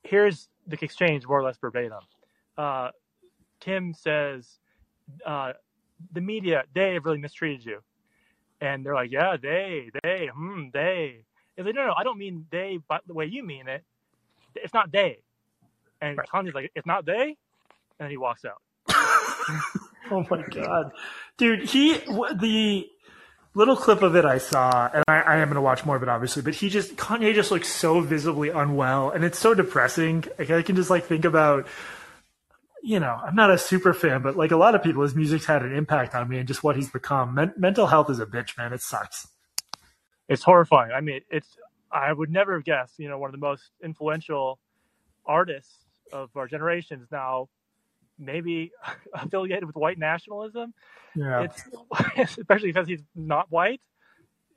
here's 0.03 0.49
the 0.67 0.77
exchange 0.83 1.27
more 1.27 1.41
or 1.41 1.45
less 1.45 1.57
verbatim. 1.59 2.01
Uh, 2.57 2.91
Tim 3.61 3.95
says, 3.95 4.59
uh, 5.25 5.53
the 6.13 6.21
media, 6.21 6.65
they 6.75 6.95
have 6.95 7.05
really 7.05 7.19
mistreated 7.19 7.65
you. 7.65 7.81
And 8.63 8.87
they're 8.87 8.95
like, 8.95 9.11
yeah, 9.11 9.37
they, 9.43 9.91
they, 10.03 10.31
hmm, 10.33 10.69
they. 10.73 11.25
He's 11.57 11.67
like, 11.67 11.75
no, 11.75 11.87
no, 11.89 11.95
I 11.99 12.05
don't 12.05 12.17
mean 12.17 12.47
they 12.51 12.79
but 12.89 13.03
the 13.07 13.13
way 13.13 13.27
you 13.27 13.45
mean 13.45 13.67
it. 13.69 13.83
It's 14.55 14.73
not 14.73 14.93
they. 14.93 15.19
And 16.01 16.17
Right. 16.17 16.29
Kanye's 16.29 16.55
like, 16.55 16.71
it's 16.75 16.87
not 16.87 17.05
they? 17.05 17.37
And 17.99 18.11
he 18.11 18.17
walks 18.17 18.45
out. 18.45 18.63
Oh 20.11 20.27
my 20.29 20.43
god, 20.43 20.93
dude! 21.39 21.63
He 21.71 21.95
the 21.95 22.87
little 23.55 23.77
clip 23.77 24.03
of 24.03 24.15
it 24.17 24.25
I 24.27 24.39
saw, 24.39 24.91
and 24.93 25.03
I, 25.09 25.21
I 25.21 25.37
am 25.37 25.49
going 25.49 25.55
to 25.55 25.63
watch 25.63 25.87
more 25.87 25.97
of 25.97 26.03
it, 26.03 26.09
obviously. 26.09 26.43
But 26.43 26.55
he 26.55 26.69
just 26.69 26.97
Kanye 26.97 27.35
just 27.35 27.51
looks 27.51 27.69
so 27.69 28.01
visibly 28.01 28.51
unwell, 28.51 29.11
and 29.11 29.25
it's 29.25 29.39
so 29.39 29.55
depressing. 29.55 30.25
Like 30.39 30.51
I 30.51 30.61
can 30.63 30.77
just 30.77 30.91
like 30.91 31.05
think 31.05 31.25
about, 31.25 31.67
you 32.83 33.01
know, 33.01 33.19
I'm 33.25 33.35
not 33.37 33.51
a 33.51 33.59
super 33.59 33.93
fan, 33.95 34.23
but 34.23 34.37
like 34.37 34.51
a 34.51 34.57
lot 34.57 34.75
of 34.75 34.83
people, 34.83 35.03
his 35.03 35.15
music's 35.15 35.47
had 35.47 35.63
an 35.63 35.75
impact 35.75 36.15
on 36.15 36.29
me 36.29 36.39
and 36.39 36.49
just 36.49 36.65
what 36.65 36.77
he's 36.77 36.91
become. 36.91 37.35
Men- 37.35 37.55
mental 37.57 37.87
health 37.87 38.11
is 38.11 38.19
a 38.21 38.27
bitch, 38.27 38.59
man. 38.59 38.73
It 38.73 38.83
sucks. 38.83 39.29
It's 40.29 40.43
horrifying. 40.43 40.93
I 40.93 41.01
mean, 41.01 41.21
it's, 41.31 41.57
I 41.91 42.13
would 42.13 42.31
never 42.31 42.55
have 42.55 42.65
guessed, 42.65 42.99
you 42.99 43.09
know, 43.09 43.19
one 43.19 43.29
of 43.29 43.33
the 43.33 43.39
most 43.47 43.65
influential 43.83 44.59
artists 45.27 45.85
of 46.13 46.31
our 46.37 46.49
generation 46.49 47.01
is 47.01 47.11
now 47.11 47.49
maybe 48.19 48.73
affiliated 49.15 49.65
with 49.65 49.77
white 49.77 49.99
nationalism. 49.99 50.75
Yeah, 51.15 51.43
it's 51.43 51.63
especially 52.39 52.69
because 52.71 52.89
he's 52.89 53.03
not 53.15 53.51
white. 53.51 53.81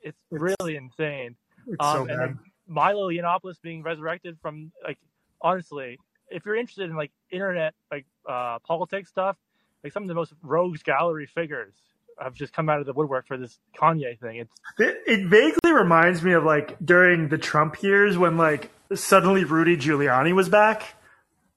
It's 0.02 0.18
really 0.30 0.76
insane. 0.76 1.36
it's 1.66 1.92
so 1.92 2.02
Um, 2.02 2.08
and 2.10 2.18
bad. 2.18 2.38
Milo 2.66 3.10
Yiannopoulos 3.10 3.60
being 3.62 3.82
resurrected 3.82 4.38
from 4.40 4.72
like 4.84 4.98
honestly, 5.42 5.98
if 6.30 6.44
you're 6.44 6.56
interested 6.56 6.90
in 6.90 6.96
like 6.96 7.12
internet 7.30 7.74
like 7.90 8.06
uh, 8.28 8.58
politics 8.66 9.08
stuff, 9.08 9.36
like 9.84 9.92
some 9.92 10.02
of 10.02 10.08
the 10.08 10.14
most 10.14 10.32
rogues 10.42 10.82
gallery 10.82 11.26
figures 11.26 11.74
have 12.18 12.34
just 12.34 12.52
come 12.52 12.68
out 12.68 12.80
of 12.80 12.86
the 12.86 12.92
woodwork 12.94 13.26
for 13.26 13.36
this 13.36 13.58
Kanye 13.78 14.18
thing. 14.18 14.36
It's 14.38 14.52
It, 14.78 14.96
it 15.06 15.26
vaguely 15.28 15.72
reminds 15.72 16.22
me 16.22 16.32
of 16.32 16.44
like 16.44 16.76
during 16.84 17.28
the 17.28 17.38
Trump 17.38 17.82
years 17.82 18.16
when 18.16 18.36
like 18.38 18.70
suddenly 18.94 19.44
Rudy 19.44 19.76
Giuliani 19.76 20.34
was 20.34 20.48
back. 20.48 20.94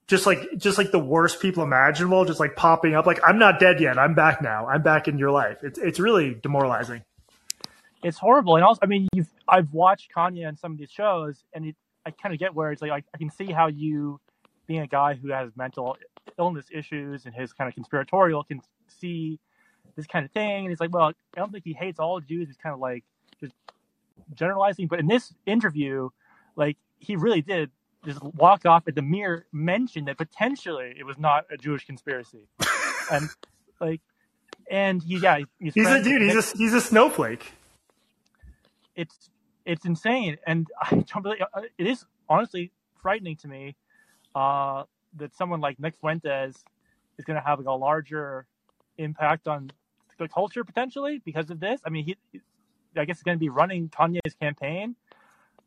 Just 0.07 0.25
like 0.25 0.39
just 0.57 0.77
like 0.77 0.91
the 0.91 0.99
worst 0.99 1.39
people 1.39 1.63
imaginable, 1.63 2.25
just 2.25 2.39
like 2.39 2.55
popping 2.55 2.95
up. 2.95 3.05
Like 3.05 3.19
I'm 3.23 3.37
not 3.37 3.59
dead 3.59 3.79
yet. 3.79 3.99
I'm 3.99 4.15
back 4.15 4.41
now. 4.41 4.65
I'm 4.67 4.81
back 4.81 5.07
in 5.07 5.17
your 5.19 5.29
life. 5.31 5.59
It's 5.63 5.77
it's 5.79 5.99
really 5.99 6.33
demoralizing. 6.41 7.03
it's 8.03 8.17
horrible. 8.17 8.55
And 8.55 8.65
also, 8.65 8.79
I 8.81 8.87
mean, 8.87 9.07
you've 9.13 9.29
I've 9.47 9.71
watched 9.73 10.11
Kanye 10.15 10.47
on 10.47 10.57
some 10.57 10.71
of 10.71 10.77
these 10.77 10.91
shows, 10.91 11.43
and 11.53 11.65
it, 11.67 11.75
I 12.05 12.11
kind 12.11 12.33
of 12.33 12.39
get 12.39 12.55
where 12.55 12.71
it's 12.71 12.81
like 12.81 12.91
I, 12.91 13.03
I 13.13 13.17
can 13.17 13.29
see 13.29 13.51
how 13.51 13.67
you, 13.67 14.19
being 14.67 14.81
a 14.81 14.87
guy 14.87 15.13
who 15.13 15.29
has 15.31 15.51
mental 15.55 15.95
illness 16.37 16.65
issues 16.71 17.25
and 17.25 17.33
his 17.33 17.53
kind 17.53 17.67
of 17.67 17.73
conspiratorial, 17.75 18.43
can 18.43 18.61
see 18.87 19.39
this 19.95 20.05
kind 20.07 20.25
of 20.25 20.31
thing. 20.31 20.65
And 20.65 20.69
he's 20.69 20.79
like, 20.79 20.93
well, 20.93 21.11
I 21.35 21.39
don't 21.39 21.51
think 21.51 21.63
he 21.63 21.73
hates 21.73 21.99
all 21.99 22.19
Jews. 22.19 22.47
He's 22.47 22.57
kind 22.57 22.73
of 22.73 22.79
like 22.79 23.03
just 23.39 23.53
generalizing. 24.33 24.87
But 24.87 24.99
in 24.99 25.07
this 25.07 25.33
interview, 25.45 26.09
like 26.55 26.77
he 26.99 27.15
really 27.15 27.41
did 27.41 27.71
just 28.05 28.21
walk 28.23 28.65
off 28.65 28.87
at 28.87 28.95
the 28.95 29.01
mere 29.01 29.45
mention 29.51 30.05
that 30.05 30.17
potentially 30.17 30.95
it 30.97 31.05
was 31.05 31.17
not 31.17 31.45
a 31.51 31.57
Jewish 31.57 31.85
conspiracy, 31.85 32.47
and 33.11 33.29
like. 33.79 34.01
And 34.71 35.01
he, 35.01 35.17
yeah, 35.17 35.39
he's, 35.59 35.73
He's 35.73 35.87
a 35.87 36.03
dude. 36.03 36.21
He's 36.21 36.53
a 36.53 36.57
he's 36.57 36.73
a 36.75 36.81
snowflake. 36.81 37.53
it's 38.95 39.31
it's 39.65 39.85
insane, 39.85 40.37
and 40.45 40.67
I 40.81 40.89
don't 41.11 41.23
really. 41.25 41.37
uh, 41.41 41.61
It 41.77 41.87
is 41.87 42.05
honestly 42.27 42.71
frightening 43.01 43.35
to 43.37 43.47
me 43.47 43.75
uh, 44.35 44.83
that 45.17 45.35
someone 45.35 45.61
like 45.61 45.79
Nick 45.79 45.95
Fuentes 45.97 46.63
is 47.17 47.25
going 47.25 47.35
to 47.35 47.45
have 47.45 47.59
like 47.59 47.67
a 47.67 47.71
larger 47.71 48.45
impact 48.97 49.47
on 49.47 49.71
the 50.17 50.27
culture 50.27 50.63
potentially 50.63 51.21
because 51.23 51.49
of 51.49 51.59
this. 51.59 51.81
I 51.85 51.89
mean, 51.89 52.05
he, 52.05 52.41
I 52.95 53.05
guess, 53.05 53.17
is 53.17 53.23
going 53.23 53.37
to 53.37 53.39
be 53.39 53.49
running 53.49 53.89
Kanye's 53.89 54.35
campaign. 54.39 54.95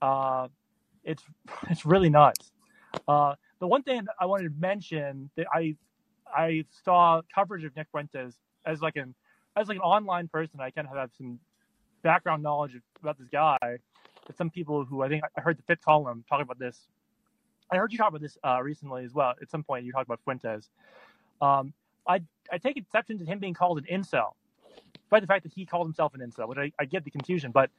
Uh, 0.00 0.48
it's 1.05 1.22
it's 1.70 1.85
really 1.85 2.11
nuts. 2.11 2.52
Uh, 3.09 3.35
the 3.59 3.66
one 3.66 3.83
thing 3.83 4.07
I 4.20 4.26
wanted 4.26 4.44
to 4.44 4.61
mention 4.61 5.31
that 5.37 5.46
I 5.52 5.76
I 6.35 6.64
saw 6.85 7.22
coverage 7.35 7.64
of 7.64 7.74
Nick 7.76 7.88
Fuentes 7.90 8.38
as 8.66 8.81
like 8.81 8.96
an 8.96 9.14
as 9.57 9.68
like 9.68 9.76
an 9.76 9.83
online 9.83 10.28
person. 10.28 10.61
I 10.61 10.70
kind 10.70 10.87
of 10.88 10.96
have 10.96 11.11
some 11.16 11.38
background 12.02 12.42
knowledge 12.42 12.76
about 13.00 13.18
this 13.18 13.28
guy. 13.28 13.59
That 13.62 14.37
some 14.37 14.50
people 14.50 14.85
who 14.85 15.02
I 15.02 15.09
think 15.09 15.24
I 15.37 15.40
heard 15.40 15.59
the 15.59 15.62
fifth 15.62 15.85
column 15.85 16.24
talking 16.28 16.44
about 16.44 16.59
this 16.59 16.87
I 17.73 17.77
heard 17.77 17.91
you 17.91 17.99
talk 17.99 18.09
about 18.09 18.21
this 18.21 18.37
uh, 18.45 18.61
recently 18.63 19.05
as 19.05 19.15
well. 19.15 19.35
At 19.41 19.51
some 19.51 19.65
point, 19.65 19.85
you 19.85 19.93
talked 19.93 20.07
about 20.07 20.21
Fuentes. 20.25 20.69
Um, 21.41 21.73
I 22.07 22.21
I 22.53 22.59
take 22.59 22.77
exception 22.77 23.19
to 23.19 23.25
him 23.25 23.39
being 23.39 23.55
called 23.55 23.79
an 23.79 23.85
incel, 23.91 24.35
by 25.09 25.21
the 25.21 25.27
fact 25.27 25.45
that 25.45 25.53
he 25.53 25.65
called 25.65 25.87
himself 25.87 26.15
an 26.15 26.21
incel. 26.21 26.49
Which 26.49 26.59
I, 26.59 26.73
I 26.79 26.85
get 26.85 27.05
the 27.05 27.11
confusion, 27.11 27.51
but 27.51 27.71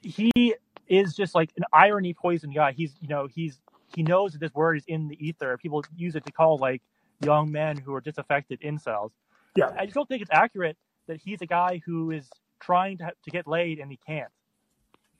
he 0.00 0.54
is 0.88 1.14
just 1.14 1.34
like 1.34 1.50
an 1.56 1.64
irony 1.72 2.14
poison 2.14 2.52
guy. 2.52 2.72
He's 2.72 2.94
you 3.00 3.08
know 3.08 3.26
he's 3.26 3.58
he 3.94 4.02
knows 4.02 4.32
that 4.32 4.38
this 4.38 4.54
word 4.54 4.76
is 4.76 4.84
in 4.86 5.08
the 5.08 5.26
ether. 5.26 5.58
People 5.58 5.84
use 5.96 6.14
it 6.14 6.24
to 6.24 6.32
call 6.32 6.58
like 6.58 6.82
young 7.20 7.50
men 7.50 7.76
who 7.76 7.94
are 7.94 8.00
disaffected 8.00 8.60
incels. 8.60 9.10
Yeah. 9.56 9.70
I 9.78 9.84
just 9.84 9.94
don't 9.94 10.08
think 10.08 10.22
it's 10.22 10.30
accurate 10.32 10.76
that 11.08 11.20
he's 11.22 11.42
a 11.42 11.46
guy 11.46 11.82
who 11.84 12.10
is 12.10 12.30
trying 12.60 12.98
to 12.98 13.12
to 13.24 13.30
get 13.30 13.46
laid 13.46 13.80
and 13.80 13.90
he 13.90 13.98
can't. 14.06 14.30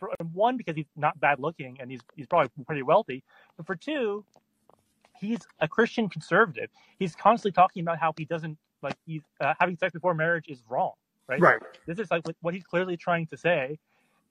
For 0.03 0.11
one, 0.33 0.57
because 0.57 0.75
he's 0.75 0.88
not 0.97 1.21
bad 1.21 1.38
looking 1.38 1.77
and 1.81 1.88
he's 1.88 2.01
he's 2.17 2.27
probably 2.27 2.51
pretty 2.67 2.83
wealthy, 2.83 3.23
but 3.57 3.67
for 3.69 3.77
two, 3.77 4.25
he's 5.21 5.38
a 5.61 5.69
Christian 5.69 6.09
conservative. 6.09 6.71
He's 6.99 7.15
constantly 7.15 7.53
talking 7.53 7.83
about 7.83 7.99
how 7.99 8.12
he 8.19 8.25
doesn't 8.25 8.59
like 8.83 8.97
he's 9.07 9.23
uh, 9.41 9.55
having 9.61 9.77
sex 9.77 9.93
before 9.93 10.12
marriage 10.15 10.47
is 10.49 10.61
wrong, 10.69 10.95
right? 11.29 11.41
Right. 11.41 11.61
This 11.87 12.01
is 12.01 12.11
like 12.11 12.25
what- 12.41 12.53
he's 12.53 12.65
clearly 12.65 12.97
trying 12.97 13.29
to 13.29 13.37
say, 13.37 13.79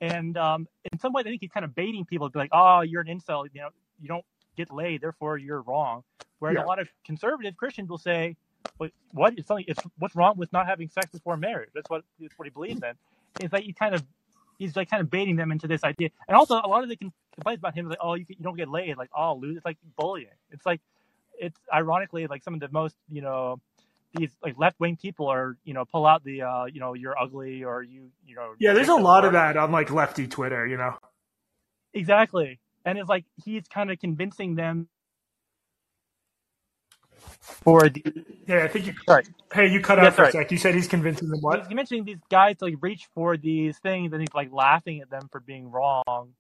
and 0.02 0.36
um, 0.38 0.68
in 0.92 1.00
some 1.00 1.14
ways, 1.14 1.26
I 1.26 1.30
think 1.30 1.40
he's 1.40 1.52
kind 1.52 1.64
of 1.64 1.74
baiting 1.74 2.04
people 2.04 2.28
to 2.28 2.34
be 2.34 2.40
like, 2.40 2.50
"Oh, 2.52 2.82
you're 2.82 3.00
an 3.00 3.08
incel. 3.08 3.48
You 3.54 3.62
know, 3.62 3.70
you 4.02 4.10
don't 4.10 4.26
get 4.58 4.74
laid, 4.74 5.00
therefore 5.00 5.38
you're 5.38 5.62
wrong." 5.62 6.04
Whereas 6.40 6.56
Yeah. 6.58 6.66
a 6.66 6.68
lot 6.68 6.80
of 6.80 6.90
conservative 7.06 7.56
Christians 7.56 7.90
will 7.90 7.98
say, 7.98 8.36
"What? 8.76 8.92
What? 9.14 9.36
Something. 9.46 9.64
It's 9.70 9.82
what's 10.00 10.18
wrong 10.18 10.36
with 10.36 10.52
not 10.52 10.68
having 10.68 10.90
sex 10.90 11.12
before 11.14 11.38
marriage? 11.38 11.70
That's 11.74 11.90
what 11.90 12.04
that's 12.20 12.38
what 12.38 12.46
he 12.46 12.50
believes 12.50 12.84
in." 12.84 12.92
It's 13.40 13.54
like 13.54 13.64
he 13.64 13.72
kind 13.72 13.96
of 13.96 14.04
he's 14.62 14.76
like 14.76 14.90
kind 14.90 15.02
of 15.02 15.10
baiting 15.10 15.36
them 15.38 15.52
into 15.52 15.68
this 15.68 15.84
idea, 15.84 16.10
and 16.28 16.38
also 16.38 16.56
a 16.64 16.68
lot 16.68 16.84
of 16.84 16.90
the 16.90 16.98
complaints 16.98 17.60
about 17.60 17.76
him 17.76 17.88
is 17.88 17.90
like, 17.92 18.00
"Oh, 18.02 18.14
you, 18.16 18.26
you 18.30 18.38
don't 18.44 18.58
get 18.58 18.70
laid," 18.70 18.98
like, 18.98 19.10
"Oh, 19.18 19.36
lose." 19.36 19.58
It's 19.58 19.66
like 19.66 19.78
bullying. 19.98 20.28
It's 20.52 20.66
like 20.66 20.82
it's 21.40 21.60
ironically 21.74 22.28
like 22.28 22.44
some 22.44 22.54
of 22.54 22.60
the 22.60 22.70
most 22.72 22.96
you 23.10 23.22
know 23.22 23.60
these 24.16 24.32
like 24.44 24.56
left 24.58 24.80
wing 24.80 24.98
people 24.98 25.28
are 25.28 25.58
you 25.64 25.74
know 25.74 25.86
pull 25.86 26.06
out 26.06 26.24
the 26.24 26.42
uh 26.44 26.66
you 26.66 26.80
know 26.80 26.94
you're 26.94 27.20
ugly 27.20 27.64
or 27.64 27.84
you 27.84 28.12
you 28.26 28.36
know 28.36 28.56
Yeah, 28.60 28.74
there's 28.74 28.90
a 28.90 28.96
lot 28.96 29.26
of 29.26 29.34
that 29.34 29.58
on 29.58 29.72
like 29.72 29.92
lefty 29.92 30.28
Twitter, 30.28 30.68
you 30.68 30.78
know. 30.78 30.96
exactly 31.94 32.60
and 32.86 32.98
it's 32.98 33.10
like 33.10 33.26
he's 33.44 33.68
kind 33.68 33.92
of 33.92 34.00
convincing 34.00 34.56
them 34.56 34.88
for 37.42 37.90
the 37.90 38.04
Yeah, 38.48 38.64
I 38.66 38.70
think 38.70 38.88
you. 38.88 38.94
Sorry. 39.08 39.26
Hey, 39.54 39.68
you 39.70 39.82
cut 39.82 40.00
out 40.00 40.14
That's 40.14 40.18
for 40.18 40.24
a 40.24 40.26
right. 40.26 40.32
sec. 40.32 40.52
You 40.52 40.58
said 40.58 40.76
he's 40.76 40.88
convincing 40.88 41.30
them 41.30 41.42
what? 41.42 41.68
he's 41.68 41.76
mentioning 41.76 42.06
these 42.06 42.22
guys 42.30 42.58
to 42.58 42.66
like 42.66 42.76
reach 42.82 43.08
for 43.16 43.38
these 43.38 43.78
things 43.80 44.14
and 44.14 44.22
he's 44.22 44.34
like 44.36 44.52
laughing 44.52 45.02
at 45.02 45.10
them 45.10 45.30
for 45.32 45.40
being 45.42 45.72
wrong 45.72 46.34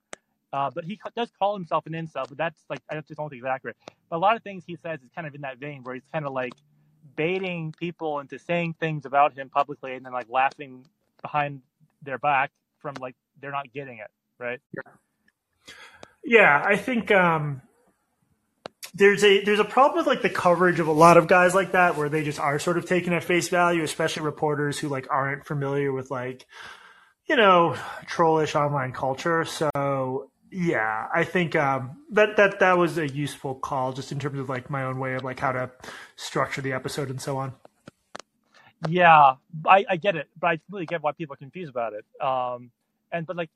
uh, 0.53 0.71
but 0.73 0.85
he 0.85 0.97
ca- 0.97 1.11
does 1.15 1.31
call 1.39 1.55
himself 1.55 1.85
an 1.87 1.93
incel 1.93 2.27
but 2.29 2.37
that's 2.37 2.63
like 2.69 2.81
i 2.91 2.95
just 2.95 3.09
don't 3.15 3.29
think 3.29 3.41
it's 3.41 3.49
accurate 3.49 3.77
but 4.09 4.17
a 4.17 4.19
lot 4.19 4.35
of 4.37 4.43
things 4.43 4.63
he 4.67 4.77
says 4.83 5.01
is 5.03 5.09
kind 5.15 5.27
of 5.27 5.35
in 5.35 5.41
that 5.41 5.59
vein 5.59 5.83
where 5.83 5.95
he's 5.95 6.07
kind 6.13 6.25
of 6.25 6.33
like 6.33 6.55
baiting 7.15 7.73
people 7.79 8.19
into 8.19 8.39
saying 8.39 8.75
things 8.79 9.05
about 9.05 9.33
him 9.37 9.49
publicly 9.49 9.95
and 9.95 10.05
then 10.05 10.13
like 10.13 10.27
laughing 10.29 10.85
behind 11.21 11.61
their 12.03 12.19
back 12.19 12.51
from 12.79 12.99
like 13.01 13.15
they're 13.41 13.51
not 13.51 13.71
getting 13.73 13.99
it 13.99 14.09
right 14.39 14.59
Yeah, 16.23 16.63
I 16.65 16.77
think 16.77 17.11
um, 17.11 17.61
there's 18.93 19.23
a 19.23 19.43
there's 19.43 19.59
a 19.59 19.65
problem 19.65 19.97
with 19.97 20.07
like 20.07 20.21
the 20.21 20.29
coverage 20.29 20.79
of 20.79 20.87
a 20.87 20.91
lot 20.91 21.17
of 21.17 21.27
guys 21.27 21.55
like 21.55 21.71
that, 21.71 21.97
where 21.97 22.09
they 22.09 22.23
just 22.23 22.39
are 22.39 22.59
sort 22.59 22.77
of 22.77 22.85
taken 22.85 23.13
at 23.13 23.23
face 23.23 23.49
value, 23.49 23.83
especially 23.83 24.23
reporters 24.23 24.77
who 24.79 24.89
like 24.89 25.07
aren't 25.09 25.45
familiar 25.45 25.91
with 25.91 26.11
like 26.11 26.45
you 27.27 27.35
know 27.35 27.75
trollish 28.05 28.55
online 28.55 28.91
culture. 28.91 29.45
So 29.45 30.29
yeah, 30.51 31.07
I 31.13 31.23
think 31.23 31.55
um, 31.55 31.97
that 32.11 32.35
that 32.35 32.59
that 32.59 32.77
was 32.77 32.97
a 32.97 33.07
useful 33.07 33.55
call, 33.55 33.93
just 33.93 34.11
in 34.11 34.19
terms 34.19 34.37
of 34.37 34.49
like 34.49 34.69
my 34.69 34.83
own 34.83 34.99
way 34.99 35.13
of 35.13 35.23
like 35.23 35.39
how 35.39 35.53
to 35.53 35.71
structure 36.17 36.61
the 36.61 36.73
episode 36.73 37.09
and 37.09 37.21
so 37.21 37.37
on. 37.37 37.53
Yeah, 38.89 39.35
I, 39.65 39.85
I 39.89 39.95
get 39.95 40.15
it, 40.15 40.27
but 40.39 40.47
I 40.47 40.59
really 40.69 40.87
get 40.87 41.01
why 41.01 41.13
people 41.13 41.35
are 41.35 41.37
confused 41.37 41.69
about 41.69 41.93
it. 41.93 42.03
Um, 42.19 42.71
and 43.11 43.25
but 43.25 43.37
like, 43.37 43.49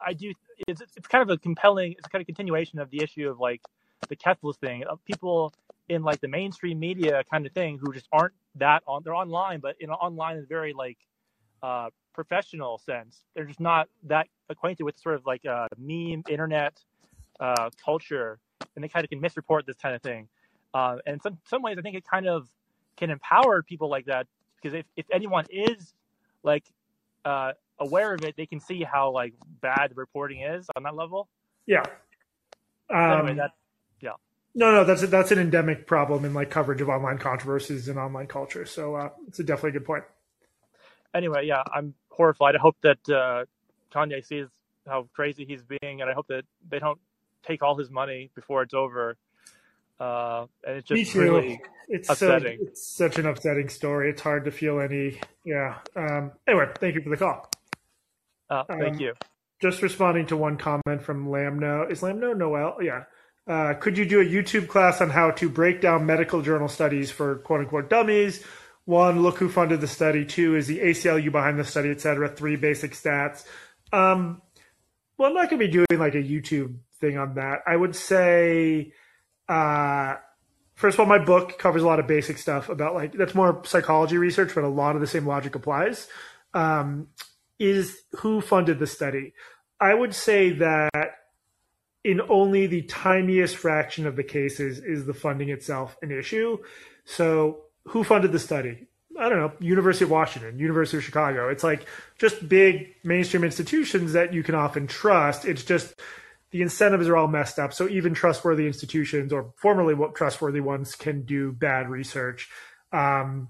I 0.00 0.14
do. 0.14 0.32
It's 0.66 0.80
it's 0.96 1.06
kind 1.08 1.22
of 1.22 1.28
a 1.28 1.36
compelling. 1.36 1.92
It's 1.92 2.08
kind 2.08 2.22
of 2.22 2.26
continuation 2.26 2.78
of 2.78 2.88
the 2.88 3.02
issue 3.02 3.28
of 3.28 3.38
like 3.38 3.60
the 4.08 4.16
Kethlis 4.16 4.56
thing. 4.56 4.84
Of 4.84 5.04
people 5.04 5.52
in 5.88 6.02
like 6.02 6.20
the 6.20 6.28
mainstream 6.28 6.78
media 6.78 7.22
kind 7.30 7.46
of 7.46 7.52
thing 7.52 7.78
who 7.80 7.92
just 7.92 8.08
aren't 8.12 8.34
that 8.56 8.82
on. 8.86 9.02
They're 9.04 9.14
online, 9.14 9.60
but 9.60 9.76
in 9.80 9.90
online 9.90 10.36
is 10.36 10.46
very 10.46 10.72
like 10.72 10.98
uh, 11.62 11.90
professional 12.14 12.78
sense. 12.78 13.24
They're 13.34 13.44
just 13.44 13.60
not 13.60 13.88
that 14.04 14.28
acquainted 14.48 14.84
with 14.84 14.98
sort 14.98 15.16
of 15.16 15.26
like 15.26 15.44
uh, 15.46 15.68
meme 15.76 16.22
internet 16.28 16.78
uh, 17.38 17.70
culture, 17.84 18.38
and 18.74 18.84
they 18.84 18.88
kind 18.88 19.04
of 19.04 19.10
can 19.10 19.20
misreport 19.20 19.66
this 19.66 19.76
kind 19.76 19.94
of 19.94 20.02
thing. 20.02 20.28
Uh, 20.72 20.96
and 21.06 21.14
in 21.14 21.20
some 21.20 21.38
some 21.46 21.62
ways, 21.62 21.76
I 21.78 21.82
think 21.82 21.96
it 21.96 22.04
kind 22.08 22.28
of 22.28 22.48
can 22.96 23.10
empower 23.10 23.62
people 23.62 23.88
like 23.88 24.06
that 24.06 24.26
because 24.56 24.78
if, 24.78 24.86
if 24.96 25.06
anyone 25.10 25.44
is 25.50 25.94
like 26.42 26.64
uh, 27.24 27.52
aware 27.78 28.14
of 28.14 28.24
it, 28.24 28.36
they 28.36 28.46
can 28.46 28.60
see 28.60 28.82
how 28.82 29.10
like 29.10 29.34
bad 29.60 29.88
the 29.90 29.94
reporting 29.94 30.42
is 30.42 30.66
on 30.76 30.82
that 30.84 30.94
level. 30.94 31.28
Yeah. 31.66 31.82
So 32.90 32.96
anyway, 32.96 33.32
Um, 33.32 33.50
that 34.02 34.16
No, 34.54 34.72
no, 34.72 34.84
that's 34.84 35.02
a, 35.02 35.06
that's 35.06 35.30
an 35.30 35.38
endemic 35.38 35.86
problem 35.86 36.24
in 36.24 36.34
like 36.34 36.50
coverage 36.50 36.80
of 36.80 36.88
online 36.88 37.18
controversies 37.18 37.88
and 37.88 37.98
online 37.98 38.26
culture. 38.26 38.64
So 38.66 38.94
uh, 38.96 39.10
it's 39.28 39.38
a 39.38 39.44
definitely 39.44 39.70
a 39.70 39.80
good 39.80 39.84
point. 39.86 40.04
anyway, 41.14 41.46
yeah, 41.46 41.62
I'm 41.74 41.94
horrified. 42.10 42.56
I 42.56 42.58
hope 42.58 42.76
that 42.82 42.98
uh, 43.08 43.44
Kanye 43.94 44.24
sees 44.24 44.46
how 44.86 45.08
crazy 45.12 45.44
he's 45.44 45.62
being, 45.62 46.00
and 46.00 46.10
I 46.10 46.14
hope 46.14 46.26
that 46.28 46.44
they 46.68 46.78
don't 46.78 46.98
take 47.46 47.62
all 47.62 47.76
his 47.76 47.90
money 47.90 48.30
before 48.34 48.62
it's 48.62 48.74
over. 48.74 49.16
Uh, 50.00 50.46
and 50.66 50.76
it's 50.78 50.88
just 50.88 51.14
really 51.14 51.60
It's 51.88 52.08
so, 52.08 52.12
upsetting. 52.14 52.58
it's 52.62 52.86
such 52.86 53.18
an 53.18 53.26
upsetting 53.26 53.68
story. 53.68 54.08
It's 54.10 54.22
hard 54.22 54.46
to 54.46 54.50
feel 54.50 54.80
any. 54.80 55.20
Yeah. 55.44 55.76
Um, 55.94 56.32
anyway, 56.48 56.70
thank 56.78 56.94
you 56.94 57.02
for 57.02 57.10
the 57.10 57.16
call. 57.18 57.50
uh, 58.48 58.64
thank 58.64 58.94
Um, 58.94 59.00
you. 59.00 59.12
Just 59.60 59.82
responding 59.82 60.24
to 60.28 60.36
one 60.38 60.56
comment 60.56 61.02
from 61.02 61.28
Lamno. 61.28 61.90
Is 61.90 62.00
Lamno 62.00 62.34
Noel? 62.34 62.78
Yeah. 62.80 63.04
Uh, 63.50 63.74
could 63.74 63.98
you 63.98 64.06
do 64.06 64.20
a 64.20 64.24
YouTube 64.24 64.68
class 64.68 65.00
on 65.00 65.10
how 65.10 65.32
to 65.32 65.48
break 65.48 65.80
down 65.80 66.06
medical 66.06 66.40
journal 66.40 66.68
studies 66.68 67.10
for 67.10 67.38
quote 67.38 67.58
unquote 67.58 67.90
dummies? 67.90 68.44
One, 68.84 69.22
look 69.24 69.38
who 69.38 69.48
funded 69.48 69.80
the 69.80 69.88
study. 69.88 70.24
Two, 70.24 70.54
is 70.54 70.68
the 70.68 70.78
ACLU 70.78 71.32
behind 71.32 71.58
the 71.58 71.64
study, 71.64 71.90
et 71.90 72.00
cetera. 72.00 72.28
Three, 72.28 72.54
basic 72.54 72.92
stats. 72.92 73.44
Um, 73.92 74.40
well, 75.18 75.30
I'm 75.30 75.34
not 75.34 75.50
going 75.50 75.60
to 75.60 75.66
be 75.66 75.72
doing 75.72 76.00
like 76.00 76.14
a 76.14 76.22
YouTube 76.22 76.76
thing 77.00 77.18
on 77.18 77.34
that. 77.34 77.62
I 77.66 77.74
would 77.74 77.96
say, 77.96 78.92
uh, 79.48 80.14
first 80.76 80.94
of 80.94 81.00
all, 81.00 81.06
my 81.06 81.18
book 81.18 81.58
covers 81.58 81.82
a 81.82 81.86
lot 81.86 81.98
of 81.98 82.06
basic 82.06 82.38
stuff 82.38 82.68
about 82.68 82.94
like 82.94 83.14
that's 83.14 83.34
more 83.34 83.62
psychology 83.64 84.16
research, 84.16 84.54
but 84.54 84.62
a 84.62 84.68
lot 84.68 84.94
of 84.94 85.00
the 85.00 85.08
same 85.08 85.26
logic 85.26 85.56
applies. 85.56 86.06
Um, 86.54 87.08
is 87.58 88.00
who 88.18 88.42
funded 88.42 88.78
the 88.78 88.86
study? 88.86 89.34
I 89.80 89.92
would 89.92 90.14
say 90.14 90.50
that 90.50 91.19
in 92.04 92.20
only 92.28 92.66
the 92.66 92.82
tiniest 92.82 93.56
fraction 93.56 94.06
of 94.06 94.16
the 94.16 94.24
cases 94.24 94.78
is 94.78 95.04
the 95.04 95.14
funding 95.14 95.50
itself 95.50 95.96
an 96.02 96.10
issue. 96.10 96.58
So, 97.04 97.62
who 97.88 98.04
funded 98.04 98.32
the 98.32 98.38
study? 98.38 98.86
I 99.18 99.28
don't 99.28 99.38
know, 99.38 99.52
University 99.60 100.04
of 100.04 100.10
Washington, 100.10 100.58
University 100.58 100.96
of 100.96 101.04
Chicago. 101.04 101.48
It's 101.48 101.64
like 101.64 101.86
just 102.18 102.48
big 102.48 102.94
mainstream 103.04 103.44
institutions 103.44 104.12
that 104.14 104.32
you 104.32 104.42
can 104.42 104.54
often 104.54 104.86
trust. 104.86 105.44
It's 105.44 105.64
just 105.64 105.94
the 106.52 106.62
incentives 106.62 107.08
are 107.08 107.16
all 107.16 107.28
messed 107.28 107.58
up. 107.58 107.72
So 107.72 107.88
even 107.88 108.14
trustworthy 108.14 108.66
institutions 108.66 109.32
or 109.32 109.52
formerly 109.56 109.94
trustworthy 110.14 110.60
ones 110.60 110.94
can 110.94 111.22
do 111.22 111.52
bad 111.52 111.88
research. 111.90 112.48
Um, 112.92 113.48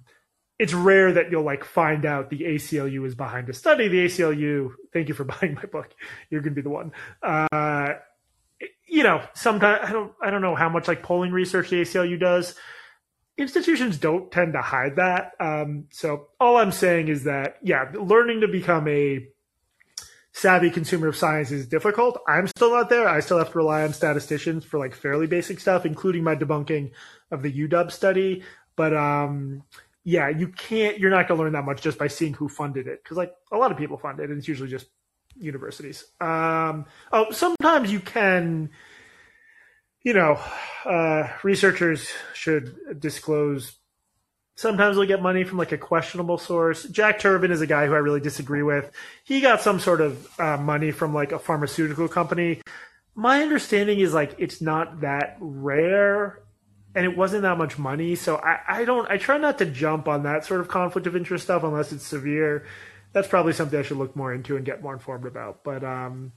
it's 0.59 0.75
rare 0.75 1.13
that 1.13 1.31
you'll 1.31 1.45
like 1.45 1.65
find 1.65 2.05
out 2.05 2.29
the 2.29 2.43
ACLU 2.43 3.07
is 3.07 3.15
behind 3.15 3.49
a 3.49 3.55
study. 3.55 3.89
The 3.89 4.05
ACLU, 4.05 4.73
thank 4.93 5.09
you 5.09 5.15
for 5.15 5.25
buying 5.41 5.55
my 5.55 5.65
book. 5.65 5.95
You're 6.31 6.43
going 6.43 6.55
to 6.55 6.61
be 6.61 6.63
the 6.63 6.71
one. 6.71 6.93
Uh, 7.23 7.95
you 8.87 9.03
know, 9.03 9.23
sometimes 9.35 9.81
I 9.89 9.93
don't, 9.93 10.13
I 10.23 10.31
don't 10.31 10.43
know 10.43 10.55
how 10.55 10.69
much 10.69 10.89
like 10.89 11.03
polling 11.03 11.33
research 11.33 11.71
the 11.71 11.83
ACLU 11.83 12.19
does. 12.19 12.55
Institutions 13.39 13.97
don't 13.97 14.31
tend 14.31 14.53
to 14.53 14.61
hide 14.63 14.97
that. 14.97 15.33
Um, 15.41 15.87
so 15.91 16.29
all 16.39 16.57
I'm 16.57 16.73
saying 16.73 17.09
is 17.09 17.25
that, 17.25 17.57
yeah, 17.63 17.91
learning 17.95 18.43
to 18.43 18.49
become 18.49 18.87
a 18.89 19.27
savvy 20.33 20.71
consumer 20.71 21.09
of 21.09 21.17
science 21.17 21.51
is 21.51 21.67
difficult. 21.67 22.21
I'm 22.29 22.47
still 22.47 22.71
not 22.71 22.89
there. 22.89 23.09
I 23.09 23.21
still 23.21 23.39
have 23.39 23.53
to 23.53 23.59
rely 23.59 23.83
on 23.83 23.93
statisticians 23.93 24.65
for 24.65 24.79
like 24.79 24.95
fairly 24.95 25.27
basic 25.27 25.61
stuff, 25.61 25.87
including 25.87 26.25
my 26.25 26.37
debunking 26.37 26.93
of 27.31 27.43
the 27.43 27.53
UW 27.53 27.91
study. 27.91 28.43
But 28.77 28.95
um, 28.95 29.63
yeah, 30.05 30.29
you 30.29 30.49
can't. 30.49 30.99
You're 30.99 31.11
not 31.11 31.29
going 31.29 31.39
to 31.39 31.45
learn 31.45 31.53
that 31.53 31.65
much 31.65 31.83
just 31.83 31.99
by 31.99 32.09
seeing 32.09 32.35
who 32.35 32.49
funded 32.49 32.87
it, 32.87 33.03
because 33.03 33.17
like 33.17 33.33
a 33.53 33.59
lot 33.59 33.73
of 33.73 33.79
people 33.79 33.99
fund 33.99 34.21
it, 34.21 34.31
and 34.31 34.39
it's 34.39 34.49
usually 34.49 34.71
just 34.71 34.87
universities. 35.37 36.05
Um, 36.21 36.87
oh, 37.13 37.31
sometimes 37.31 37.93
you 37.93 38.01
can. 38.01 38.71
You 40.03 40.15
know, 40.15 40.41
uh, 40.87 41.29
researchers 41.43 42.09
should 42.33 42.75
disclose 42.99 43.77
sometimes 44.61 44.97
they'll 44.97 45.07
get 45.07 45.23
money 45.23 45.43
from 45.43 45.57
like 45.57 45.73
a 45.73 45.79
questionable 45.79 46.37
source. 46.37 46.85
Jack 46.85 47.19
Turban 47.19 47.51
is 47.51 47.63
a 47.63 47.67
guy 47.67 47.87
who 47.87 47.95
I 47.95 47.99
really 47.99 48.21
disagree 48.21 48.63
with. 48.63 48.91
He 49.25 49.41
got 49.41 49.63
some 49.63 49.81
sort 49.81 50.03
of 50.03 50.39
uh, 50.39 50.59
money 50.59 50.91
from 50.91 51.15
like 51.15 51.33
a 51.33 51.39
pharmaceutical 51.39 52.09
company. 52.09 52.61
my 53.15 53.43
understanding 53.43 54.01
is 54.01 54.13
like 54.13 54.35
it's 54.39 54.61
not 54.61 55.01
that 55.01 55.39
rare 55.41 56.43
and 56.95 57.07
it 57.07 57.17
wasn't 57.17 57.43
that 57.43 57.57
much 57.57 57.79
money. 57.79 58.17
So 58.17 58.37
I, 58.37 58.59
I 58.69 58.85
don't, 58.85 59.11
I 59.11 59.17
try 59.17 59.39
not 59.39 59.59
to 59.59 59.67
jump 59.67 60.09
on 60.09 60.25
that 60.25 60.45
sort 60.45 60.61
of 60.61 60.69
conflict 60.69 61.07
of 61.07 61.17
interest 61.17 61.45
stuff 61.45 61.63
unless 61.63 61.91
it's 61.93 62.07
severe. 62.07 62.67
That's 63.13 63.29
probably 63.29 63.53
something 63.53 63.79
I 63.79 63.83
should 63.83 63.97
look 63.97 64.15
more 64.15 64.33
into 64.33 64.57
and 64.57 64.65
get 64.65 64.83
more 64.83 64.93
informed 64.93 65.27
about. 65.27 65.65
But 65.65 65.83
um, 65.83 66.33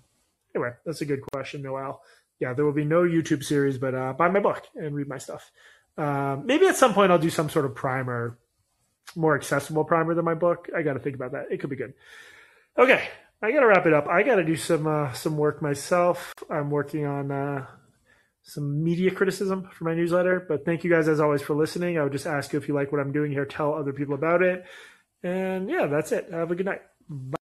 anyway, 0.56 0.72
that's 0.86 1.02
a 1.02 1.06
good 1.06 1.22
question, 1.22 1.62
Noel. 1.62 2.02
Yeah, 2.40 2.54
there 2.54 2.66
will 2.66 2.74
be 2.74 2.86
no 2.86 3.04
YouTube 3.04 3.44
series, 3.44 3.78
but 3.78 3.94
uh, 3.94 4.14
buy 4.14 4.30
my 4.30 4.40
book 4.40 4.66
and 4.76 4.96
read 4.96 5.08
my 5.08 5.18
stuff. 5.18 5.52
Um, 5.98 6.46
maybe 6.46 6.68
at 6.68 6.76
some 6.76 6.94
point 6.94 7.12
I'll 7.12 7.20
do 7.20 7.30
some 7.30 7.50
sort 7.50 7.66
of 7.66 7.76
primer, 7.76 8.40
more 9.16 9.36
accessible 9.36 9.84
primer 9.84 10.16
than 10.16 10.26
my 10.26 10.34
book. 10.34 10.68
I 10.76 10.82
got 10.82 10.94
to 10.94 11.00
think 11.00 11.16
about 11.16 11.34
that. 11.34 11.46
It 11.52 11.60
could 11.60 11.70
be 11.70 11.76
good. 11.76 11.94
Okay, 12.78 13.08
I 13.42 13.52
got 13.52 13.60
to 13.60 13.68
wrap 13.68 13.86
it 13.86 13.94
up. 13.94 14.08
I 14.08 14.24
got 14.24 14.36
to 14.36 14.44
do 14.44 14.56
some 14.56 14.88
uh, 14.88 15.14
some 15.14 15.38
work 15.38 15.62
myself. 15.62 16.34
I'm 16.50 16.72
working 16.72 17.06
on 17.06 17.32
uh, 17.32 17.68
some 18.42 18.84
media 18.84 19.12
criticism 19.12 19.70
for 19.72 19.84
my 19.84 19.94
newsletter. 19.94 20.46
But 20.48 20.66
thank 20.66 20.84
you 20.84 20.90
guys 20.90 21.08
as 21.08 21.20
always 21.20 21.42
for 21.42 21.56
listening. 21.56 21.98
I 21.98 22.04
would 22.04 22.12
just 22.12 22.26
ask 22.26 22.52
you 22.54 22.60
if 22.60 22.68
you 22.68 22.74
like 22.74 22.92
what 22.92 23.00
I'm 23.00 23.12
doing 23.12 23.32
here, 23.32 23.46
tell 23.46 23.74
other 23.74 23.94
people 23.94 24.16
about 24.16 24.42
it. 24.42 24.66
And 25.24 25.70
yeah, 25.70 25.88
that's 25.88 26.12
it. 26.12 26.30
Have 26.32 26.52
a 26.52 26.56
good 26.56 26.66
night. 26.66 26.82
Bye. 27.10 27.38